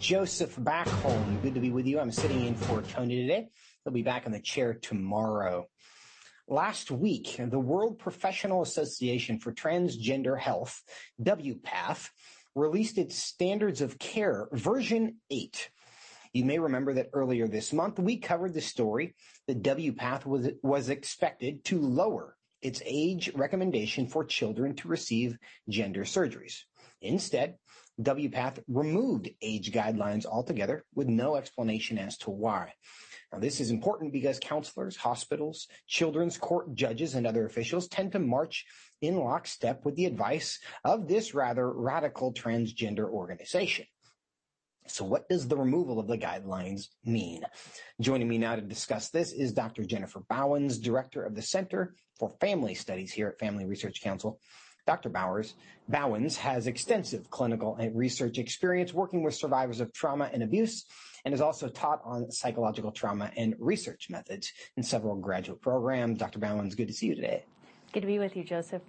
Joseph 0.00 0.56
Backholm, 0.56 1.42
good 1.42 1.52
to 1.52 1.60
be 1.60 1.70
with 1.70 1.86
you. 1.86 2.00
I'm 2.00 2.10
sitting 2.10 2.46
in 2.46 2.54
for 2.54 2.80
Tony 2.80 3.20
today. 3.20 3.48
He'll 3.84 3.92
be 3.92 4.02
back 4.02 4.24
in 4.24 4.32
the 4.32 4.40
chair 4.40 4.72
tomorrow. 4.72 5.66
Last 6.48 6.90
week, 6.90 7.36
the 7.38 7.60
World 7.60 7.98
Professional 7.98 8.62
Association 8.62 9.38
for 9.38 9.52
Transgender 9.52 10.38
Health, 10.38 10.82
WPATH, 11.22 12.08
released 12.54 12.96
its 12.96 13.22
Standards 13.22 13.82
of 13.82 13.98
Care 13.98 14.48
version 14.52 15.16
8. 15.28 15.68
You 16.32 16.46
may 16.46 16.58
remember 16.58 16.94
that 16.94 17.10
earlier 17.12 17.46
this 17.46 17.70
month 17.70 17.98
we 17.98 18.16
covered 18.16 18.54
the 18.54 18.62
story 18.62 19.14
that 19.48 19.62
WPATH 19.62 20.24
was, 20.24 20.48
was 20.62 20.88
expected 20.88 21.62
to 21.64 21.78
lower 21.78 22.38
its 22.62 22.80
age 22.86 23.30
recommendation 23.34 24.06
for 24.06 24.24
children 24.24 24.76
to 24.76 24.88
receive 24.88 25.36
gender 25.68 26.04
surgeries. 26.04 26.60
Instead, 27.02 27.56
WPATH 28.02 28.62
removed 28.68 29.30
age 29.42 29.72
guidelines 29.72 30.26
altogether 30.26 30.84
with 30.94 31.08
no 31.08 31.36
explanation 31.36 31.98
as 31.98 32.16
to 32.18 32.30
why. 32.30 32.72
Now, 33.32 33.38
this 33.38 33.60
is 33.60 33.70
important 33.70 34.12
because 34.12 34.40
counselors, 34.40 34.96
hospitals, 34.96 35.68
children's 35.86 36.36
court 36.36 36.74
judges, 36.74 37.14
and 37.14 37.26
other 37.26 37.46
officials 37.46 37.86
tend 37.86 38.12
to 38.12 38.18
march 38.18 38.66
in 39.00 39.16
lockstep 39.16 39.84
with 39.84 39.94
the 39.96 40.06
advice 40.06 40.58
of 40.84 41.06
this 41.06 41.34
rather 41.34 41.70
radical 41.70 42.32
transgender 42.32 43.08
organization. 43.08 43.86
So 44.86 45.04
what 45.04 45.28
does 45.28 45.46
the 45.46 45.56
removal 45.56 46.00
of 46.00 46.08
the 46.08 46.18
guidelines 46.18 46.88
mean? 47.04 47.44
Joining 48.00 48.26
me 48.26 48.38
now 48.38 48.56
to 48.56 48.62
discuss 48.62 49.10
this 49.10 49.32
is 49.32 49.52
Dr. 49.52 49.84
Jennifer 49.84 50.20
Bauwens, 50.28 50.82
Director 50.82 51.22
of 51.22 51.36
the 51.36 51.42
Center 51.42 51.94
for 52.18 52.30
Family 52.40 52.74
Studies 52.74 53.12
here 53.12 53.28
at 53.28 53.38
Family 53.38 53.66
Research 53.66 54.00
Council. 54.00 54.40
Dr. 54.90 55.08
Bowers, 55.08 55.54
Bauwens 55.88 56.34
has 56.34 56.66
extensive 56.66 57.30
clinical 57.30 57.76
and 57.76 57.96
research 57.96 58.38
experience 58.38 58.92
working 58.92 59.22
with 59.22 59.36
survivors 59.36 59.78
of 59.78 59.92
trauma 59.92 60.28
and 60.32 60.42
abuse 60.42 60.84
and 61.24 61.32
has 61.32 61.40
also 61.40 61.68
taught 61.68 62.00
on 62.04 62.28
psychological 62.32 62.90
trauma 62.90 63.30
and 63.36 63.54
research 63.60 64.10
methods 64.10 64.52
in 64.76 64.82
several 64.82 65.14
graduate 65.14 65.60
programs. 65.60 66.18
Dr. 66.18 66.40
Bauwens, 66.40 66.76
good 66.76 66.88
to 66.88 66.92
see 66.92 67.06
you 67.06 67.14
today. 67.14 67.44
Good 67.92 68.00
to 68.00 68.08
be 68.08 68.18
with 68.18 68.34
you, 68.34 68.42
Joseph. 68.42 68.82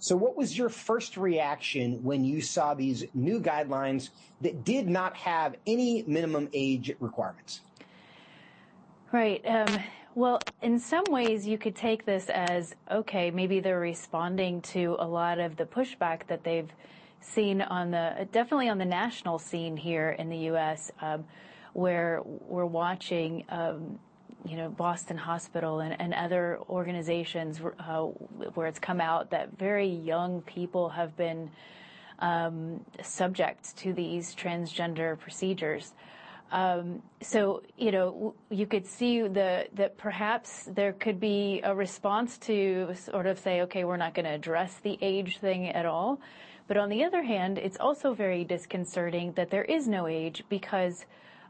So, 0.00 0.16
what 0.16 0.36
was 0.36 0.58
your 0.58 0.70
first 0.70 1.16
reaction 1.16 2.02
when 2.02 2.24
you 2.24 2.40
saw 2.40 2.74
these 2.74 3.04
new 3.14 3.40
guidelines 3.40 4.08
that 4.40 4.64
did 4.64 4.88
not 4.88 5.16
have 5.16 5.54
any 5.68 6.02
minimum 6.08 6.48
age 6.52 6.92
requirements? 6.98 7.60
Right. 9.12 9.40
Um, 9.46 9.78
well, 10.16 10.46
in 10.62 10.78
some 10.78 11.12
ways, 11.12 11.46
you 11.46 11.58
could 11.58 11.76
take 11.76 12.06
this 12.06 12.30
as 12.30 12.74
okay, 12.90 13.30
maybe 13.30 13.60
they're 13.60 13.78
responding 13.78 14.62
to 14.62 14.96
a 14.98 15.06
lot 15.06 15.38
of 15.38 15.58
the 15.58 15.66
pushback 15.66 16.26
that 16.28 16.42
they've 16.42 16.72
seen 17.20 17.60
on 17.60 17.90
the 17.90 18.26
definitely 18.32 18.70
on 18.70 18.78
the 18.78 18.86
national 18.86 19.38
scene 19.38 19.76
here 19.76 20.10
in 20.18 20.30
the 20.30 20.38
U.S., 20.50 20.90
um, 21.02 21.26
where 21.74 22.22
we're 22.24 22.64
watching. 22.64 23.44
Um, 23.50 23.98
you 24.46 24.56
know, 24.56 24.68
Boston 24.68 25.16
Hospital 25.16 25.80
and, 25.80 26.00
and 26.00 26.14
other 26.14 26.60
organizations 26.68 27.60
uh, 27.80 28.02
where 28.02 28.68
it's 28.68 28.78
come 28.78 29.00
out 29.00 29.30
that 29.30 29.58
very 29.58 29.88
young 29.88 30.40
people 30.42 30.90
have 30.90 31.16
been 31.16 31.50
um, 32.20 32.84
subject 33.02 33.76
to 33.78 33.92
these 33.92 34.36
transgender 34.36 35.18
procedures. 35.18 35.94
Um, 36.52 37.02
so, 37.22 37.62
you 37.76 37.90
know, 37.90 38.34
you 38.50 38.66
could 38.66 38.86
see 38.86 39.22
that 39.22 39.98
perhaps 39.98 40.64
there 40.72 40.92
could 40.92 41.18
be 41.18 41.60
a 41.64 41.74
response 41.74 42.38
to 42.38 42.94
sort 42.94 43.26
of 43.26 43.38
say, 43.38 43.62
okay, 43.62 43.84
we're 43.84 43.96
not 43.96 44.14
going 44.14 44.26
to 44.26 44.32
address 44.32 44.78
the 44.82 44.96
age 45.02 45.38
thing 45.38 45.68
at 45.68 45.86
all. 45.86 46.20
But 46.68 46.76
on 46.76 46.88
the 46.88 47.04
other 47.04 47.22
hand, 47.22 47.58
it's 47.58 47.78
also 47.78 48.14
very 48.14 48.44
disconcerting 48.44 49.32
that 49.32 49.50
there 49.50 49.64
is 49.64 49.86
no 49.88 50.06
age 50.06 50.44
because 50.48 51.04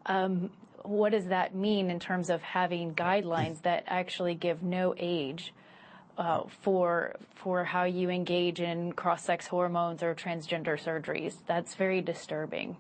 um, 0.07 0.51
what 0.83 1.13
does 1.13 1.27
that 1.27 1.55
mean 1.55 1.91
in 1.91 1.99
terms 1.99 2.31
of 2.31 2.43
having 2.43 2.95
guidelines 2.95 3.63
that 3.63 3.85
actually 3.87 4.35
give 4.35 4.63
no 4.63 4.95
age 4.97 5.53
uh, 6.19 6.43
for 6.63 7.17
for 7.35 7.65
how 7.65 7.85
you 7.85 8.09
engage 8.09 8.61
in 8.61 8.93
cross-sex 8.93 9.47
hormones 9.47 10.03
or 10.03 10.15
transgender 10.15 10.79
surgeries? 10.79 11.35
That's 11.47 11.75
very 11.75 12.01
disturbing. 12.01 12.77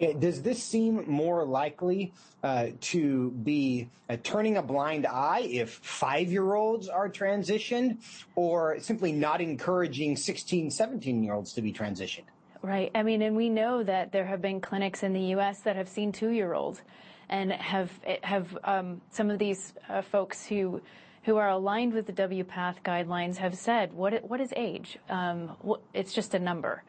Does 0.00 0.42
this 0.42 0.62
seem 0.62 1.04
more 1.10 1.44
likely 1.44 2.12
uh, 2.42 2.68
to 2.80 3.30
be 3.30 3.88
uh, 4.08 4.16
turning 4.22 4.56
a 4.56 4.62
blind 4.62 5.06
eye 5.06 5.40
if 5.50 5.70
five 5.70 6.30
year 6.30 6.54
olds 6.54 6.88
are 6.88 7.08
transitioned 7.08 7.98
or 8.36 8.78
simply 8.80 9.12
not 9.12 9.40
encouraging 9.40 10.16
16, 10.16 10.70
17 10.70 11.22
year 11.22 11.34
olds 11.34 11.52
to 11.54 11.62
be 11.62 11.72
transitioned? 11.72 12.24
Right. 12.62 12.90
I 12.94 13.02
mean, 13.02 13.22
and 13.22 13.36
we 13.36 13.48
know 13.48 13.82
that 13.82 14.12
there 14.12 14.26
have 14.26 14.42
been 14.42 14.60
clinics 14.60 15.02
in 15.02 15.12
the 15.12 15.20
U.S. 15.36 15.60
that 15.60 15.76
have 15.76 15.88
seen 15.88 16.12
two 16.12 16.30
year 16.30 16.54
olds 16.54 16.82
and 17.28 17.52
have 17.52 17.90
have 18.22 18.58
um, 18.64 19.00
some 19.10 19.30
of 19.30 19.38
these 19.38 19.74
uh, 19.88 20.02
folks 20.02 20.46
who 20.46 20.80
who 21.28 21.36
are 21.36 21.50
aligned 21.50 21.92
with 21.92 22.06
the 22.06 22.12
WPATH 22.12 22.82
guidelines 22.82 23.36
have 23.36 23.54
said, 23.54 23.92
what, 23.92 24.24
what 24.24 24.40
is 24.40 24.50
age? 24.56 24.98
Um, 25.10 25.50
it's 25.92 26.14
just 26.14 26.32
a 26.32 26.38
number. 26.38 26.82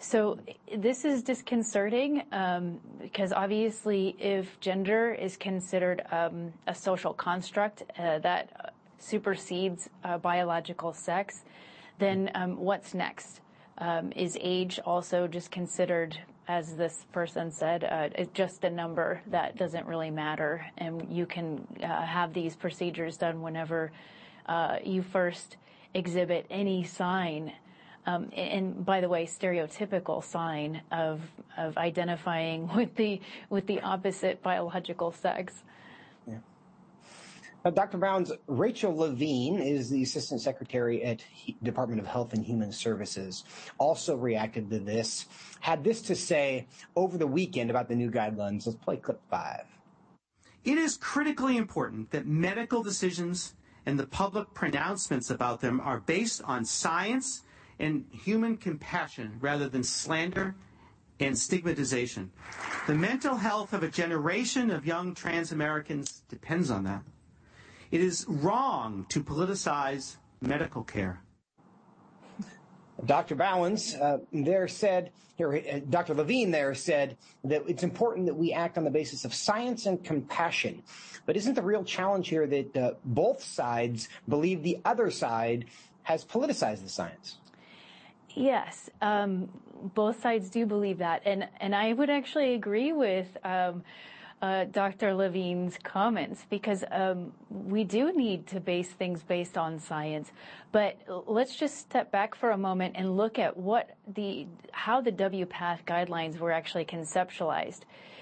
So 0.00 0.38
this 0.76 1.04
is 1.04 1.22
disconcerting 1.24 2.22
um, 2.30 2.78
because 3.00 3.32
obviously, 3.32 4.14
if 4.20 4.60
gender 4.60 5.12
is 5.12 5.36
considered 5.36 6.02
um, 6.12 6.52
a 6.68 6.74
social 6.74 7.12
construct 7.12 7.82
uh, 7.98 8.20
that 8.20 8.74
supersedes 8.98 9.88
uh, 10.04 10.18
biological 10.18 10.92
sex, 10.92 11.44
then 11.98 12.30
um, 12.34 12.56
what's 12.58 12.94
next? 12.94 13.40
Um, 13.78 14.12
is 14.12 14.36
age 14.40 14.78
also 14.84 15.26
just 15.26 15.50
considered, 15.50 16.18
as 16.46 16.76
this 16.76 17.06
person 17.12 17.50
said, 17.50 17.84
uh, 17.84 18.24
just 18.34 18.62
a 18.64 18.70
number 18.70 19.20
that 19.26 19.56
doesn't 19.56 19.86
really 19.86 20.10
matter, 20.10 20.64
and 20.78 21.06
you 21.10 21.26
can 21.26 21.66
have 21.80 22.32
these 22.32 22.56
procedures 22.56 23.16
done 23.16 23.40
whenever 23.40 23.92
uh, 24.46 24.78
you 24.84 25.02
first 25.02 25.56
exhibit 25.94 26.46
any 26.50 26.84
sign 26.84 27.52
and 28.08 28.84
by 28.84 29.00
the 29.00 29.08
way, 29.08 29.26
stereotypical 29.26 30.24
sign 30.24 30.82
of 30.92 31.20
of 31.56 31.76
identifying 31.76 32.68
with 32.74 32.94
the 32.96 33.20
with 33.50 33.66
the 33.66 33.80
opposite 33.80 34.42
biological 34.42 35.12
sex. 35.12 35.62
Yeah. 36.26 36.38
Uh, 37.64 37.70
Dr. 37.70 37.98
Brown's 37.98 38.32
Rachel 38.46 38.96
Levine 38.96 39.58
is 39.58 39.90
the 39.90 40.02
Assistant 40.02 40.40
Secretary 40.40 41.02
at 41.02 41.20
he- 41.20 41.56
Department 41.62 42.00
of 42.00 42.06
Health 42.06 42.32
and 42.32 42.44
Human 42.44 42.72
Services, 42.72 43.44
also 43.78 44.16
reacted 44.16 44.70
to 44.70 44.78
this, 44.78 45.26
had 45.60 45.82
this 45.82 46.00
to 46.02 46.14
say 46.14 46.66
over 46.94 47.18
the 47.18 47.26
weekend 47.26 47.68
about 47.68 47.88
the 47.88 47.96
new 47.96 48.10
guidelines. 48.10 48.66
Let's 48.66 48.78
play 48.78 48.96
clip 48.96 49.20
five. 49.28 49.64
It 50.64 50.78
is 50.78 50.96
critically 50.96 51.56
important 51.56 52.10
that 52.12 52.26
medical 52.26 52.82
decisions 52.82 53.54
and 53.86 53.98
the 53.98 54.06
public 54.06 54.54
pronouncements 54.54 55.30
about 55.30 55.60
them 55.60 55.80
are 55.80 56.00
based 56.00 56.42
on 56.44 56.64
science 56.64 57.42
and 57.78 58.04
human 58.12 58.56
compassion 58.56 59.36
rather 59.40 59.68
than 59.68 59.82
slander 59.82 60.54
and 61.20 61.36
stigmatization. 61.36 62.30
The 62.86 62.94
mental 62.94 63.36
health 63.36 63.72
of 63.72 63.82
a 63.82 63.88
generation 63.88 64.70
of 64.70 64.86
young 64.86 65.14
trans 65.14 65.52
Americans 65.52 66.22
depends 66.28 66.70
on 66.70 66.84
that. 66.84 67.02
It 67.90 68.00
is 68.00 68.26
wrong 68.28 69.06
to 69.08 69.22
politicize 69.22 70.16
medical 70.40 70.82
care. 70.84 71.22
Dr. 73.04 73.36
Bauwens 73.36 74.00
uh, 74.00 74.18
there 74.32 74.66
said, 74.68 75.12
here, 75.36 75.54
uh, 75.54 75.78
Dr. 75.88 76.14
Levine 76.14 76.50
there 76.50 76.74
said 76.74 77.16
that 77.44 77.62
it's 77.68 77.84
important 77.84 78.26
that 78.26 78.34
we 78.34 78.52
act 78.52 78.76
on 78.76 78.84
the 78.84 78.90
basis 78.90 79.24
of 79.24 79.32
science 79.32 79.86
and 79.86 80.02
compassion. 80.02 80.82
But 81.24 81.36
isn't 81.36 81.54
the 81.54 81.62
real 81.62 81.84
challenge 81.84 82.28
here 82.28 82.46
that 82.46 82.76
uh, 82.76 82.94
both 83.04 83.42
sides 83.42 84.08
believe 84.28 84.62
the 84.62 84.78
other 84.84 85.10
side 85.10 85.66
has 86.02 86.24
politicized 86.24 86.82
the 86.82 86.88
science? 86.88 87.38
Yes, 88.38 88.88
um, 89.02 89.48
both 89.96 90.22
sides 90.22 90.48
do 90.48 90.64
believe 90.64 90.98
that, 90.98 91.22
and 91.24 91.48
and 91.60 91.74
I 91.74 91.92
would 91.92 92.08
actually 92.08 92.54
agree 92.54 92.92
with 92.92 93.26
um, 93.42 93.82
uh, 94.40 94.66
Dr. 94.66 95.12
Levine's 95.12 95.76
comments 95.82 96.46
because 96.48 96.84
um, 96.92 97.32
we 97.50 97.82
do 97.82 98.12
need 98.12 98.46
to 98.46 98.60
base 98.60 98.90
things 98.90 99.24
based 99.24 99.58
on 99.58 99.80
science. 99.80 100.30
But 100.70 101.00
let's 101.26 101.56
just 101.56 101.78
step 101.78 102.12
back 102.12 102.36
for 102.36 102.52
a 102.52 102.56
moment 102.56 102.94
and 102.96 103.16
look 103.16 103.40
at 103.40 103.56
what 103.56 103.96
the 104.14 104.46
how 104.70 105.00
the 105.00 105.10
WPATH 105.10 105.84
guidelines 105.84 106.38
were 106.38 106.52
actually 106.52 106.84
conceptualized. 106.84 107.80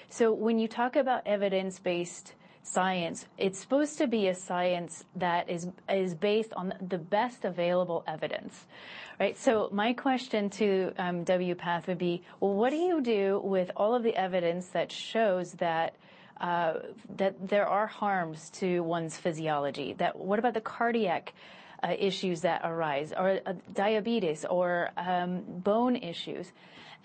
So 0.08 0.32
when 0.32 0.58
you 0.58 0.66
talk 0.66 0.96
about 0.96 1.26
evidence-based 1.26 2.32
science, 2.62 3.26
it's 3.36 3.58
supposed 3.60 3.98
to 3.98 4.06
be 4.06 4.28
a 4.28 4.34
science 4.34 5.04
that 5.14 5.50
is 5.50 5.68
is 5.90 6.14
based 6.14 6.54
on 6.54 6.72
the 6.80 6.98
best 6.98 7.44
available 7.44 8.02
evidence 8.08 8.64
right? 9.18 9.36
So 9.38 9.68
my 9.72 9.92
question 9.92 10.50
to 10.50 10.92
um, 10.98 11.24
WPATH 11.24 11.86
would 11.86 11.98
be, 11.98 12.22
well, 12.40 12.54
what 12.54 12.70
do 12.70 12.76
you 12.76 13.00
do 13.00 13.40
with 13.42 13.70
all 13.76 13.94
of 13.94 14.02
the 14.02 14.14
evidence 14.14 14.68
that 14.68 14.92
shows 14.92 15.52
that 15.52 15.94
uh, 16.40 16.74
that 17.16 17.48
there 17.48 17.66
are 17.66 17.86
harms 17.86 18.50
to 18.50 18.80
one's 18.80 19.16
physiology? 19.16 19.94
That 19.94 20.18
what 20.18 20.38
about 20.38 20.54
the 20.54 20.60
cardiac 20.60 21.32
uh, 21.82 21.94
issues 21.98 22.42
that 22.42 22.60
arise, 22.64 23.12
or 23.16 23.40
uh, 23.46 23.54
diabetes, 23.72 24.44
or 24.44 24.90
um, 24.96 25.42
bone 25.46 25.96
issues? 25.96 26.52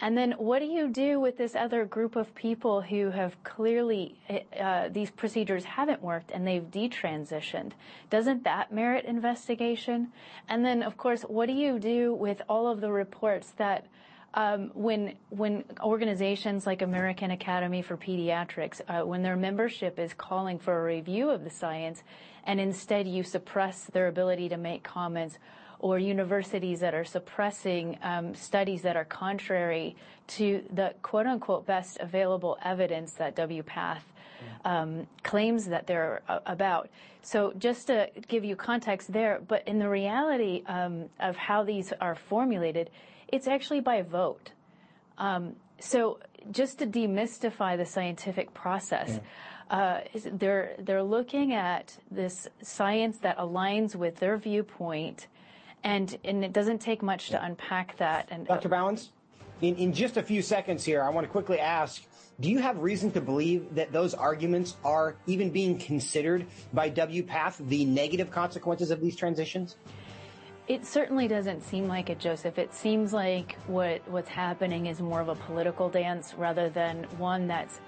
And 0.02 0.18
then 0.18 0.32
what 0.32 0.60
do 0.60 0.66
you 0.66 0.88
do 0.88 1.20
with 1.20 1.38
this 1.38 1.56
other 1.56 1.86
group 1.86 2.16
of 2.16 2.34
people 2.34 2.82
who 2.82 3.12
have 3.12 3.42
clearly, 3.44 4.16
uh, 4.60 4.90
these 4.90 5.12
procedures 5.12 5.64
haven't 5.64 6.02
worked 6.02 6.32
and 6.32 6.46
they've 6.46 6.64
detransitioned? 6.64 7.74
Doesn't 8.10 8.44
that 8.44 8.74
merit 8.74 9.06
investigation? 9.06 10.12
And 10.50 10.66
then, 10.66 10.82
of 10.82 10.98
course, 10.98 11.22
what 11.22 11.46
do 11.46 11.54
you 11.54 11.78
do 11.78 12.16
with 12.16 12.42
all 12.50 12.68
of 12.68 12.82
the 12.82 12.92
reports 12.92 13.52
that 13.58 13.86
um, 14.34 14.72
when 14.74 15.16
when 15.30 15.66
organizations 15.82 16.66
like 16.66 16.82
American 16.82 17.32
Academy 17.32 17.82
for 17.82 17.98
Pediatrics, 17.98 18.80
uh, 18.88 19.06
when 19.06 19.24
their 19.24 19.36
membership 19.36 20.00
is 20.00 20.14
calling 20.14 20.58
for 20.58 20.80
a 20.80 20.84
review 20.84 21.30
of 21.30 21.44
the 21.44 21.50
science, 21.50 22.02
and 22.46 22.60
instead 22.60 23.08
you 23.08 23.24
suppress 23.24 23.86
their 23.88 24.08
ability 24.08 24.48
to 24.48 24.58
make 24.58 24.84
comments, 24.84 25.38
or 25.82 25.98
universities 25.98 26.80
that 26.80 26.94
are 26.94 27.04
suppressing 27.04 27.98
um, 28.04 28.36
studies 28.36 28.84
that 28.84 28.96
are 28.96 29.04
contrary 29.06 29.96
to 30.28 30.64
the 30.72 30.94
quote 31.02 31.26
unquote 31.26 31.66
best 31.66 31.98
available 32.00 32.58
evidence 32.64 33.14
that 33.14 33.36
WPATH 33.36 34.04
um, 34.64 35.08
claims 35.24 35.66
that 35.66 35.88
they're 35.88 36.22
uh, 36.30 36.40
about. 36.46 36.90
So 37.24 37.54
just 37.58 37.88
to 37.88 38.10
give 38.28 38.46
you 38.46 38.56
context 38.56 39.12
there, 39.12 39.42
but 39.48 39.68
in 39.68 39.80
the 39.80 39.90
reality 39.90 40.64
um, 40.68 41.10
of 41.20 41.36
how 41.36 41.64
these 41.64 41.94
are 42.00 42.16
formulated, 42.16 42.90
it's 43.28 43.48
actually 43.48 43.82
by 43.82 44.04
vote. 44.04 44.52
Um, 45.18 45.56
so 45.80 46.20
just 46.52 46.80
to 46.80 46.88
demystify 46.88 47.76
the 47.76 47.86
scientific 47.86 48.54
process, 48.54 49.10
yeah. 49.10 49.20
Uh, 49.72 50.02
they're 50.34 50.76
they're 50.80 51.02
looking 51.02 51.54
at 51.54 51.98
this 52.12 52.50
science 52.62 53.20
that 53.20 53.38
aligns 53.38 53.96
with 53.96 54.18
their 54.18 54.36
viewpoint 54.36 55.28
and, 55.84 56.18
and 56.24 56.44
it 56.44 56.54
doesn't 56.54 56.80
take 56.80 57.02
much 57.02 57.30
to 57.30 57.44
unpack 57.44 57.98
that. 57.98 58.28
And 58.32 58.48
Dr. 58.48 58.70
Bauwens, 58.70 59.10
in, 59.62 59.76
in 59.76 59.94
just 59.94 60.18
a 60.18 60.24
few 60.24 60.42
seconds 60.42 60.84
here, 60.84 61.04
I 61.04 61.10
want 61.10 61.26
to 61.26 61.32
quickly 61.32 61.60
ask, 61.60 62.04
do 62.40 62.50
you 62.50 62.60
have 62.60 62.80
reason 62.80 63.12
to 63.12 63.22
believe 63.22 63.76
that 63.76 63.92
those 63.92 64.14
arguments 64.14 64.76
are 64.84 65.16
even 65.28 65.52
being 65.52 65.78
considered 65.78 66.48
by 66.74 66.90
WPATH, 66.90 67.68
the 67.70 67.86
negative 67.86 68.32
consequences 68.32 68.90
of 68.90 69.00
these 69.00 69.16
transitions? 69.16 69.76
It 70.68 70.86
certainly 70.86 71.28
doesn't 71.28 71.62
seem 71.62 71.88
like 71.88 72.10
it, 72.10 72.20
Joseph. 72.20 72.58
It 72.58 72.74
seems 72.74 73.14
like 73.14 73.58
what 73.68 74.08
what's 74.10 74.30
happening 74.30 74.86
is 74.86 75.02
more 75.02 75.20
of 75.20 75.28
a 75.28 75.36
political 75.36 75.90
dance 75.90 76.34
rather 76.36 76.70
than 76.70 77.04
one 77.18 77.48
that's 77.48 77.80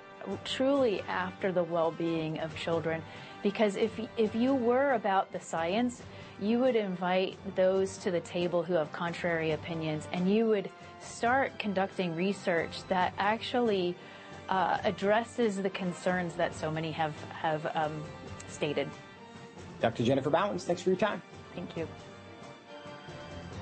truly 0.43 1.01
after 1.07 1.51
the 1.51 1.63
well-being 1.63 2.39
of 2.39 2.55
children. 2.55 3.01
Because 3.41 3.75
if 3.75 3.91
if 4.17 4.35
you 4.35 4.53
were 4.53 4.93
about 4.93 5.31
the 5.31 5.39
science, 5.39 6.01
you 6.43 6.59
would 6.59 6.75
invite 6.75 7.37
those 7.55 7.97
to 7.97 8.11
the 8.11 8.19
table 8.19 8.63
who 8.63 8.73
have 8.73 8.91
contrary 8.91 9.51
opinions 9.51 10.07
and 10.11 10.29
you 10.29 10.45
would 10.47 10.69
start 10.99 11.57
conducting 11.57 12.15
research 12.15 12.83
that 12.89 13.13
actually 13.17 13.95
uh, 14.49 14.77
addresses 14.83 15.61
the 15.61 15.69
concerns 15.69 16.33
that 16.35 16.53
so 16.53 16.69
many 16.69 16.91
have, 16.91 17.13
have 17.31 17.65
um, 17.75 18.03
stated. 18.49 18.89
Dr. 19.79 20.03
Jennifer 20.03 20.29
Bauwens, 20.29 20.63
thanks 20.63 20.81
for 20.81 20.89
your 20.89 20.97
time. 20.97 21.21
Thank 21.55 21.77
you. 21.77 21.87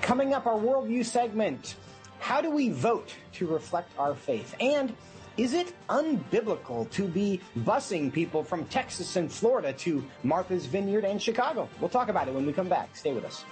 Coming 0.01 0.33
up, 0.33 0.47
our 0.47 0.57
worldview 0.57 1.05
segment. 1.05 1.75
How 2.19 2.41
do 2.41 2.49
we 2.49 2.69
vote 2.69 3.13
to 3.33 3.47
reflect 3.47 3.91
our 3.97 4.15
faith? 4.15 4.55
And 4.59 4.95
is 5.37 5.53
it 5.53 5.73
unbiblical 5.89 6.89
to 6.91 7.07
be 7.07 7.39
busing 7.59 8.11
people 8.11 8.43
from 8.43 8.65
Texas 8.65 9.15
and 9.15 9.31
Florida 9.31 9.71
to 9.73 10.03
Martha's 10.23 10.65
Vineyard 10.65 11.05
and 11.05 11.21
Chicago? 11.21 11.69
We'll 11.79 11.89
talk 11.89 12.09
about 12.09 12.27
it 12.27 12.33
when 12.33 12.45
we 12.45 12.53
come 12.53 12.67
back. 12.67 12.95
Stay 12.95 13.13
with 13.13 13.25
us. 13.25 13.43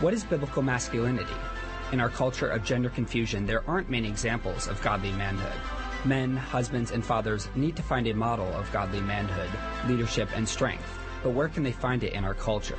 What 0.00 0.14
is 0.14 0.24
biblical 0.24 0.62
masculinity? 0.62 1.34
In 1.90 2.00
our 2.00 2.08
culture 2.08 2.48
of 2.48 2.64
gender 2.64 2.88
confusion, 2.88 3.46
there 3.46 3.68
aren't 3.68 3.90
many 3.90 4.08
examples 4.08 4.68
of 4.68 4.80
godly 4.80 5.10
manhood. 5.12 5.60
Men, 6.04 6.36
husbands, 6.36 6.92
and 6.92 7.04
fathers 7.04 7.48
need 7.56 7.74
to 7.76 7.82
find 7.82 8.06
a 8.06 8.14
model 8.14 8.46
of 8.54 8.70
godly 8.72 9.00
manhood, 9.00 9.50
leadership, 9.88 10.28
and 10.36 10.48
strength. 10.48 10.98
But 11.22 11.30
where 11.30 11.48
can 11.48 11.64
they 11.64 11.72
find 11.72 12.04
it 12.04 12.12
in 12.12 12.24
our 12.24 12.34
culture? 12.34 12.78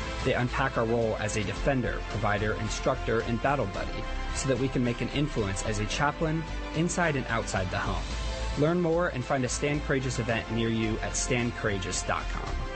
They 0.23 0.33
unpack 0.33 0.77
our 0.77 0.85
role 0.85 1.17
as 1.19 1.37
a 1.37 1.43
defender, 1.43 2.01
provider, 2.09 2.53
instructor, 2.61 3.21
and 3.21 3.41
battle 3.41 3.67
buddy 3.67 4.03
so 4.35 4.47
that 4.49 4.59
we 4.59 4.67
can 4.67 4.83
make 4.83 5.01
an 5.01 5.09
influence 5.09 5.63
as 5.65 5.79
a 5.79 5.85
chaplain 5.85 6.43
inside 6.75 7.15
and 7.15 7.25
outside 7.27 7.69
the 7.71 7.77
home. 7.77 8.03
Learn 8.59 8.81
more 8.81 9.09
and 9.09 9.23
find 9.23 9.43
a 9.45 9.49
Stand 9.49 9.83
Courageous 9.83 10.19
event 10.19 10.49
near 10.51 10.69
you 10.69 10.97
at 10.99 11.13
standcourageous.com. 11.13 12.71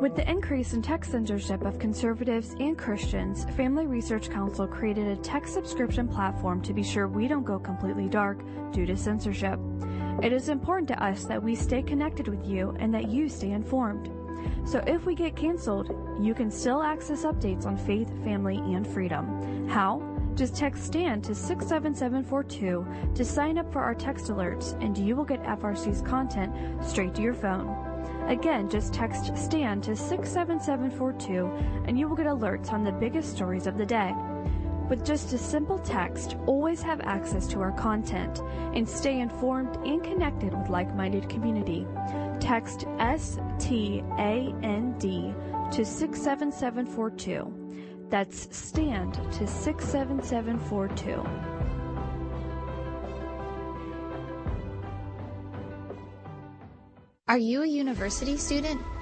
With 0.00 0.14
the 0.14 0.30
increase 0.30 0.74
in 0.74 0.80
tech 0.80 1.04
censorship 1.04 1.62
of 1.62 1.80
conservatives 1.80 2.54
and 2.60 2.78
Christians, 2.78 3.44
Family 3.56 3.86
Research 3.86 4.30
Council 4.30 4.66
created 4.66 5.08
a 5.08 5.20
tech 5.20 5.46
subscription 5.46 6.06
platform 6.06 6.62
to 6.62 6.72
be 6.72 6.84
sure 6.84 7.08
we 7.08 7.26
don't 7.26 7.44
go 7.44 7.58
completely 7.58 8.08
dark 8.08 8.40
due 8.72 8.86
to 8.86 8.96
censorship. 8.96 9.58
It 10.22 10.32
is 10.32 10.48
important 10.48 10.88
to 10.88 11.02
us 11.02 11.24
that 11.24 11.42
we 11.42 11.54
stay 11.54 11.80
connected 11.82 12.26
with 12.26 12.44
you 12.44 12.74
and 12.80 12.92
that 12.92 13.08
you 13.08 13.28
stay 13.28 13.52
informed. 13.52 14.10
So 14.66 14.82
if 14.86 15.06
we 15.06 15.14
get 15.14 15.36
canceled, 15.36 15.90
you 16.20 16.34
can 16.34 16.50
still 16.50 16.82
access 16.82 17.24
updates 17.24 17.66
on 17.66 17.76
faith, 17.76 18.08
family, 18.24 18.56
and 18.56 18.86
freedom. 18.86 19.68
How? 19.68 20.02
Just 20.34 20.56
text 20.56 20.84
STAND 20.84 21.24
to 21.24 21.34
67742 21.34 23.14
to 23.14 23.24
sign 23.24 23.58
up 23.58 23.72
for 23.72 23.80
our 23.80 23.94
text 23.94 24.26
alerts, 24.26 24.80
and 24.82 24.96
you 24.96 25.16
will 25.16 25.24
get 25.24 25.42
FRC's 25.42 26.02
content 26.02 26.52
straight 26.84 27.14
to 27.14 27.22
your 27.22 27.34
phone. 27.34 27.88
Again, 28.28 28.68
just 28.68 28.92
text 28.92 29.34
STAND 29.36 29.82
to 29.84 29.96
67742 29.96 31.46
and 31.86 31.98
you 31.98 32.06
will 32.08 32.16
get 32.16 32.26
alerts 32.26 32.72
on 32.72 32.84
the 32.84 32.92
biggest 32.92 33.34
stories 33.34 33.66
of 33.66 33.78
the 33.78 33.86
day. 33.86 34.14
With 34.88 35.04
just 35.04 35.34
a 35.34 35.38
simple 35.38 35.78
text, 35.78 36.36
always 36.46 36.80
have 36.80 37.02
access 37.02 37.46
to 37.48 37.60
our 37.60 37.72
content 37.72 38.40
and 38.74 38.88
stay 38.88 39.20
informed 39.20 39.76
and 39.86 40.02
connected 40.02 40.54
with 40.54 40.70
like-minded 40.70 41.28
community. 41.28 41.86
Text 42.40 42.86
STAND 42.98 45.00
to 45.72 45.84
67742. 45.84 48.06
That's 48.08 48.48
STAND 48.56 49.14
to 49.32 49.46
67742. 49.46 51.22
Are 57.28 57.36
you 57.36 57.62
a 57.62 57.66
university 57.66 58.38
student? 58.38 58.80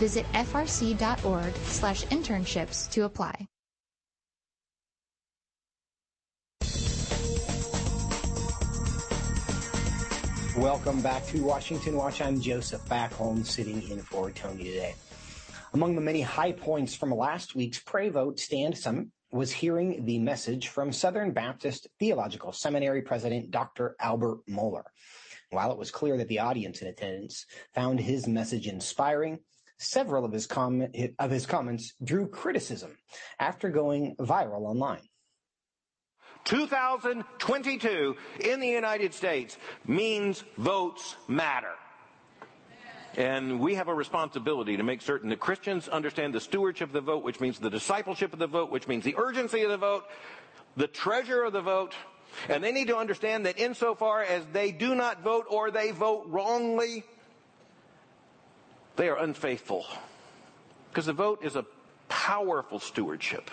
Visit 0.00 0.24
frc.org 0.32 1.54
slash 1.66 2.04
internships 2.06 2.90
to 2.92 3.04
apply. 3.04 3.46
Welcome 10.56 11.02
back 11.02 11.26
to 11.26 11.42
Washington 11.42 11.96
Watch. 11.96 12.22
I'm 12.22 12.40
Joseph 12.40 12.82
Backholm, 12.88 13.44
sitting 13.44 13.88
in 13.90 14.00
for 14.00 14.30
Tony 14.30 14.64
today. 14.64 14.94
Among 15.74 15.94
the 15.94 16.00
many 16.00 16.22
high 16.22 16.52
points 16.52 16.94
from 16.94 17.14
last 17.14 17.54
week's 17.54 17.78
Pray 17.78 18.08
Vote 18.08 18.40
Stand 18.40 18.78
Summit 18.78 19.08
was 19.30 19.52
hearing 19.52 20.06
the 20.06 20.18
message 20.18 20.68
from 20.68 20.92
Southern 20.92 21.32
Baptist 21.32 21.88
Theological 21.98 22.52
Seminary 22.52 23.02
President 23.02 23.50
Dr. 23.50 23.96
Albert 24.00 24.40
Mohler. 24.48 24.84
While 25.50 25.72
it 25.72 25.78
was 25.78 25.90
clear 25.90 26.16
that 26.16 26.28
the 26.28 26.38
audience 26.38 26.80
in 26.80 26.88
attendance 26.88 27.44
found 27.74 28.00
his 28.00 28.26
message 28.26 28.66
inspiring, 28.66 29.40
Several 29.82 30.26
of 30.26 30.32
his, 30.32 30.46
com- 30.46 30.88
of 31.18 31.30
his 31.30 31.46
comments 31.46 31.94
drew 32.04 32.28
criticism 32.28 32.98
after 33.38 33.70
going 33.70 34.14
viral 34.16 34.64
online. 34.68 35.00
2022 36.44 38.14
in 38.40 38.60
the 38.60 38.68
United 38.68 39.14
States 39.14 39.56
means 39.86 40.44
votes 40.58 41.16
matter. 41.28 41.72
And 43.16 43.58
we 43.58 43.74
have 43.76 43.88
a 43.88 43.94
responsibility 43.94 44.76
to 44.76 44.82
make 44.82 45.00
certain 45.00 45.30
that 45.30 45.40
Christians 45.40 45.88
understand 45.88 46.34
the 46.34 46.40
stewardship 46.40 46.90
of 46.90 46.92
the 46.92 47.00
vote, 47.00 47.24
which 47.24 47.40
means 47.40 47.58
the 47.58 47.70
discipleship 47.70 48.34
of 48.34 48.38
the 48.38 48.46
vote, 48.46 48.70
which 48.70 48.86
means 48.86 49.02
the 49.02 49.16
urgency 49.16 49.62
of 49.62 49.70
the 49.70 49.78
vote, 49.78 50.04
the 50.76 50.88
treasure 50.88 51.42
of 51.42 51.54
the 51.54 51.62
vote. 51.62 51.94
And 52.50 52.62
they 52.62 52.70
need 52.70 52.88
to 52.88 52.98
understand 52.98 53.46
that 53.46 53.58
insofar 53.58 54.22
as 54.24 54.44
they 54.52 54.72
do 54.72 54.94
not 54.94 55.22
vote 55.22 55.46
or 55.48 55.70
they 55.70 55.90
vote 55.90 56.24
wrongly, 56.26 57.02
they 58.96 59.08
are 59.08 59.18
unfaithful. 59.18 59.86
Because 60.90 61.06
the 61.06 61.12
vote 61.12 61.44
is 61.44 61.56
a 61.56 61.64
powerful 62.08 62.78
stewardship. 62.78 63.50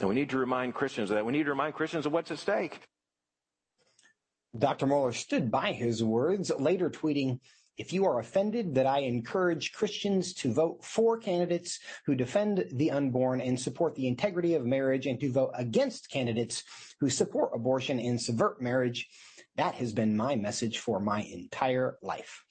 And 0.00 0.08
we 0.08 0.14
need 0.14 0.30
to 0.30 0.38
remind 0.38 0.74
Christians 0.74 1.10
of 1.10 1.16
that. 1.16 1.26
We 1.26 1.32
need 1.32 1.44
to 1.44 1.50
remind 1.50 1.74
Christians 1.74 2.06
of 2.06 2.12
what's 2.12 2.30
at 2.30 2.38
stake. 2.38 2.80
Dr. 4.56 4.86
Mohler 4.86 5.14
stood 5.14 5.50
by 5.50 5.72
his 5.72 6.02
words, 6.02 6.50
later 6.58 6.88
tweeting, 6.88 7.40
if 7.76 7.92
you 7.92 8.04
are 8.04 8.20
offended 8.20 8.76
that 8.76 8.86
I 8.86 9.00
encourage 9.00 9.72
Christians 9.72 10.32
to 10.34 10.52
vote 10.52 10.84
for 10.84 11.18
candidates 11.18 11.80
who 12.06 12.14
defend 12.14 12.64
the 12.72 12.92
unborn 12.92 13.40
and 13.40 13.58
support 13.58 13.96
the 13.96 14.06
integrity 14.06 14.54
of 14.54 14.64
marriage 14.64 15.06
and 15.06 15.18
to 15.18 15.32
vote 15.32 15.50
against 15.54 16.08
candidates 16.08 16.62
who 17.00 17.10
support 17.10 17.50
abortion 17.52 17.98
and 17.98 18.20
subvert 18.20 18.62
marriage, 18.62 19.08
that 19.56 19.74
has 19.74 19.92
been 19.92 20.16
my 20.16 20.36
message 20.36 20.78
for 20.78 21.00
my 21.00 21.22
entire 21.22 21.96
life. 22.00 22.44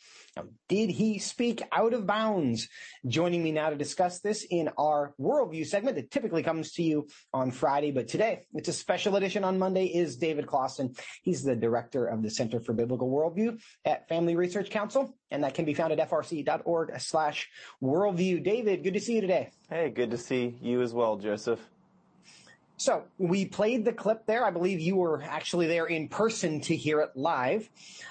Did 0.68 0.90
he 0.90 1.20
speak 1.20 1.62
out 1.72 1.94
of 1.94 2.08
bounds? 2.08 2.68
Joining 3.06 3.44
me 3.44 3.52
now 3.52 3.70
to 3.70 3.76
discuss 3.76 4.20
this 4.20 4.46
in 4.50 4.70
our 4.78 5.14
worldview 5.20 5.66
segment 5.68 5.96
that 5.98 6.10
typically 6.10 6.42
comes 6.42 6.72
to 6.74 6.84
you 6.84 7.08
on 7.34 7.52
Friday, 7.52 7.92
but 7.92 8.08
today 8.08 8.48
it's 8.54 8.70
a 8.70 8.74
special 8.74 9.16
edition 9.16 9.44
on 9.44 9.60
Monday 9.60 9.86
is 9.86 10.18
David 10.18 10.48
Closson. 10.48 10.98
He's 11.22 11.44
the 11.44 11.56
director 11.56 12.08
of 12.08 12.24
the 12.24 12.32
Center 12.32 12.60
for 12.60 12.74
Biblical 12.74 13.12
Worldview 13.12 13.62
at 13.86 14.08
Family 14.10 14.36
Research 14.36 14.72
Council, 14.72 15.16
and 15.30 15.44
that 15.44 15.54
can 15.54 15.66
be 15.66 15.76
found 15.76 15.94
at 15.94 16.10
frc.org 16.10 17.00
slash 17.00 17.50
worldview. 17.82 18.44
David, 18.44 18.84
good 18.84 18.96
to 18.96 19.00
see 19.00 19.16
you 19.16 19.22
today. 19.22 19.52
Hey, 19.70 19.92
good 19.92 20.10
to 20.12 20.18
see 20.18 20.56
you 20.62 20.82
as 20.82 20.94
well, 20.94 21.18
Joseph. 21.18 21.60
So 22.78 23.04
we 23.20 23.46
played 23.46 23.86
the 23.86 23.94
clip 23.94 24.26
there. 24.26 24.44
I 24.44 24.50
believe 24.50 24.80
you 24.80 24.96
were 24.96 25.22
actually 25.22 25.68
there 25.68 25.86
in 25.86 26.08
person 26.08 26.60
to 26.62 26.76
hear 26.76 27.02
it 27.02 27.12
live. 27.16 27.70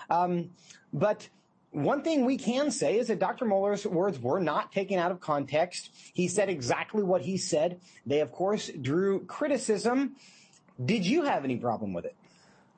Um, 0.09 0.51
but 0.93 1.29
one 1.73 2.03
thing 2.03 2.25
we 2.27 2.37
can 2.37 2.71
say 2.71 2.99
is 2.99 3.09
that 3.09 3.19
Dr. 3.19 3.47
Mohler's 3.47 3.87
words 3.87 4.19
were 4.19 4.41
not 4.41 4.73
taken 4.73 4.99
out 4.99 5.11
of 5.11 5.21
context. 5.21 5.91
He 6.13 6.29
said 6.29 6.49
exactly 6.49 7.03
what 7.03 7.23
he 7.23 7.39
said. 7.39 7.81
They, 8.07 8.21
of 8.21 8.31
course, 8.31 8.71
drew 8.81 9.25
criticism. 9.25 10.17
Did 10.85 11.07
you 11.07 11.23
have 11.23 11.45
any 11.45 11.57
problem 11.57 11.93
with 11.93 12.05
it? 12.05 12.15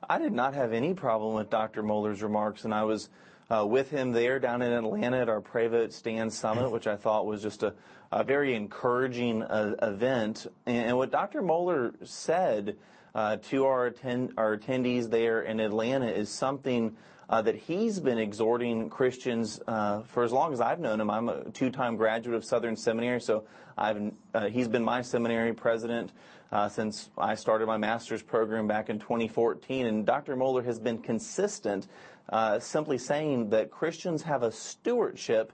I 0.09 0.17
did 0.17 0.33
not 0.33 0.53
have 0.53 0.71
any 0.71 0.93
problem 0.93 1.35
with 1.35 1.49
Dr. 1.49 1.83
Mohler's 1.83 2.23
remarks, 2.23 2.63
and 2.63 2.73
I 2.73 2.83
was 2.83 3.09
uh, 3.49 3.65
with 3.65 3.89
him 3.89 4.11
there 4.11 4.39
down 4.39 4.61
in 4.61 4.71
Atlanta 4.71 5.17
at 5.17 5.29
our 5.29 5.41
Pray 5.41 5.89
Stand 5.89 6.31
Summit, 6.31 6.71
which 6.71 6.87
I 6.87 6.95
thought 6.95 7.25
was 7.25 7.41
just 7.41 7.63
a, 7.63 7.73
a 8.11 8.23
very 8.23 8.55
encouraging 8.55 9.43
uh, 9.43 9.75
event. 9.81 10.47
And, 10.65 10.87
and, 10.87 10.97
what 10.97 11.11
Dr. 11.11 11.41
Mohler 11.41 11.93
said 12.07 12.77
uh, 13.13 13.37
to 13.49 13.65
our, 13.65 13.93
our 14.37 14.57
attendees 14.57 15.09
there 15.09 15.41
in 15.41 15.59
Atlanta 15.59 16.07
is 16.07 16.29
something 16.29 16.95
uh, 17.29 17.41
that 17.41 17.55
he's 17.55 17.99
been 17.99 18.17
exhorting 18.17 18.89
Christians 18.89 19.59
uh, 19.67 20.03
for 20.03 20.23
as 20.23 20.31
long 20.31 20.53
as 20.53 20.61
I've 20.61 20.79
known 20.79 20.99
him. 20.99 21.09
I'm 21.09 21.29
a 21.29 21.49
two-time 21.51 21.95
graduate 21.95 22.35
of 22.35 22.45
Southern 22.45 22.75
Seminary, 22.75 23.21
so 23.21 23.45
I've, 23.77 24.11
uh, 24.33 24.47
he's 24.47 24.67
been 24.67 24.83
my 24.83 25.01
seminary 25.01 25.53
president 25.53 26.11
uh, 26.51 26.69
since 26.69 27.09
I 27.17 27.35
started 27.35 27.65
my 27.65 27.77
master's 27.77 28.21
program 28.21 28.67
back 28.67 28.89
in 28.89 28.99
2014. 28.99 29.87
And 29.87 30.05
Dr. 30.05 30.35
Mohler 30.35 30.63
has 30.65 30.79
been 30.79 30.99
consistent, 30.99 31.87
uh, 32.29 32.59
simply 32.59 32.97
saying 32.97 33.49
that 33.49 33.71
Christians 33.71 34.23
have 34.23 34.43
a 34.43 34.51
stewardship 34.51 35.51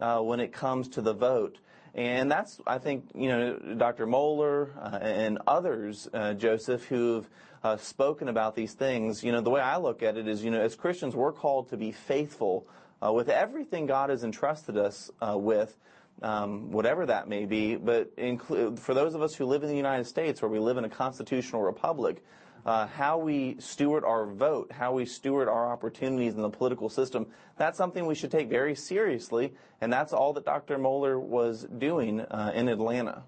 uh, 0.00 0.20
when 0.20 0.40
it 0.40 0.52
comes 0.52 0.88
to 0.90 1.02
the 1.02 1.14
vote. 1.14 1.58
And 1.94 2.30
that's, 2.30 2.60
I 2.66 2.78
think, 2.78 3.06
you 3.14 3.28
know, 3.28 3.56
Dr. 3.76 4.06
Mohler 4.06 4.70
and 5.00 5.38
others, 5.46 6.08
Joseph, 6.36 6.84
who've 6.86 7.28
uh, 7.64 7.78
spoken 7.78 8.28
about 8.28 8.54
these 8.54 8.74
things, 8.74 9.24
you 9.24 9.32
know, 9.32 9.40
the 9.40 9.50
way 9.50 9.60
I 9.60 9.78
look 9.78 10.02
at 10.02 10.18
it 10.18 10.28
is, 10.28 10.44
you 10.44 10.50
know, 10.50 10.60
as 10.60 10.76
Christians, 10.76 11.16
we're 11.16 11.32
called 11.32 11.70
to 11.70 11.78
be 11.78 11.92
faithful 11.92 12.66
uh, 13.02 13.10
with 13.10 13.30
everything 13.30 13.86
God 13.86 14.10
has 14.10 14.22
entrusted 14.22 14.76
us 14.76 15.10
uh, 15.26 15.36
with, 15.36 15.78
um, 16.20 16.70
whatever 16.70 17.06
that 17.06 17.26
may 17.26 17.46
be. 17.46 17.76
But 17.76 18.14
inclu- 18.16 18.78
for 18.78 18.92
those 18.92 19.14
of 19.14 19.22
us 19.22 19.34
who 19.34 19.46
live 19.46 19.62
in 19.62 19.70
the 19.70 19.76
United 19.76 20.04
States, 20.04 20.42
where 20.42 20.50
we 20.50 20.58
live 20.58 20.76
in 20.76 20.84
a 20.84 20.90
constitutional 20.90 21.62
republic, 21.62 22.22
uh, 22.66 22.86
how 22.86 23.16
we 23.16 23.56
steward 23.58 24.04
our 24.04 24.26
vote, 24.26 24.70
how 24.70 24.92
we 24.92 25.06
steward 25.06 25.48
our 25.48 25.66
opportunities 25.66 26.34
in 26.34 26.42
the 26.42 26.50
political 26.50 26.90
system, 26.90 27.26
that's 27.56 27.78
something 27.78 28.04
we 28.04 28.14
should 28.14 28.30
take 28.30 28.50
very 28.50 28.74
seriously. 28.74 29.54
And 29.80 29.90
that's 29.90 30.12
all 30.12 30.34
that 30.34 30.44
Dr. 30.44 30.78
Mohler 30.78 31.18
was 31.18 31.66
doing 31.78 32.20
uh, 32.20 32.52
in 32.54 32.68
Atlanta. 32.68 33.22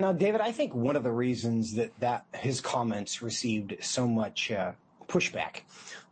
Now, 0.00 0.12
David, 0.12 0.40
I 0.40 0.52
think 0.52 0.74
one 0.74 0.94
of 0.94 1.02
the 1.02 1.10
reasons 1.10 1.74
that, 1.74 1.90
that 1.98 2.24
his 2.32 2.60
comments 2.60 3.20
received 3.20 3.76
so 3.80 4.06
much 4.06 4.52
uh, 4.52 4.72
pushback 5.08 5.62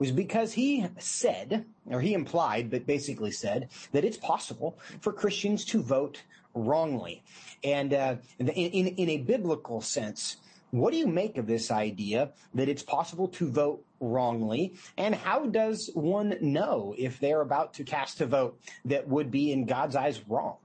was 0.00 0.10
because 0.10 0.52
he 0.52 0.84
said, 0.98 1.66
or 1.88 2.00
he 2.00 2.12
implied, 2.12 2.68
but 2.68 2.84
basically 2.84 3.30
said, 3.30 3.68
that 3.92 4.04
it's 4.04 4.16
possible 4.16 4.76
for 5.00 5.12
Christians 5.12 5.64
to 5.66 5.80
vote 5.80 6.22
wrongly. 6.54 7.22
And 7.62 7.94
uh, 7.94 8.16
in, 8.40 8.48
in, 8.48 8.86
in 8.88 9.08
a 9.10 9.18
biblical 9.18 9.80
sense, 9.80 10.38
what 10.72 10.90
do 10.90 10.96
you 10.96 11.06
make 11.06 11.38
of 11.38 11.46
this 11.46 11.70
idea 11.70 12.32
that 12.54 12.68
it's 12.68 12.82
possible 12.82 13.28
to 13.28 13.48
vote 13.48 13.84
wrongly? 14.00 14.74
And 14.96 15.14
how 15.14 15.46
does 15.46 15.90
one 15.94 16.36
know 16.40 16.92
if 16.98 17.20
they're 17.20 17.40
about 17.40 17.74
to 17.74 17.84
cast 17.84 18.20
a 18.20 18.26
vote 18.26 18.58
that 18.84 19.06
would 19.06 19.30
be 19.30 19.52
in 19.52 19.64
God's 19.64 19.94
eyes 19.94 20.20
wrong? 20.28 20.56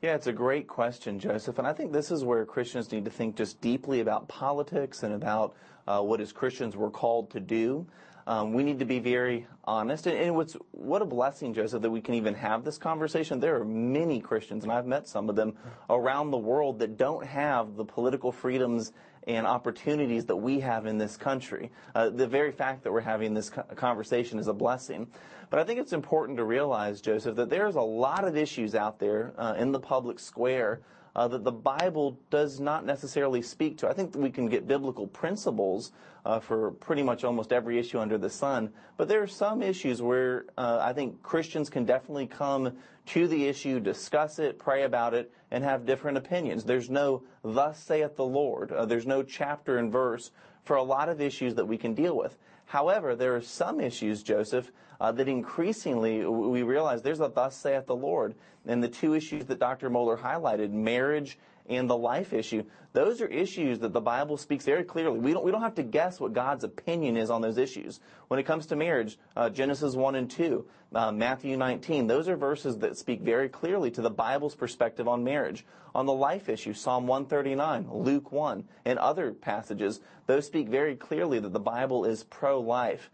Yeah, 0.00 0.14
it's 0.14 0.28
a 0.28 0.32
great 0.32 0.68
question, 0.68 1.18
Joseph. 1.18 1.58
And 1.58 1.66
I 1.66 1.72
think 1.72 1.92
this 1.92 2.12
is 2.12 2.22
where 2.22 2.46
Christians 2.46 2.92
need 2.92 3.04
to 3.06 3.10
think 3.10 3.34
just 3.34 3.60
deeply 3.60 3.98
about 3.98 4.28
politics 4.28 5.02
and 5.02 5.12
about 5.12 5.56
uh, 5.88 6.00
what 6.00 6.20
as 6.20 6.30
Christians 6.30 6.76
we're 6.76 6.90
called 6.90 7.30
to 7.30 7.40
do. 7.40 7.84
Um, 8.28 8.52
we 8.52 8.62
need 8.62 8.78
to 8.78 8.84
be 8.84 9.00
very 9.00 9.48
honest. 9.64 10.06
And, 10.06 10.16
and, 10.16 10.36
what's 10.36 10.54
what 10.70 11.02
a 11.02 11.04
blessing, 11.04 11.52
Joseph, 11.52 11.82
that 11.82 11.90
we 11.90 12.00
can 12.00 12.14
even 12.14 12.34
have 12.34 12.62
this 12.62 12.78
conversation. 12.78 13.40
There 13.40 13.56
are 13.60 13.64
many 13.64 14.20
Christians, 14.20 14.62
and 14.62 14.72
I've 14.72 14.86
met 14.86 15.08
some 15.08 15.28
of 15.28 15.34
them 15.34 15.56
around 15.90 16.30
the 16.30 16.36
world 16.36 16.78
that 16.78 16.96
don't 16.96 17.26
have 17.26 17.74
the 17.74 17.84
political 17.84 18.30
freedoms 18.30 18.92
and 19.28 19.46
opportunities 19.46 20.24
that 20.24 20.36
we 20.36 20.58
have 20.58 20.86
in 20.86 20.96
this 20.96 21.16
country. 21.16 21.70
Uh, 21.94 22.08
the 22.08 22.26
very 22.26 22.50
fact 22.50 22.82
that 22.82 22.92
we're 22.92 23.00
having 23.00 23.34
this 23.34 23.50
conversation 23.76 24.38
is 24.38 24.48
a 24.48 24.54
blessing. 24.54 25.06
But 25.50 25.60
I 25.60 25.64
think 25.64 25.78
it's 25.78 25.92
important 25.92 26.38
to 26.38 26.44
realize, 26.44 27.00
Joseph, 27.00 27.36
that 27.36 27.50
there's 27.50 27.76
a 27.76 27.80
lot 27.80 28.24
of 28.24 28.36
issues 28.36 28.74
out 28.74 28.98
there 28.98 29.34
uh, 29.38 29.54
in 29.58 29.70
the 29.70 29.80
public 29.80 30.18
square 30.18 30.80
uh, 31.14 31.28
that 31.28 31.44
the 31.44 31.52
Bible 31.52 32.18
does 32.30 32.58
not 32.58 32.86
necessarily 32.86 33.42
speak 33.42 33.76
to. 33.78 33.88
I 33.88 33.92
think 33.92 34.14
we 34.14 34.30
can 34.30 34.48
get 34.48 34.66
biblical 34.66 35.06
principles 35.06 35.92
uh, 36.24 36.38
for 36.38 36.72
pretty 36.72 37.02
much 37.02 37.24
almost 37.24 37.52
every 37.52 37.78
issue 37.78 37.98
under 37.98 38.18
the 38.18 38.30
sun, 38.30 38.70
but 38.96 39.08
there 39.08 39.22
are 39.22 39.26
some 39.26 39.62
issues 39.62 40.00
where 40.00 40.46
uh, 40.56 40.78
I 40.80 40.92
think 40.92 41.22
Christians 41.22 41.70
can 41.70 41.84
definitely 41.84 42.26
come 42.26 42.76
to 43.08 43.28
the 43.28 43.46
issue, 43.46 43.80
discuss 43.80 44.38
it, 44.38 44.58
pray 44.58 44.82
about 44.82 45.14
it, 45.14 45.32
and 45.50 45.64
have 45.64 45.86
different 45.86 46.18
opinions. 46.18 46.64
There's 46.64 46.90
no 46.90 47.22
"Thus 47.42 47.78
saith 47.78 48.16
the 48.16 48.24
Lord." 48.24 48.72
Uh, 48.72 48.84
there's 48.84 49.06
no 49.06 49.22
chapter 49.22 49.78
and 49.78 49.90
verse 49.90 50.30
for 50.62 50.76
a 50.76 50.82
lot 50.82 51.08
of 51.08 51.20
issues 51.20 51.54
that 51.54 51.66
we 51.66 51.78
can 51.78 51.94
deal 51.94 52.16
with. 52.16 52.36
However, 52.66 53.16
there 53.16 53.34
are 53.34 53.40
some 53.40 53.80
issues, 53.80 54.22
Joseph, 54.22 54.70
uh, 55.00 55.12
that 55.12 55.28
increasingly 55.28 56.26
we 56.26 56.62
realize 56.62 57.00
there's 57.00 57.20
a 57.20 57.28
thus 57.28 57.56
saith 57.56 57.86
the 57.86 57.96
Lord. 57.96 58.34
And 58.66 58.82
the 58.82 58.88
two 58.88 59.14
issues 59.14 59.46
that 59.46 59.58
Dr. 59.58 59.88
Mohler 59.88 60.18
highlighted, 60.18 60.70
marriage 60.70 61.38
and 61.68 61.88
the 61.88 61.96
life 61.96 62.32
issue, 62.32 62.64
those 62.92 63.20
are 63.20 63.26
issues 63.26 63.78
that 63.80 63.92
the 63.92 64.00
Bible 64.00 64.36
speaks 64.36 64.64
very 64.64 64.84
clearly. 64.84 65.18
We 65.18 65.32
don't, 65.32 65.44
we 65.44 65.50
don't 65.50 65.62
have 65.62 65.74
to 65.76 65.82
guess 65.82 66.18
what 66.18 66.32
God's 66.32 66.64
opinion 66.64 67.16
is 67.16 67.30
on 67.30 67.42
those 67.42 67.58
issues. 67.58 68.00
When 68.28 68.40
it 68.40 68.44
comes 68.44 68.66
to 68.66 68.76
marriage, 68.76 69.18
uh, 69.36 69.50
Genesis 69.50 69.94
1 69.94 70.14
and 70.14 70.30
2, 70.30 70.66
uh, 70.94 71.12
Matthew 71.12 71.56
19, 71.56 72.06
those 72.06 72.28
are 72.28 72.36
verses 72.36 72.78
that 72.78 72.96
speak 72.96 73.20
very 73.20 73.48
clearly 73.48 73.90
to 73.92 74.00
the 74.00 74.10
Bible's 74.10 74.54
perspective 74.54 75.06
on 75.06 75.22
marriage. 75.22 75.66
On 75.94 76.06
the 76.06 76.12
life 76.12 76.48
issue, 76.48 76.72
Psalm 76.72 77.06
139, 77.06 77.88
Luke 77.90 78.32
1, 78.32 78.64
and 78.84 78.98
other 78.98 79.32
passages, 79.32 80.00
those 80.26 80.46
speak 80.46 80.68
very 80.68 80.96
clearly 80.96 81.38
that 81.40 81.52
the 81.52 81.60
Bible 81.60 82.04
is 82.04 82.24
pro-life. 82.24 83.10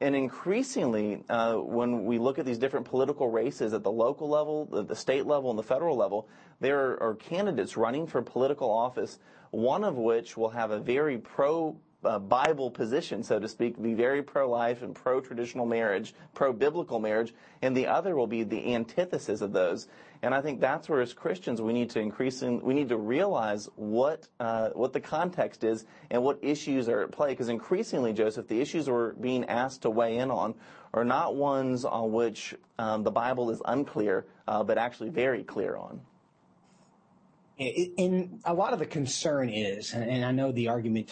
And 0.00 0.14
increasingly, 0.14 1.24
uh, 1.28 1.54
when 1.54 2.04
we 2.04 2.18
look 2.18 2.38
at 2.38 2.46
these 2.46 2.58
different 2.58 2.86
political 2.86 3.28
races 3.28 3.72
at 3.72 3.82
the 3.82 3.90
local 3.90 4.28
level, 4.28 4.66
the, 4.66 4.84
the 4.84 4.94
state 4.94 5.26
level, 5.26 5.50
and 5.50 5.58
the 5.58 5.64
federal 5.64 5.96
level, 5.96 6.28
there 6.60 7.02
are, 7.02 7.14
candidates 7.14 7.76
running 7.76 8.06
for 8.06 8.22
political 8.22 8.70
office, 8.70 9.18
one 9.50 9.84
of 9.84 9.96
which 9.96 10.36
will 10.36 10.50
have 10.50 10.70
a 10.70 10.78
very 10.78 11.18
pro 11.18 11.76
uh, 12.04 12.18
Bible 12.18 12.70
position, 12.70 13.22
so 13.22 13.40
to 13.40 13.48
speak, 13.48 13.80
be 13.82 13.94
very 13.94 14.22
pro-life 14.22 14.82
and 14.82 14.94
pro-traditional 14.94 15.66
marriage, 15.66 16.14
pro-biblical 16.32 17.00
marriage, 17.00 17.34
and 17.60 17.76
the 17.76 17.86
other 17.86 18.14
will 18.14 18.28
be 18.28 18.44
the 18.44 18.74
antithesis 18.74 19.40
of 19.40 19.52
those. 19.52 19.88
And 20.22 20.32
I 20.34 20.40
think 20.40 20.60
that's 20.60 20.88
where, 20.88 21.00
as 21.00 21.12
Christians, 21.12 21.60
we 21.60 21.72
need 21.72 21.90
to 21.90 22.00
increase 22.00 22.42
in, 22.42 22.60
we 22.60 22.74
need 22.74 22.88
to 22.90 22.96
realize 22.96 23.68
what 23.76 24.28
uh, 24.40 24.70
what 24.70 24.92
the 24.92 25.00
context 25.00 25.64
is 25.64 25.86
and 26.10 26.22
what 26.22 26.38
issues 26.42 26.88
are 26.88 27.02
at 27.02 27.12
play. 27.12 27.30
Because 27.30 27.48
increasingly, 27.48 28.12
Joseph, 28.12 28.48
the 28.48 28.60
issues 28.60 28.88
we're 28.88 29.12
being 29.14 29.44
asked 29.46 29.82
to 29.82 29.90
weigh 29.90 30.18
in 30.18 30.30
on 30.30 30.54
are 30.94 31.04
not 31.04 31.36
ones 31.36 31.84
on 31.84 32.12
which 32.12 32.54
um, 32.78 33.02
the 33.02 33.10
Bible 33.10 33.50
is 33.50 33.62
unclear, 33.64 34.26
uh, 34.48 34.62
but 34.64 34.78
actually 34.78 35.10
very 35.10 35.44
clear 35.44 35.76
on. 35.76 36.00
In 37.58 38.40
a 38.44 38.54
lot 38.54 38.72
of 38.72 38.78
the 38.78 38.86
concern 38.86 39.48
is, 39.48 39.92
and 39.92 40.24
I 40.24 40.30
know 40.30 40.52
the 40.52 40.68
argument 40.68 41.10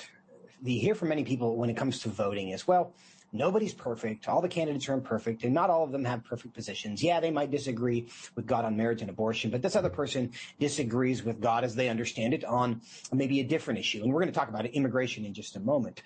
you 0.62 0.80
hear 0.80 0.94
from 0.94 1.08
many 1.08 1.24
people 1.24 1.56
when 1.56 1.70
it 1.70 1.76
comes 1.76 2.00
to 2.00 2.08
voting 2.08 2.50
is 2.50 2.66
well 2.66 2.94
Nobody's 3.36 3.74
perfect. 3.74 4.28
All 4.28 4.40
the 4.40 4.48
candidates 4.48 4.88
are 4.88 4.94
imperfect, 4.94 5.44
and 5.44 5.52
not 5.52 5.68
all 5.68 5.84
of 5.84 5.92
them 5.92 6.04
have 6.04 6.24
perfect 6.24 6.54
positions. 6.54 7.02
Yeah, 7.02 7.20
they 7.20 7.30
might 7.30 7.50
disagree 7.50 8.08
with 8.34 8.46
God 8.46 8.64
on 8.64 8.76
marriage 8.76 9.00
and 9.00 9.10
abortion, 9.10 9.50
but 9.50 9.62
this 9.62 9.76
other 9.76 9.90
person 9.90 10.32
disagrees 10.58 11.22
with 11.22 11.40
God 11.40 11.64
as 11.64 11.74
they 11.74 11.88
understand 11.88 12.34
it 12.34 12.44
on 12.44 12.80
maybe 13.12 13.40
a 13.40 13.44
different 13.44 13.80
issue. 13.80 14.02
And 14.02 14.12
we're 14.12 14.20
going 14.20 14.32
to 14.32 14.38
talk 14.38 14.48
about 14.48 14.64
immigration 14.66 15.24
in 15.24 15.34
just 15.34 15.56
a 15.56 15.60
moment. 15.60 16.02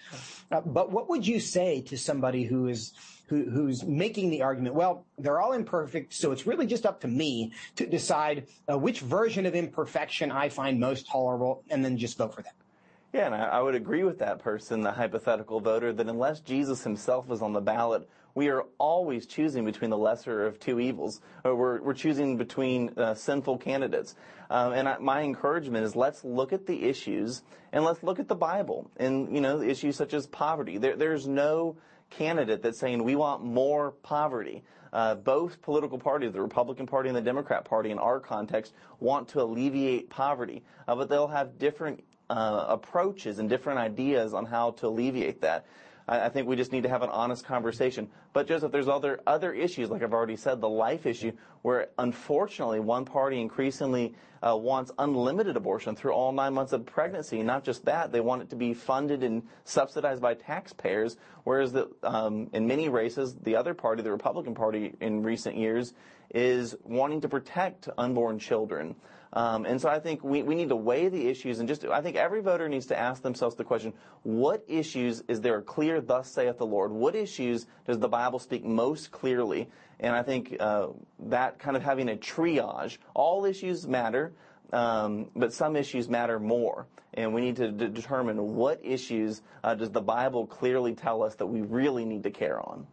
Uh, 0.51 0.61
but 0.63 0.91
what 0.91 1.09
would 1.09 1.27
you 1.27 1.41
say 1.41 1.83
to 1.83 1.97
somebody 1.97 2.45
who 2.45 2.69
is 2.69 2.93
who, 3.31 3.49
who's 3.49 3.85
making 3.85 4.29
the 4.29 4.43
argument, 4.43 4.75
well, 4.75 5.07
they're 5.17 5.41
all 5.41 5.53
imperfect, 5.53 6.13
so 6.13 6.33
it's 6.33 6.47
really 6.49 6.67
just 6.67 6.85
up 6.85 7.01
to 7.03 7.09
me 7.09 7.53
to 7.77 7.87
decide 7.87 8.49
uh, 8.71 8.77
which 8.77 9.01
version 9.01 9.47
of 9.47 9.55
imperfection 9.55 10.33
I 10.33 10.49
find 10.49 10.81
most 10.81 11.09
tolerable 11.09 11.63
and 11.71 11.85
then 11.85 11.97
just 11.97 12.19
vote 12.19 12.35
for 12.35 12.43
them. 12.43 12.53
Yeah, 13.13 13.27
and 13.27 13.35
I, 13.35 13.45
I 13.47 13.63
would 13.63 13.77
agree 13.77 14.03
with 14.03 14.19
that 14.19 14.41
person, 14.41 14.81
the 14.81 14.91
hypothetical 14.91 15.61
voter, 15.61 15.93
that 15.93 16.09
unless 16.09 16.41
Jesus 16.41 16.83
himself 16.83 17.31
is 17.31 17.41
on 17.41 17.53
the 17.53 17.61
ballot, 17.61 18.09
we 18.35 18.49
are 18.49 18.65
always 18.79 19.27
choosing 19.27 19.65
between 19.65 19.91
the 19.91 19.99
lesser 19.99 20.45
of 20.45 20.59
two 20.59 20.81
evils. 20.81 21.21
Or 21.45 21.55
we're, 21.55 21.81
we're 21.83 21.95
choosing 21.95 22.37
between 22.37 22.91
uh, 22.97 23.15
sinful 23.15 23.59
candidates. 23.59 24.17
Um, 24.51 24.73
and 24.73 24.89
I, 24.89 24.99
my 24.99 25.23
encouragement 25.23 25.85
is 25.85 25.95
let's 25.95 26.25
look 26.25 26.53
at 26.53 26.67
the 26.67 26.85
issues 26.85 27.43
and 27.73 27.85
let's 27.85 28.03
look 28.03 28.19
at 28.19 28.27
the 28.27 28.35
Bible 28.35 28.91
and, 28.97 29.33
you 29.33 29.41
know, 29.41 29.63
issues 29.63 29.97
such 29.97 30.15
as 30.15 30.27
poverty. 30.27 30.79
There, 30.79 30.97
there's 30.97 31.29
no 31.29 31.77
candidate 32.11 32.63
that's 32.63 32.79
saying 32.79 33.03
we 33.03 33.17
want 33.17 33.43
more 33.45 33.93
poverty. 34.03 34.63
Uh, 34.93 35.15
both 35.15 35.63
political 35.63 35.99
parties, 35.99 36.33
the 36.33 36.43
Republican 36.43 36.87
Party 36.87 37.09
and 37.09 37.17
the 37.17 37.23
Democrat 37.23 37.65
Party 37.65 37.91
in 37.91 37.99
our 37.99 38.19
context, 38.19 38.75
want 38.99 39.29
to 39.29 39.41
alleviate 39.41 40.11
poverty, 40.11 40.65
uh, 40.89 40.95
but 40.97 41.09
they'll 41.09 41.29
have 41.29 41.59
different 41.59 42.03
uh, 42.29 42.67
approaches 42.69 43.39
and 43.39 43.49
different 43.49 43.79
ideas 43.79 44.35
on 44.35 44.45
how 44.45 44.73
to 44.73 44.89
alleviate 44.89 45.41
that. 45.43 45.67
I, 46.11 46.27
I 46.27 46.29
think 46.29 46.47
we 46.47 46.57
just 46.57 46.73
need 46.73 46.83
to 46.83 46.89
have 46.91 47.03
an 47.03 47.09
honest 47.09 47.47
conversation. 47.47 48.11
But 48.35 48.47
Joseph, 48.47 48.73
there's 48.73 48.89
other 48.89 49.21
other 49.27 49.55
issues, 49.55 49.89
like 49.89 50.03
I've 50.03 50.13
already 50.13 50.37
said, 50.37 50.61
the 50.61 50.69
life 50.69 51.07
issue, 51.07 51.33
where 51.63 51.89
unfortunately 51.99 52.81
one 52.81 53.05
party 53.07 53.41
increasingly 53.41 54.15
uh, 54.43 54.57
wants 54.57 54.91
unlimited 54.99 55.57
abortion 55.57 55.95
through 55.95 56.13
all 56.13 56.33
nine 56.33 56.55
months 56.55 56.73
of 56.73 56.85
pregnancy. 56.85 57.43
Not 57.43 57.65
just 57.65 57.85
that, 57.85 58.11
they 58.13 58.21
want 58.21 58.43
it 58.43 58.51
to 58.51 58.57
be 58.57 58.75
funded 58.75 59.23
and 59.23 59.43
subsidized 59.65 60.21
by 60.21 60.35
taxpayers. 60.35 61.17
Whereas 61.45 61.73
the, 61.73 61.91
um, 62.03 62.49
in 62.53 62.67
many 62.67 62.89
races, 62.89 63.37
the 63.43 63.57
other 63.57 63.75
party, 63.75 64.03
the 64.03 64.11
Republican 64.11 64.55
Party, 64.55 64.95
in 65.01 65.23
recent 65.23 65.57
years, 65.57 65.95
is 66.35 66.77
wanting 66.85 67.21
to 67.21 67.29
protect 67.29 67.89
unborn 67.99 68.39
children. 68.39 68.95
Um, 69.33 69.65
and 69.65 69.81
so 69.81 69.89
I 69.89 70.01
think 70.01 70.25
we, 70.25 70.43
we 70.43 70.57
need 70.57 70.71
to 70.71 70.77
weigh 70.77 71.09
the 71.09 71.29
issues 71.29 71.61
and 71.61 71.69
just, 71.69 71.85
I 71.85 72.01
think 72.01 72.17
every 72.17 72.41
voter 72.41 72.69
needs 72.69 72.87
to 72.87 72.99
ask 72.99 73.23
themselves 73.23 73.55
the 73.55 73.65
question, 73.65 73.93
what 74.25 74.65
issues 74.67 75.23
is 75.29 75.41
there 75.41 75.59
a 75.59 75.63
clear, 75.63 76.01
thus 76.01 76.31
saith 76.31 76.59
the 76.59 76.67
Lord? 76.67 76.91
What 76.91 77.15
issues 77.15 77.67
does 77.87 77.99
the 77.99 78.09
Bible 78.09 78.41
speak 78.41 78.65
most 78.65 79.13
clearly? 79.13 79.69
And 80.01 80.17
I 80.17 80.23
think 80.23 80.57
uh, 80.59 80.89
that 81.29 81.59
kind 81.59 81.77
of 81.77 81.83
having 81.83 82.09
a 82.09 82.17
triage, 82.17 82.99
all 83.15 83.45
issues 83.45 83.87
matter, 83.87 84.33
um, 84.73 85.31
but 85.37 85.53
some 85.53 85.77
issues 85.77 86.09
matter 86.09 86.41
more. 86.41 86.87
And 87.15 87.33
we 87.35 87.41
need 87.41 87.57
to 87.57 87.71
d- 87.71 87.89
determine 87.89 88.57
what 88.57 88.81
issues 88.83 89.43
uh, 89.63 89.75
does 89.75 89.91
the 89.91 90.01
Bible 90.01 90.47
clearly 90.47 90.95
tell 90.95 91.23
us 91.23 91.37
that 91.37 91.47
we 91.47 91.61
really 91.61 92.05
need 92.05 92.25
to 92.25 92.31
care 92.31 92.61
on. 92.61 92.87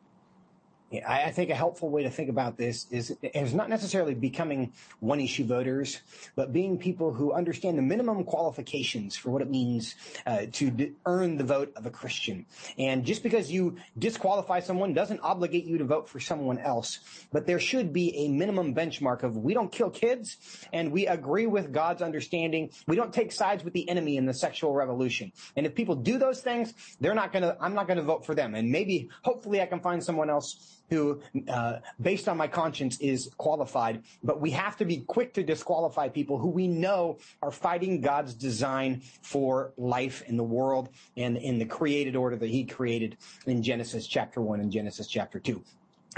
I 1.05 1.31
think 1.31 1.49
a 1.49 1.55
helpful 1.55 1.89
way 1.89 2.03
to 2.03 2.09
think 2.09 2.29
about 2.29 2.55
this 2.55 2.87
is, 2.91 3.13
is 3.21 3.53
not 3.53 3.69
necessarily 3.69 4.13
becoming 4.13 4.71
one 5.01 5.19
issue 5.19 5.43
voters, 5.43 5.99
but 6.35 6.53
being 6.53 6.77
people 6.77 7.11
who 7.11 7.33
understand 7.33 7.77
the 7.77 7.81
minimum 7.81 8.23
qualifications 8.23 9.17
for 9.17 9.29
what 9.31 9.41
it 9.41 9.49
means 9.49 9.95
uh, 10.25 10.45
to 10.53 10.71
d- 10.71 10.93
earn 11.05 11.37
the 11.37 11.43
vote 11.43 11.73
of 11.75 11.85
a 11.85 11.89
Christian. 11.89 12.45
And 12.77 13.03
just 13.03 13.21
because 13.21 13.51
you 13.51 13.75
disqualify 13.99 14.61
someone 14.61 14.93
doesn't 14.93 15.19
obligate 15.19 15.65
you 15.65 15.77
to 15.77 15.83
vote 15.83 16.07
for 16.07 16.21
someone 16.21 16.57
else, 16.57 16.99
but 17.33 17.45
there 17.45 17.59
should 17.59 17.91
be 17.91 18.15
a 18.19 18.29
minimum 18.29 18.73
benchmark 18.73 19.23
of 19.23 19.35
we 19.35 19.53
don't 19.53 19.71
kill 19.71 19.89
kids 19.89 20.37
and 20.71 20.93
we 20.93 21.05
agree 21.05 21.47
with 21.47 21.73
God's 21.73 22.01
understanding. 22.01 22.69
We 22.87 22.95
don't 22.95 23.13
take 23.13 23.33
sides 23.33 23.65
with 23.65 23.73
the 23.73 23.89
enemy 23.89 24.15
in 24.15 24.25
the 24.25 24.33
sexual 24.33 24.73
revolution. 24.73 25.33
And 25.57 25.65
if 25.65 25.75
people 25.75 25.95
do 25.95 26.17
those 26.17 26.39
things, 26.39 26.73
they're 27.01 27.13
not 27.13 27.33
going 27.33 27.43
to, 27.43 27.57
I'm 27.59 27.73
not 27.73 27.87
going 27.87 27.97
to 27.97 28.03
vote 28.03 28.25
for 28.25 28.35
them. 28.35 28.55
And 28.55 28.71
maybe, 28.71 29.09
hopefully 29.23 29.61
I 29.61 29.65
can 29.65 29.81
find 29.81 30.01
someone 30.01 30.29
else 30.29 30.75
who, 30.89 31.21
uh, 31.47 31.77
based 32.01 32.27
on 32.27 32.37
my 32.37 32.47
conscience, 32.47 32.97
is 32.99 33.29
qualified. 33.37 34.03
But 34.23 34.39
we 34.39 34.51
have 34.51 34.77
to 34.77 34.85
be 34.85 34.97
quick 35.01 35.33
to 35.33 35.43
disqualify 35.43 36.09
people 36.09 36.37
who 36.37 36.49
we 36.49 36.67
know 36.67 37.17
are 37.41 37.51
fighting 37.51 38.01
God's 38.01 38.33
design 38.33 39.01
for 39.21 39.73
life 39.77 40.23
in 40.27 40.37
the 40.37 40.43
world 40.43 40.89
and 41.15 41.37
in 41.37 41.59
the 41.59 41.65
created 41.65 42.15
order 42.15 42.35
that 42.37 42.49
He 42.49 42.63
created 42.65 43.17
in 43.45 43.61
Genesis 43.61 44.07
chapter 44.07 44.41
1 44.41 44.59
and 44.59 44.71
Genesis 44.71 45.07
chapter 45.07 45.39
2. 45.39 45.63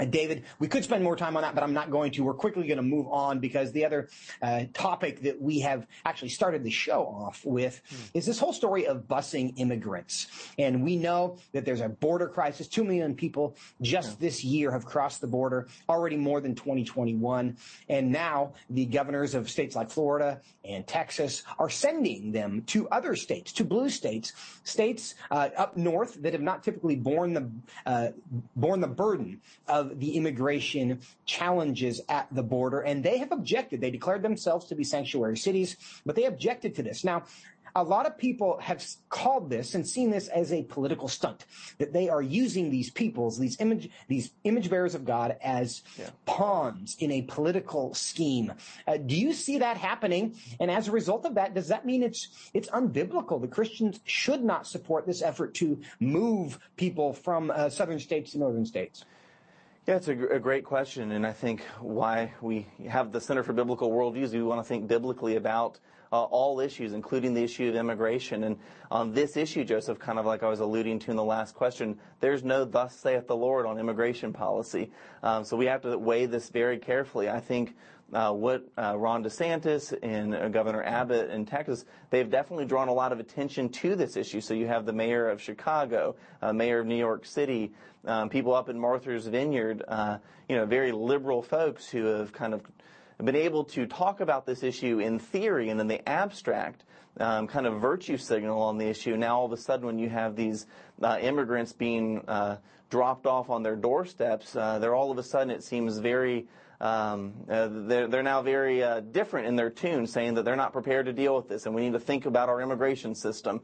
David, 0.08 0.44
we 0.58 0.68
could 0.68 0.84
spend 0.84 1.04
more 1.04 1.16
time 1.16 1.36
on 1.36 1.42
that, 1.42 1.54
but 1.54 1.62
I'm 1.62 1.74
not 1.74 1.90
going 1.90 2.10
to. 2.12 2.24
We're 2.24 2.34
quickly 2.34 2.66
going 2.66 2.78
to 2.78 2.82
move 2.82 3.06
on 3.08 3.38
because 3.38 3.72
the 3.72 3.84
other 3.84 4.08
uh, 4.40 4.64
topic 4.72 5.20
that 5.22 5.40
we 5.40 5.60
have 5.60 5.86
actually 6.04 6.30
started 6.30 6.64
the 6.64 6.70
show 6.70 7.04
off 7.04 7.44
with 7.44 7.82
mm. 7.90 8.10
is 8.14 8.26
this 8.26 8.38
whole 8.38 8.52
story 8.52 8.86
of 8.86 9.02
busing 9.08 9.52
immigrants. 9.58 10.28
And 10.58 10.82
we 10.82 10.96
know 10.96 11.36
that 11.52 11.64
there's 11.64 11.80
a 11.80 11.88
border 11.88 12.28
crisis. 12.28 12.68
Two 12.68 12.84
million 12.84 13.14
people 13.14 13.56
just 13.82 14.10
yeah. 14.10 14.16
this 14.20 14.44
year 14.44 14.70
have 14.72 14.84
crossed 14.84 15.20
the 15.20 15.26
border, 15.26 15.68
already 15.88 16.16
more 16.16 16.40
than 16.40 16.54
2021. 16.54 17.56
And 17.88 18.12
now 18.12 18.54
the 18.70 18.86
governors 18.86 19.34
of 19.34 19.50
states 19.50 19.76
like 19.76 19.90
Florida 19.90 20.40
and 20.64 20.86
Texas 20.86 21.42
are 21.58 21.70
sending 21.70 22.32
them 22.32 22.62
to 22.66 22.88
other 22.88 23.16
states, 23.16 23.52
to 23.52 23.64
blue 23.64 23.90
states, 23.90 24.32
states 24.64 25.14
uh, 25.30 25.50
up 25.56 25.76
north 25.76 26.22
that 26.22 26.32
have 26.32 26.42
not 26.42 26.62
typically 26.62 26.96
borne 26.96 27.34
the 27.34 27.50
uh, 27.86 28.08
borne 28.56 28.80
the 28.80 28.86
burden 28.86 29.40
of 29.66 29.89
the 29.98 30.16
immigration 30.16 31.00
challenges 31.26 32.00
at 32.08 32.26
the 32.32 32.42
border, 32.42 32.80
and 32.80 33.02
they 33.02 33.18
have 33.18 33.32
objected. 33.32 33.80
They 33.80 33.90
declared 33.90 34.22
themselves 34.22 34.66
to 34.66 34.74
be 34.74 34.84
sanctuary 34.84 35.36
cities, 35.36 35.76
but 36.04 36.16
they 36.16 36.24
objected 36.24 36.74
to 36.76 36.82
this. 36.82 37.04
Now, 37.04 37.24
a 37.74 37.82
lot 37.82 38.06
of 38.06 38.18
people 38.18 38.58
have 38.60 38.84
called 39.08 39.50
this 39.50 39.74
and 39.74 39.86
seen 39.86 40.10
this 40.10 40.28
as 40.28 40.52
a 40.52 40.62
political 40.64 41.08
stunt 41.08 41.44
that 41.78 41.92
they 41.92 42.08
are 42.08 42.22
using 42.22 42.70
these 42.70 42.90
peoples 42.90 43.38
these 43.38 43.60
image 43.60 43.90
these 44.08 44.32
image 44.44 44.70
bearers 44.70 44.94
of 44.94 45.04
god 45.04 45.36
as 45.42 45.82
yeah. 45.98 46.10
pawns 46.26 46.96
in 46.98 47.10
a 47.10 47.22
political 47.22 47.94
scheme 47.94 48.52
uh, 48.86 48.96
do 48.96 49.16
you 49.16 49.32
see 49.32 49.58
that 49.58 49.76
happening 49.76 50.34
and 50.58 50.70
as 50.70 50.88
a 50.88 50.92
result 50.92 51.24
of 51.24 51.34
that 51.34 51.54
does 51.54 51.68
that 51.68 51.86
mean 51.86 52.02
it's 52.02 52.50
it's 52.54 52.68
unbiblical 52.70 53.40
the 53.40 53.48
christians 53.48 54.00
should 54.04 54.42
not 54.42 54.66
support 54.66 55.06
this 55.06 55.22
effort 55.22 55.54
to 55.54 55.80
move 56.00 56.58
people 56.76 57.12
from 57.12 57.50
uh, 57.50 57.68
southern 57.68 57.98
states 57.98 58.32
to 58.32 58.38
northern 58.38 58.66
states 58.66 59.04
yeah, 59.90 59.96
it's 59.96 60.06
a, 60.06 60.14
great 60.14 60.64
question, 60.64 61.10
and 61.10 61.26
I 61.26 61.32
think 61.32 61.62
why 61.80 62.32
we 62.40 62.64
have 62.88 63.10
the 63.10 63.20
Center 63.20 63.42
for 63.42 63.52
Biblical 63.52 63.90
Worldviews, 63.90 64.30
we 64.30 64.40
want 64.40 64.60
to 64.60 64.64
think 64.64 64.86
biblically 64.86 65.34
about 65.34 65.80
uh, 66.12 66.22
all 66.22 66.60
issues, 66.60 66.92
including 66.92 67.34
the 67.34 67.42
issue 67.42 67.68
of 67.68 67.74
immigration. 67.74 68.44
And 68.44 68.56
on 68.92 69.12
this 69.12 69.36
issue, 69.36 69.64
Joseph, 69.64 69.98
kind 69.98 70.20
of 70.20 70.26
like 70.26 70.44
I 70.44 70.48
was 70.48 70.60
alluding 70.60 71.00
to 71.00 71.10
in 71.10 71.16
the 71.16 71.24
last 71.24 71.56
question, 71.56 71.98
there's 72.20 72.44
no 72.44 72.64
thus 72.64 72.94
saith 72.94 73.26
the 73.26 73.34
Lord 73.34 73.66
on 73.66 73.80
immigration 73.80 74.32
policy. 74.32 74.92
Um, 75.24 75.42
so 75.42 75.56
we 75.56 75.66
have 75.66 75.82
to 75.82 75.98
weigh 75.98 76.26
this 76.26 76.50
very 76.50 76.78
carefully. 76.78 77.28
I 77.28 77.40
think 77.40 77.74
what 78.32 78.66
uh, 78.76 78.96
Ron 78.96 79.22
DeSantis 79.22 79.96
and 80.02 80.34
uh, 80.34 80.48
Governor 80.48 80.82
Abbott 80.82 81.30
in 81.30 81.46
Texas, 81.46 81.84
they've 82.10 82.30
definitely 82.30 82.66
drawn 82.66 82.88
a 82.88 82.92
lot 82.92 83.12
of 83.12 83.20
attention 83.20 83.68
to 83.68 83.94
this 83.94 84.16
issue. 84.16 84.40
So 84.40 84.54
you 84.54 84.66
have 84.66 84.84
the 84.84 84.92
mayor 84.92 85.28
of 85.28 85.40
Chicago, 85.40 86.16
uh, 86.42 86.52
mayor 86.52 86.80
of 86.80 86.86
New 86.86 86.96
York 86.96 87.24
City, 87.24 87.72
um, 88.04 88.28
people 88.28 88.54
up 88.54 88.68
in 88.68 88.78
Martha's 88.78 89.26
Vineyard, 89.26 89.84
uh, 89.86 90.18
you 90.48 90.56
know, 90.56 90.66
very 90.66 90.92
liberal 90.92 91.42
folks 91.42 91.88
who 91.88 92.04
have 92.06 92.32
kind 92.32 92.54
of 92.54 92.62
been 93.22 93.36
able 93.36 93.64
to 93.64 93.86
talk 93.86 94.20
about 94.20 94.46
this 94.46 94.62
issue 94.62 94.98
in 94.98 95.18
theory 95.18 95.68
and 95.68 95.80
in 95.80 95.86
the 95.86 96.08
abstract, 96.08 96.84
um, 97.18 97.46
kind 97.46 97.66
of 97.66 97.80
virtue 97.80 98.16
signal 98.16 98.60
on 98.62 98.78
the 98.78 98.86
issue. 98.86 99.16
Now 99.16 99.40
all 99.40 99.46
of 99.46 99.52
a 99.52 99.56
sudden, 99.56 99.86
when 99.86 99.98
you 99.98 100.08
have 100.08 100.34
these 100.34 100.66
uh, 101.02 101.18
immigrants 101.20 101.72
being 101.72 102.24
dropped 102.88 103.26
off 103.26 103.50
on 103.50 103.62
their 103.62 103.76
doorsteps, 103.76 104.54
they're 104.54 104.94
all 104.94 105.12
of 105.12 105.18
a 105.18 105.22
sudden 105.22 105.50
it 105.50 105.62
seems 105.62 105.98
very 105.98 106.48
um, 106.80 107.34
uh, 107.48 107.68
they're, 107.70 108.08
they're, 108.08 108.22
now 108.22 108.40
very 108.40 108.82
uh, 108.82 109.00
different 109.00 109.46
in 109.46 109.56
their 109.56 109.70
tune, 109.70 110.06
saying 110.06 110.34
that 110.34 110.44
they're 110.44 110.56
not 110.56 110.72
prepared 110.72 111.06
to 111.06 111.12
deal 111.12 111.36
with 111.36 111.48
this 111.48 111.66
and 111.66 111.74
we 111.74 111.82
need 111.82 111.92
to 111.92 112.00
think 112.00 112.24
about 112.26 112.48
our 112.48 112.60
immigration 112.60 113.14
system. 113.14 113.60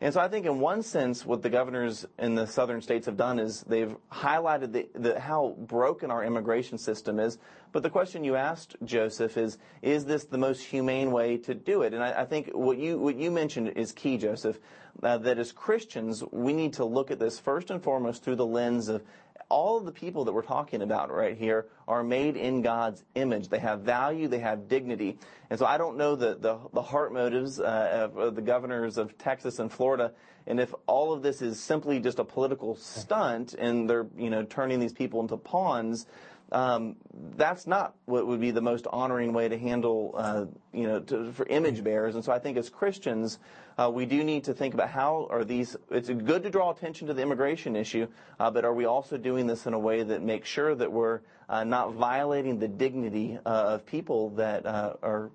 And 0.00 0.12
so 0.12 0.20
I 0.20 0.28
think 0.28 0.44
in 0.44 0.60
one 0.60 0.82
sense, 0.82 1.24
what 1.24 1.42
the 1.42 1.48
governors 1.48 2.04
in 2.18 2.34
the 2.34 2.46
southern 2.46 2.82
states 2.82 3.06
have 3.06 3.16
done 3.16 3.38
is 3.38 3.62
they've 3.62 3.96
highlighted 4.12 4.72
the, 4.72 4.88
the, 4.94 5.18
how 5.18 5.56
broken 5.58 6.10
our 6.10 6.22
immigration 6.22 6.76
system 6.76 7.18
is. 7.18 7.38
But 7.72 7.82
the 7.82 7.88
question 7.88 8.22
you 8.22 8.36
asked, 8.36 8.76
Joseph, 8.84 9.38
is, 9.38 9.56
is 9.80 10.04
this 10.04 10.24
the 10.24 10.36
most 10.36 10.62
humane 10.62 11.12
way 11.12 11.38
to 11.38 11.54
do 11.54 11.80
it? 11.80 11.94
And 11.94 12.04
I, 12.04 12.22
I 12.22 12.24
think 12.26 12.50
what 12.52 12.76
you, 12.76 12.98
what 12.98 13.16
you 13.16 13.30
mentioned 13.30 13.68
is 13.70 13.92
key, 13.92 14.18
Joseph, 14.18 14.58
uh, 15.02 15.16
that 15.18 15.38
as 15.38 15.50
Christians, 15.50 16.22
we 16.30 16.52
need 16.52 16.74
to 16.74 16.84
look 16.84 17.10
at 17.10 17.18
this 17.18 17.38
first 17.38 17.70
and 17.70 17.82
foremost 17.82 18.22
through 18.22 18.36
the 18.36 18.46
lens 18.46 18.88
of 18.88 19.02
all 19.48 19.78
of 19.78 19.84
the 19.84 19.92
people 19.92 20.24
that 20.24 20.32
we're 20.32 20.42
talking 20.42 20.82
about 20.82 21.12
right 21.12 21.36
here 21.36 21.66
are 21.86 22.02
made 22.02 22.36
in 22.36 22.62
God's 22.62 23.04
image. 23.14 23.48
They 23.48 23.58
have 23.58 23.80
value, 23.80 24.28
they 24.28 24.40
have 24.40 24.68
dignity. 24.68 25.18
And 25.50 25.58
so 25.58 25.66
I 25.66 25.78
don't 25.78 25.96
know 25.96 26.16
the, 26.16 26.34
the, 26.34 26.58
the 26.72 26.82
heart 26.82 27.12
motives 27.12 27.60
uh, 27.60 28.08
of, 28.10 28.16
of 28.16 28.34
the 28.34 28.42
governors 28.42 28.98
of 28.98 29.16
Texas 29.18 29.58
and 29.58 29.70
Florida. 29.70 30.12
And 30.46 30.60
if 30.60 30.74
all 30.86 31.12
of 31.12 31.22
this 31.22 31.42
is 31.42 31.60
simply 31.60 32.00
just 32.00 32.18
a 32.18 32.24
political 32.24 32.76
stunt 32.76 33.54
and 33.54 33.88
they're, 33.88 34.06
you 34.16 34.30
know, 34.30 34.44
turning 34.44 34.80
these 34.80 34.92
people 34.92 35.20
into 35.20 35.36
pawns, 35.36 36.06
um, 36.52 36.96
that's 37.36 37.66
not 37.66 37.94
what 38.04 38.26
would 38.26 38.40
be 38.40 38.52
the 38.52 38.60
most 38.60 38.86
honoring 38.92 39.32
way 39.32 39.48
to 39.48 39.58
handle, 39.58 40.14
uh, 40.16 40.44
you 40.72 40.86
know, 40.86 41.00
to, 41.00 41.32
for 41.32 41.46
image 41.46 41.82
bearers. 41.82 42.14
And 42.14 42.24
so 42.24 42.32
I 42.32 42.38
think 42.38 42.56
as 42.56 42.70
Christians, 42.70 43.38
uh, 43.78 43.90
we 43.92 44.06
do 44.06 44.24
need 44.24 44.44
to 44.44 44.54
think 44.54 44.74
about 44.74 44.88
how 44.88 45.26
are 45.30 45.44
these. 45.44 45.76
It's 45.90 46.08
good 46.08 46.42
to 46.44 46.50
draw 46.50 46.70
attention 46.70 47.06
to 47.08 47.14
the 47.14 47.22
immigration 47.22 47.76
issue, 47.76 48.06
uh, 48.40 48.50
but 48.50 48.64
are 48.64 48.72
we 48.72 48.86
also 48.86 49.18
doing 49.18 49.46
this 49.46 49.66
in 49.66 49.74
a 49.74 49.78
way 49.78 50.02
that 50.02 50.22
makes 50.22 50.48
sure 50.48 50.74
that 50.74 50.90
we're 50.90 51.20
uh, 51.48 51.64
not 51.64 51.92
violating 51.92 52.58
the 52.58 52.68
dignity 52.68 53.38
uh, 53.44 53.48
of 53.48 53.86
people 53.86 54.30
that 54.30 54.64
uh, 54.64 54.94
are 55.02 55.30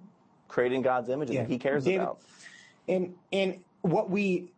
creating 0.48 0.82
God's 0.82 1.10
image 1.10 1.30
yeah. 1.30 1.42
that 1.42 1.50
He 1.50 1.60
cares 1.60 1.84
David, 1.84 2.02
about? 2.02 2.22
And 2.88 3.14
and 3.32 3.60
what 3.82 4.10
we 4.10 4.52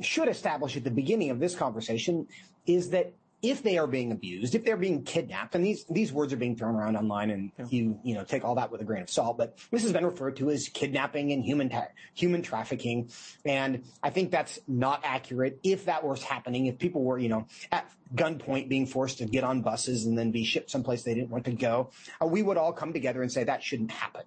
should 0.00 0.28
establish 0.28 0.76
at 0.76 0.84
the 0.84 0.90
beginning 0.90 1.30
of 1.30 1.38
this 1.38 1.54
conversation 1.54 2.26
is 2.66 2.90
that 2.90 3.12
if 3.42 3.62
they 3.62 3.78
are 3.78 3.86
being 3.86 4.12
abused, 4.12 4.54
if 4.54 4.64
they're 4.64 4.76
being 4.76 5.02
kidnapped, 5.02 5.54
and 5.54 5.64
these 5.64 5.84
these 5.84 6.12
words 6.12 6.32
are 6.32 6.36
being 6.36 6.56
thrown 6.56 6.74
around 6.74 6.96
online, 6.96 7.30
and 7.30 7.52
yeah. 7.58 7.64
you 7.70 7.98
you 8.02 8.14
know 8.14 8.24
take 8.24 8.44
all 8.44 8.54
that 8.56 8.70
with 8.70 8.80
a 8.80 8.84
grain 8.84 9.02
of 9.02 9.10
salt, 9.10 9.38
but 9.38 9.58
this 9.70 9.82
has 9.82 9.92
been 9.92 10.04
referred 10.04 10.36
to 10.36 10.50
as 10.50 10.68
kidnapping 10.68 11.32
and 11.32 11.44
human 11.44 11.68
ta- 11.68 11.88
human 12.14 12.42
trafficking, 12.42 13.10
and 13.44 13.84
I 14.02 14.10
think 14.10 14.30
that's 14.30 14.58
not 14.68 15.00
accurate. 15.04 15.58
If 15.62 15.86
that 15.86 16.04
was 16.04 16.22
happening, 16.22 16.66
if 16.66 16.78
people 16.78 17.02
were 17.02 17.18
you 17.18 17.28
know 17.28 17.46
at 17.72 17.90
gunpoint 18.14 18.68
being 18.68 18.86
forced 18.86 19.18
to 19.18 19.24
get 19.24 19.44
on 19.44 19.62
buses 19.62 20.04
and 20.04 20.18
then 20.18 20.32
be 20.32 20.44
shipped 20.44 20.68
someplace 20.70 21.04
they 21.04 21.14
didn't 21.14 21.30
want 21.30 21.44
to 21.44 21.52
go, 21.52 21.90
uh, 22.22 22.26
we 22.26 22.42
would 22.42 22.56
all 22.56 22.72
come 22.72 22.92
together 22.92 23.22
and 23.22 23.32
say 23.32 23.44
that 23.44 23.62
shouldn't 23.62 23.90
happen. 23.90 24.22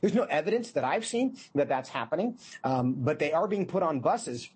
There's 0.00 0.14
no 0.14 0.24
evidence 0.24 0.72
that 0.72 0.84
I've 0.84 1.06
seen 1.06 1.36
that 1.54 1.68
that's 1.68 1.88
happening, 1.88 2.38
um, 2.64 2.94
but 2.98 3.18
they 3.18 3.32
are 3.32 3.48
being 3.48 3.66
put 3.66 3.82
on 3.82 4.00
buses 4.00 4.50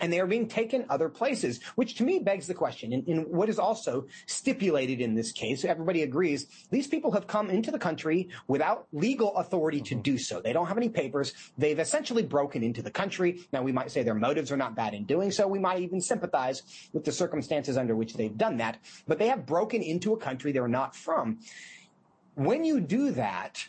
and 0.00 0.12
they 0.12 0.20
are 0.20 0.26
being 0.26 0.48
taken 0.48 0.84
other 0.88 1.08
places, 1.08 1.60
which 1.74 1.94
to 1.96 2.04
me 2.04 2.18
begs 2.18 2.46
the 2.46 2.54
question. 2.54 2.92
and, 2.92 3.06
in, 3.08 3.18
what 3.30 3.48
is 3.48 3.58
also 3.58 4.06
stipulated 4.26 5.00
in 5.00 5.14
this 5.14 5.32
case, 5.32 5.64
everybody 5.64 6.02
agrees, 6.02 6.46
these 6.70 6.86
people 6.86 7.12
have 7.12 7.26
come 7.26 7.50
into 7.50 7.70
the 7.70 7.78
country 7.78 8.28
without 8.48 8.86
legal 8.92 9.36
authority 9.36 9.80
to 9.80 9.94
do 9.94 10.18
so. 10.18 10.40
They 10.40 10.52
don't 10.52 10.66
have 10.66 10.76
any 10.76 10.88
papers. 10.88 11.32
They've 11.58 11.78
essentially 11.78 12.22
broken 12.22 12.62
into 12.62 12.82
the 12.82 12.90
country. 12.90 13.40
Now, 13.52 13.62
we 13.62 13.72
might 13.72 13.90
say 13.90 14.02
their 14.02 14.14
motives 14.14 14.52
are 14.52 14.56
not 14.56 14.74
bad 14.74 14.94
in 14.94 15.04
doing 15.04 15.30
so. 15.30 15.46
We 15.46 15.58
might 15.58 15.80
even 15.80 16.00
sympathize 16.00 16.62
with 16.92 17.04
the 17.04 17.12
circumstances 17.12 17.76
under 17.76 17.96
which 17.96 18.14
they've 18.14 18.36
done 18.36 18.56
that, 18.58 18.78
but 19.06 19.18
they 19.18 19.28
have 19.28 19.46
broken 19.46 19.82
into 19.82 20.12
a 20.12 20.16
country 20.16 20.52
they're 20.52 20.68
not 20.68 20.94
from. 20.94 21.38
When 22.34 22.64
you 22.64 22.80
do 22.80 23.12
that, 23.12 23.64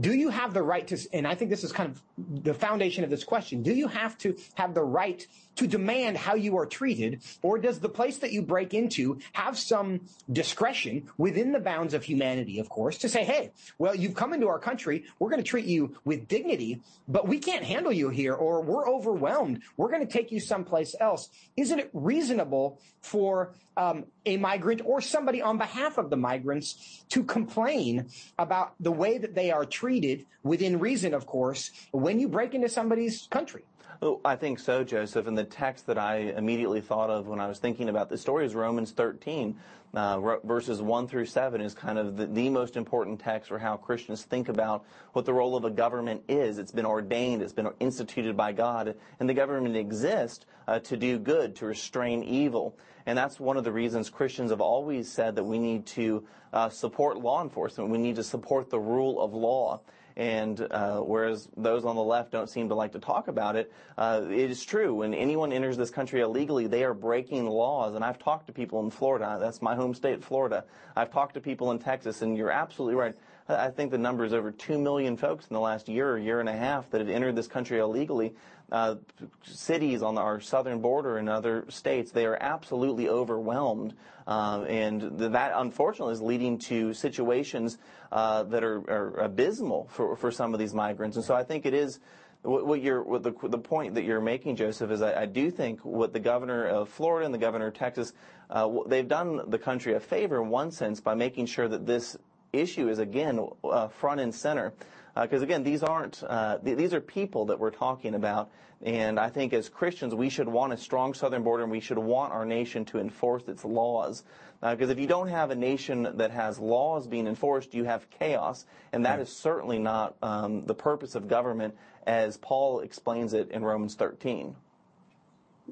do 0.00 0.12
you 0.14 0.30
have 0.30 0.54
the 0.54 0.62
right 0.62 0.86
to, 0.88 0.98
and 1.12 1.26
I 1.26 1.34
think 1.34 1.50
this 1.50 1.64
is 1.64 1.72
kind 1.72 1.90
of 1.90 2.02
the 2.44 2.54
foundation 2.54 3.04
of 3.04 3.10
this 3.10 3.24
question, 3.24 3.62
do 3.62 3.74
you 3.74 3.88
have 3.88 4.16
to 4.18 4.36
have 4.54 4.74
the 4.74 4.82
right 4.82 5.26
to 5.56 5.66
demand 5.66 6.16
how 6.16 6.34
you 6.34 6.56
are 6.56 6.64
treated, 6.64 7.20
or 7.42 7.58
does 7.58 7.78
the 7.78 7.88
place 7.88 8.18
that 8.18 8.32
you 8.32 8.40
break 8.40 8.72
into 8.72 9.18
have 9.32 9.58
some 9.58 10.00
discretion 10.32 11.10
within 11.18 11.52
the 11.52 11.60
bounds 11.60 11.92
of 11.92 12.02
humanity, 12.02 12.58
of 12.58 12.70
course, 12.70 12.98
to 12.98 13.08
say, 13.08 13.22
hey, 13.22 13.50
well, 13.78 13.94
you've 13.94 14.14
come 14.14 14.32
into 14.32 14.48
our 14.48 14.58
country, 14.58 15.04
we're 15.18 15.28
going 15.28 15.42
to 15.42 15.48
treat 15.48 15.66
you 15.66 15.94
with 16.04 16.26
dignity, 16.26 16.80
but 17.06 17.28
we 17.28 17.38
can't 17.38 17.64
handle 17.64 17.92
you 17.92 18.08
here, 18.08 18.34
or 18.34 18.62
we're 18.62 18.88
overwhelmed, 18.88 19.60
we're 19.76 19.90
going 19.90 20.06
to 20.06 20.12
take 20.12 20.32
you 20.32 20.40
someplace 20.40 20.94
else. 21.00 21.28
Isn't 21.56 21.78
it 21.78 21.90
reasonable 21.92 22.80
for 23.02 23.52
um, 23.76 24.04
a 24.26 24.36
migrant 24.36 24.82
or 24.84 25.00
somebody 25.00 25.42
on 25.42 25.58
behalf 25.58 25.98
of 25.98 26.10
the 26.10 26.16
migrants 26.16 27.04
to 27.10 27.24
complain 27.24 28.08
about 28.38 28.74
the 28.80 28.92
way 28.92 29.18
that 29.18 29.34
they 29.34 29.50
are 29.50 29.64
treated 29.64 30.26
within 30.42 30.78
reason, 30.78 31.14
of 31.14 31.26
course, 31.26 31.70
when 31.92 32.20
you 32.20 32.28
break 32.28 32.54
into 32.54 32.68
somebody's 32.68 33.26
country? 33.30 33.62
Oh, 34.04 34.20
I 34.24 34.34
think 34.34 34.58
so, 34.58 34.82
Joseph. 34.82 35.28
And 35.28 35.38
the 35.38 35.44
text 35.44 35.86
that 35.86 35.96
I 35.96 36.16
immediately 36.36 36.80
thought 36.80 37.08
of 37.08 37.28
when 37.28 37.38
I 37.38 37.46
was 37.46 37.60
thinking 37.60 37.88
about 37.88 38.08
this 38.10 38.20
story 38.20 38.44
is 38.44 38.52
Romans 38.52 38.90
13, 38.90 39.54
uh, 39.94 40.38
verses 40.40 40.82
1 40.82 41.06
through 41.06 41.26
7 41.26 41.60
is 41.60 41.72
kind 41.72 42.00
of 42.00 42.16
the, 42.16 42.26
the, 42.26 42.50
most 42.50 42.76
important 42.76 43.20
text 43.20 43.48
for 43.48 43.60
how 43.60 43.76
Christians 43.76 44.24
think 44.24 44.48
about 44.48 44.84
what 45.12 45.24
the 45.24 45.32
role 45.32 45.54
of 45.54 45.64
a 45.64 45.70
government 45.70 46.20
is. 46.26 46.58
It's 46.58 46.72
been 46.72 46.84
ordained, 46.84 47.42
it's 47.42 47.52
been 47.52 47.68
instituted 47.78 48.36
by 48.36 48.50
God, 48.50 48.96
and 49.20 49.28
the 49.28 49.34
government 49.34 49.76
exists 49.76 50.46
uh, 50.66 50.80
to 50.80 50.96
do 50.96 51.16
good, 51.16 51.54
to 51.56 51.66
restrain 51.66 52.24
evil. 52.24 52.76
And 53.06 53.16
that's 53.16 53.38
one 53.38 53.56
of 53.56 53.62
the 53.62 53.70
reasons 53.70 54.10
Christians 54.10 54.50
have 54.50 54.60
always 54.60 55.08
said 55.08 55.36
that 55.36 55.44
we 55.44 55.60
need 55.60 55.86
to 55.86 56.24
uh, 56.52 56.70
support 56.70 57.18
law 57.18 57.40
enforcement. 57.40 57.88
We 57.88 57.98
need 57.98 58.16
to 58.16 58.24
support 58.24 58.68
the 58.68 58.80
rule 58.80 59.22
of 59.22 59.32
law. 59.32 59.80
And 60.16 60.60
uh, 60.70 60.98
whereas 61.00 61.48
those 61.56 61.84
on 61.84 61.96
the 61.96 62.02
left 62.02 62.32
don't 62.32 62.48
seem 62.48 62.68
to 62.68 62.74
like 62.74 62.92
to 62.92 62.98
talk 62.98 63.28
about 63.28 63.56
it, 63.56 63.72
uh, 63.96 64.22
it 64.28 64.50
is 64.50 64.64
true. 64.64 64.94
When 64.94 65.14
anyone 65.14 65.52
enters 65.52 65.76
this 65.76 65.90
country 65.90 66.20
illegally, 66.20 66.66
they 66.66 66.84
are 66.84 66.94
breaking 66.94 67.46
laws. 67.46 67.94
And 67.94 68.04
I've 68.04 68.18
talked 68.18 68.46
to 68.48 68.52
people 68.52 68.80
in 68.80 68.90
Florida. 68.90 69.38
That's 69.40 69.62
my 69.62 69.74
home 69.74 69.94
state, 69.94 70.22
Florida. 70.22 70.64
I've 70.96 71.10
talked 71.10 71.34
to 71.34 71.40
people 71.40 71.70
in 71.70 71.78
Texas, 71.78 72.22
and 72.22 72.36
you're 72.36 72.50
absolutely 72.50 72.96
right. 72.96 73.14
I 73.48 73.70
think 73.70 73.90
the 73.90 73.98
number 73.98 74.24
is 74.24 74.32
over 74.32 74.52
2 74.52 74.78
million 74.78 75.16
folks 75.16 75.46
in 75.48 75.54
the 75.54 75.60
last 75.60 75.88
year 75.88 76.12
or 76.12 76.18
year 76.18 76.40
and 76.40 76.48
a 76.48 76.56
half 76.56 76.90
that 76.90 77.00
have 77.00 77.10
entered 77.10 77.34
this 77.36 77.48
country 77.48 77.78
illegally. 77.78 78.34
Uh, 78.70 78.94
cities 79.42 80.02
on 80.02 80.16
our 80.16 80.40
southern 80.40 80.80
border 80.80 81.18
and 81.18 81.28
other 81.28 81.66
states, 81.68 82.10
they 82.10 82.24
are 82.24 82.38
absolutely 82.40 83.08
overwhelmed. 83.08 83.94
Uh, 84.26 84.64
and 84.68 85.18
that, 85.18 85.52
unfortunately, 85.56 86.14
is 86.14 86.22
leading 86.22 86.56
to 86.56 86.94
situations 86.94 87.78
that 88.12 88.62
are, 88.62 89.14
abysmal 89.20 89.88
for, 89.90 90.30
some 90.30 90.52
of 90.52 90.60
these 90.60 90.74
migrants. 90.74 91.16
And 91.16 91.24
so 91.24 91.34
I 91.34 91.44
think 91.44 91.66
it 91.66 91.74
is 91.74 91.98
what, 92.42 93.22
the, 93.22 93.34
the 93.48 93.58
point 93.58 93.94
that 93.94 94.04
you're 94.04 94.20
making, 94.20 94.56
Joseph, 94.56 94.90
is 94.90 95.00
I, 95.00 95.22
I, 95.22 95.26
do 95.26 95.50
think 95.50 95.84
what 95.84 96.12
the 96.12 96.20
governor 96.20 96.66
of 96.66 96.88
Florida 96.88 97.24
and 97.24 97.32
the 97.32 97.38
governor 97.38 97.68
of 97.68 97.74
Texas, 97.74 98.12
uh, 98.50 98.68
they've 98.86 99.06
done 99.06 99.48
the 99.48 99.58
country 99.58 99.94
a 99.94 100.00
favor 100.00 100.42
in 100.42 100.48
one 100.48 100.70
sense 100.70 101.00
by 101.00 101.14
making 101.14 101.46
sure 101.46 101.68
that 101.68 101.86
this 101.86 102.16
issue 102.52 102.88
is 102.88 102.98
again 102.98 103.40
uh, 103.64 103.88
front 103.88 104.20
and 104.20 104.34
center. 104.34 104.72
Because 105.14 105.42
uh, 105.42 105.44
again, 105.44 105.62
these 105.62 105.82
aren't 105.82 106.22
uh, 106.26 106.58
th- 106.58 106.76
these 106.76 106.94
are 106.94 107.00
people 107.00 107.46
that 107.46 107.58
we're 107.58 107.70
talking 107.70 108.14
about, 108.14 108.50
and 108.82 109.18
I 109.20 109.28
think 109.28 109.52
as 109.52 109.68
Christians 109.68 110.14
we 110.14 110.28
should 110.30 110.48
want 110.48 110.72
a 110.72 110.76
strong 110.76 111.12
southern 111.12 111.42
border, 111.42 111.62
and 111.64 111.72
we 111.72 111.80
should 111.80 111.98
want 111.98 112.32
our 112.32 112.46
nation 112.46 112.84
to 112.86 112.98
enforce 112.98 113.46
its 113.48 113.64
laws. 113.64 114.24
Because 114.62 114.90
if 114.90 114.98
you 115.00 115.08
don't 115.08 115.26
have 115.26 115.50
a 115.50 115.56
nation 115.56 116.08
that 116.14 116.30
has 116.30 116.60
laws 116.60 117.08
being 117.08 117.26
enforced, 117.26 117.74
you 117.74 117.82
have 117.82 118.08
chaos, 118.10 118.64
and 118.92 119.04
that 119.04 119.18
is 119.18 119.28
certainly 119.28 119.80
not 119.80 120.14
um, 120.22 120.64
the 120.66 120.74
purpose 120.74 121.16
of 121.16 121.26
government, 121.26 121.74
as 122.06 122.36
Paul 122.36 122.78
explains 122.80 123.34
it 123.34 123.50
in 123.50 123.64
Romans 123.64 123.96
13. 123.96 124.54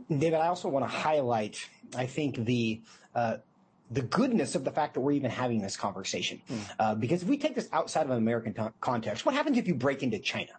David, 0.09 0.35
I 0.35 0.49
also 0.49 0.69
want 0.69 0.85
to 0.85 0.89
highlight, 0.89 1.69
I 1.97 2.07
think 2.07 2.45
the 2.45 2.81
uh, 3.15 3.37
the 3.91 4.03
goodness 4.03 4.55
of 4.55 4.65
the 4.65 4.71
fact 4.71 4.95
that 4.95 5.01
we're 5.01 5.13
even 5.13 5.31
having 5.31 5.61
this 5.61 5.77
conversation. 5.77 6.41
Mm. 6.49 6.59
Uh, 6.79 6.95
because 6.95 7.23
if 7.23 7.29
we 7.29 7.37
take 7.37 7.55
this 7.55 7.69
outside 7.73 8.05
of 8.05 8.11
an 8.11 8.19
American 8.19 8.55
t- 8.55 8.63
context, 8.81 9.27
what 9.27 9.35
happens 9.35 9.59
if 9.59 9.67
you 9.67 9.75
break 9.75 10.03
into 10.03 10.19
China? 10.19 10.53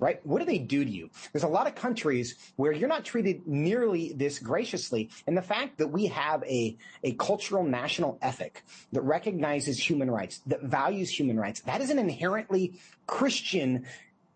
Right? 0.00 0.24
What 0.24 0.38
do 0.38 0.44
they 0.44 0.58
do 0.58 0.84
to 0.84 0.90
you? 0.90 1.10
There's 1.32 1.42
a 1.42 1.48
lot 1.48 1.66
of 1.66 1.74
countries 1.74 2.36
where 2.54 2.70
you're 2.70 2.88
not 2.88 3.04
treated 3.04 3.48
nearly 3.48 4.12
this 4.14 4.38
graciously. 4.38 5.10
And 5.26 5.36
the 5.36 5.42
fact 5.42 5.76
that 5.78 5.88
we 5.88 6.06
have 6.06 6.44
a, 6.44 6.76
a 7.02 7.14
cultural 7.14 7.64
national 7.64 8.16
ethic 8.22 8.62
that 8.92 9.00
recognizes 9.00 9.76
human 9.76 10.08
rights, 10.08 10.40
that 10.46 10.62
values 10.62 11.10
human 11.10 11.36
rights, 11.36 11.62
that 11.62 11.80
is 11.80 11.90
an 11.90 11.98
inherently 11.98 12.74
Christian 13.08 13.86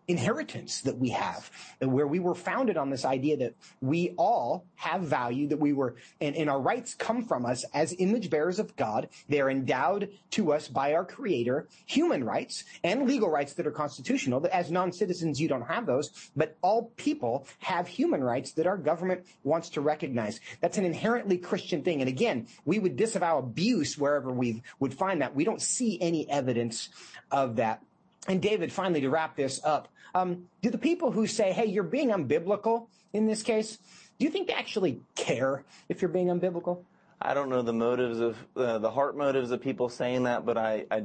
inheritance 0.07 0.81
that 0.81 0.97
we 0.97 1.09
have, 1.09 1.49
where 1.79 2.07
we 2.07 2.19
were 2.19 2.35
founded 2.35 2.77
on 2.77 2.89
this 2.89 3.05
idea 3.05 3.37
that 3.37 3.55
we 3.81 4.13
all 4.17 4.65
have 4.75 5.01
value, 5.01 5.47
that 5.47 5.59
we 5.59 5.73
were, 5.73 5.95
and, 6.19 6.35
and 6.35 6.49
our 6.49 6.59
rights 6.59 6.93
come 6.93 7.23
from 7.23 7.45
us 7.45 7.63
as 7.73 7.95
image 7.99 8.29
bearers 8.29 8.59
of 8.59 8.75
God. 8.75 9.09
They 9.29 9.39
are 9.39 9.49
endowed 9.49 10.09
to 10.31 10.51
us 10.51 10.67
by 10.67 10.93
our 10.93 11.05
creator, 11.05 11.67
human 11.85 12.23
rights 12.23 12.63
and 12.83 13.07
legal 13.07 13.29
rights 13.29 13.53
that 13.53 13.67
are 13.67 13.71
constitutional. 13.71 14.41
That 14.41 14.55
As 14.55 14.71
non-citizens, 14.71 15.39
you 15.39 15.47
don't 15.47 15.67
have 15.67 15.85
those, 15.85 16.11
but 16.35 16.57
all 16.61 16.91
people 16.97 17.47
have 17.59 17.87
human 17.87 18.23
rights 18.23 18.51
that 18.53 18.67
our 18.67 18.77
government 18.77 19.25
wants 19.43 19.69
to 19.69 19.81
recognize. 19.81 20.39
That's 20.59 20.77
an 20.77 20.85
inherently 20.85 21.37
Christian 21.37 21.83
thing. 21.83 22.01
And 22.01 22.09
again, 22.09 22.47
we 22.65 22.79
would 22.79 22.95
disavow 22.95 23.37
abuse 23.37 23.97
wherever 23.97 24.31
we 24.31 24.63
would 24.79 24.93
find 24.93 25.21
that. 25.21 25.35
We 25.35 25.45
don't 25.45 25.61
see 25.61 25.97
any 26.01 26.29
evidence 26.29 26.89
of 27.31 27.55
that. 27.55 27.81
And 28.27 28.41
David, 28.41 28.71
finally, 28.71 29.01
to 29.01 29.09
wrap 29.09 29.35
this 29.35 29.59
up, 29.63 29.89
um, 30.13 30.45
do 30.61 30.69
the 30.69 30.77
people 30.77 31.11
who 31.11 31.27
say, 31.27 31.51
hey, 31.51 31.65
you're 31.65 31.83
being 31.83 32.09
unbiblical 32.09 32.87
in 33.13 33.27
this 33.27 33.43
case, 33.43 33.77
do 34.19 34.25
you 34.25 34.31
think 34.31 34.47
they 34.47 34.53
actually 34.53 35.01
care 35.15 35.63
if 35.89 36.01
you're 36.01 36.09
being 36.09 36.27
unbiblical? 36.27 36.83
I 37.21 37.33
don't 37.33 37.49
know 37.49 37.61
the 37.61 37.73
motives 37.73 38.19
of 38.19 38.37
uh, 38.55 38.79
the 38.79 38.91
heart 38.91 39.15
motives 39.15 39.51
of 39.51 39.61
people 39.61 39.87
saying 39.87 40.23
that, 40.23 40.45
but 40.45 40.57
I, 40.57 40.85
I, 40.91 41.03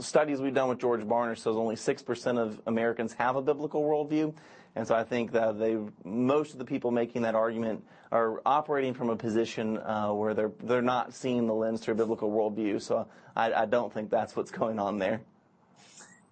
studies 0.00 0.40
we've 0.40 0.54
done 0.54 0.68
with 0.68 0.80
George 0.80 1.02
Barna 1.02 1.36
says 1.36 1.54
only 1.54 1.76
six 1.76 2.02
percent 2.02 2.38
of 2.38 2.60
Americans 2.66 3.12
have 3.12 3.36
a 3.36 3.42
biblical 3.42 3.84
worldview, 3.84 4.34
and 4.74 4.86
so 4.88 4.96
I 4.96 5.04
think 5.04 5.30
that 5.32 5.58
they 5.58 5.78
most 6.04 6.52
of 6.52 6.58
the 6.58 6.64
people 6.64 6.90
making 6.90 7.22
that 7.22 7.36
argument 7.36 7.84
are 8.10 8.42
operating 8.44 8.92
from 8.92 9.08
a 9.08 9.16
position 9.16 9.78
uh, 9.78 10.12
where 10.12 10.34
they're 10.34 10.52
they're 10.64 10.82
not 10.82 11.14
seeing 11.14 11.46
the 11.46 11.54
lens 11.54 11.80
through 11.80 11.94
a 11.94 11.96
biblical 11.96 12.30
worldview. 12.30 12.82
So 12.82 13.06
I, 13.36 13.52
I 13.52 13.66
don't 13.66 13.92
think 13.92 14.10
that's 14.10 14.34
what's 14.34 14.50
going 14.50 14.80
on 14.80 14.98
there. 14.98 15.20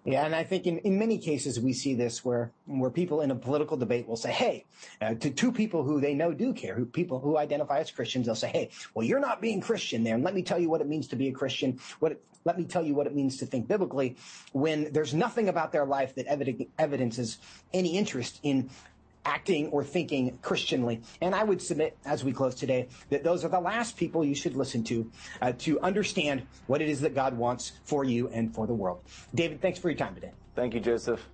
Yeah, 0.07 0.27
and 0.27 0.35
I 0.35 0.45
think 0.45 0.67
in, 0.67 0.79
in 0.79 0.99
many 0.99 1.17
cases 1.17 1.59
we 1.59 1.73
see 1.73 1.95
this 1.95 2.23
where 2.23 2.53
where 2.67 2.91
people 2.91 3.23
in 3.23 3.31
a 3.31 3.35
political 3.35 3.79
debate 3.79 4.07
will 4.07 4.17
say, 4.17 4.33
"Hey," 4.33 4.65
uh, 5.01 5.15
to 5.15 5.31
two 5.31 5.51
people 5.51 5.83
who 5.83 5.99
they 5.99 6.13
know 6.13 6.35
do 6.35 6.53
care, 6.53 6.75
who 6.75 6.85
people 6.85 7.21
who 7.21 7.39
identify 7.39 7.79
as 7.79 7.91
Christians, 7.91 8.27
they'll 8.27 8.35
say, 8.35 8.49
"Hey, 8.49 8.71
well, 8.93 9.07
you're 9.07 9.21
not 9.21 9.41
being 9.41 9.63
Christian 9.63 10.05
there, 10.05 10.15
and 10.15 10.23
let 10.23 10.35
me 10.35 10.43
tell 10.43 10.59
you 10.59 10.69
what 10.69 10.83
it 10.83 10.89
means 10.89 11.09
to 11.09 11.17
be 11.17 11.29
a 11.29 11.33
Christian. 11.33 11.81
What 12.01 12.13
it, 12.13 12.25
let 12.45 12.59
me 12.59 12.65
tell 12.65 12.85
you 12.85 12.95
what 12.95 13.07
it 13.07 13.15
means 13.15 13.39
to 13.39 13.47
think 13.47 13.67
biblically." 13.67 14.17
When 14.53 14.93
there's 14.93 15.15
nothing 15.15 15.49
about 15.49 15.73
their 15.73 15.87
life 15.87 16.15
that 16.17 16.29
evid- 16.29 16.69
evidences 16.79 17.39
any 17.73 17.97
interest 17.97 18.41
in 18.43 18.69
acting 19.25 19.69
or 19.69 19.85
thinking 19.85 20.39
Christianly. 20.43 21.01
And 21.21 21.35
I 21.35 21.45
would 21.45 21.61
submit, 21.61 21.97
as 22.05 22.25
we 22.25 22.33
close 22.33 22.55
today, 22.55 22.89
that 23.11 23.25
those 23.25 23.45
are 23.45 23.49
the 23.49 23.61
last 23.61 23.97
people 23.97 24.25
you 24.25 24.35
should 24.35 24.57
listen 24.57 24.85
to 24.85 25.11
uh, 25.41 25.53
to 25.59 25.81
understand 25.81 26.47
what 26.67 26.83
it 26.83 26.89
is 26.89 27.01
that 27.03 27.15
God 27.15 27.37
wants 27.37 27.73
for 27.85 28.05
you 28.05 28.29
and 28.29 28.55
for 28.55 28.67
the 28.67 28.75
world. 28.75 29.03
David, 29.35 29.61
thanks 29.61 29.79
for 29.79 29.89
your 29.91 29.99
time 29.99 30.15
today. 30.15 30.33
Thank 30.55 30.75
you, 30.75 30.81
Joseph. 30.81 31.27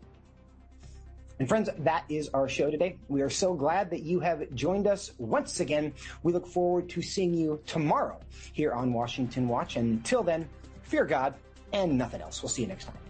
And 1.39 1.49
friends, 1.49 1.71
that 1.79 2.05
is 2.11 2.29
our 2.35 2.49
show 2.51 2.71
today. 2.71 2.99
We 3.09 3.23
are 3.23 3.31
so 3.31 3.55
glad 3.55 3.89
that 3.91 4.03
you 4.03 4.21
have 4.21 4.55
joined 4.55 4.87
us 4.87 5.13
once 5.17 5.61
again. 5.61 5.95
We 6.23 6.35
look 6.35 6.47
forward 6.47 6.91
to 6.91 7.01
seeing 7.01 7.33
you 7.33 7.61
tomorrow 7.67 8.21
here 8.53 8.73
on 8.73 8.93
Washington 8.93 9.49
Watch. 9.49 9.77
And 9.77 9.91
until 9.99 10.23
then, 10.23 10.47
fear 10.83 11.07
God 11.07 11.35
and 11.73 11.97
nothing 11.97 12.21
else. 12.21 12.43
We'll 12.43 12.51
see 12.51 12.63
you 12.63 12.69
next 12.69 12.85
time. 12.85 13.10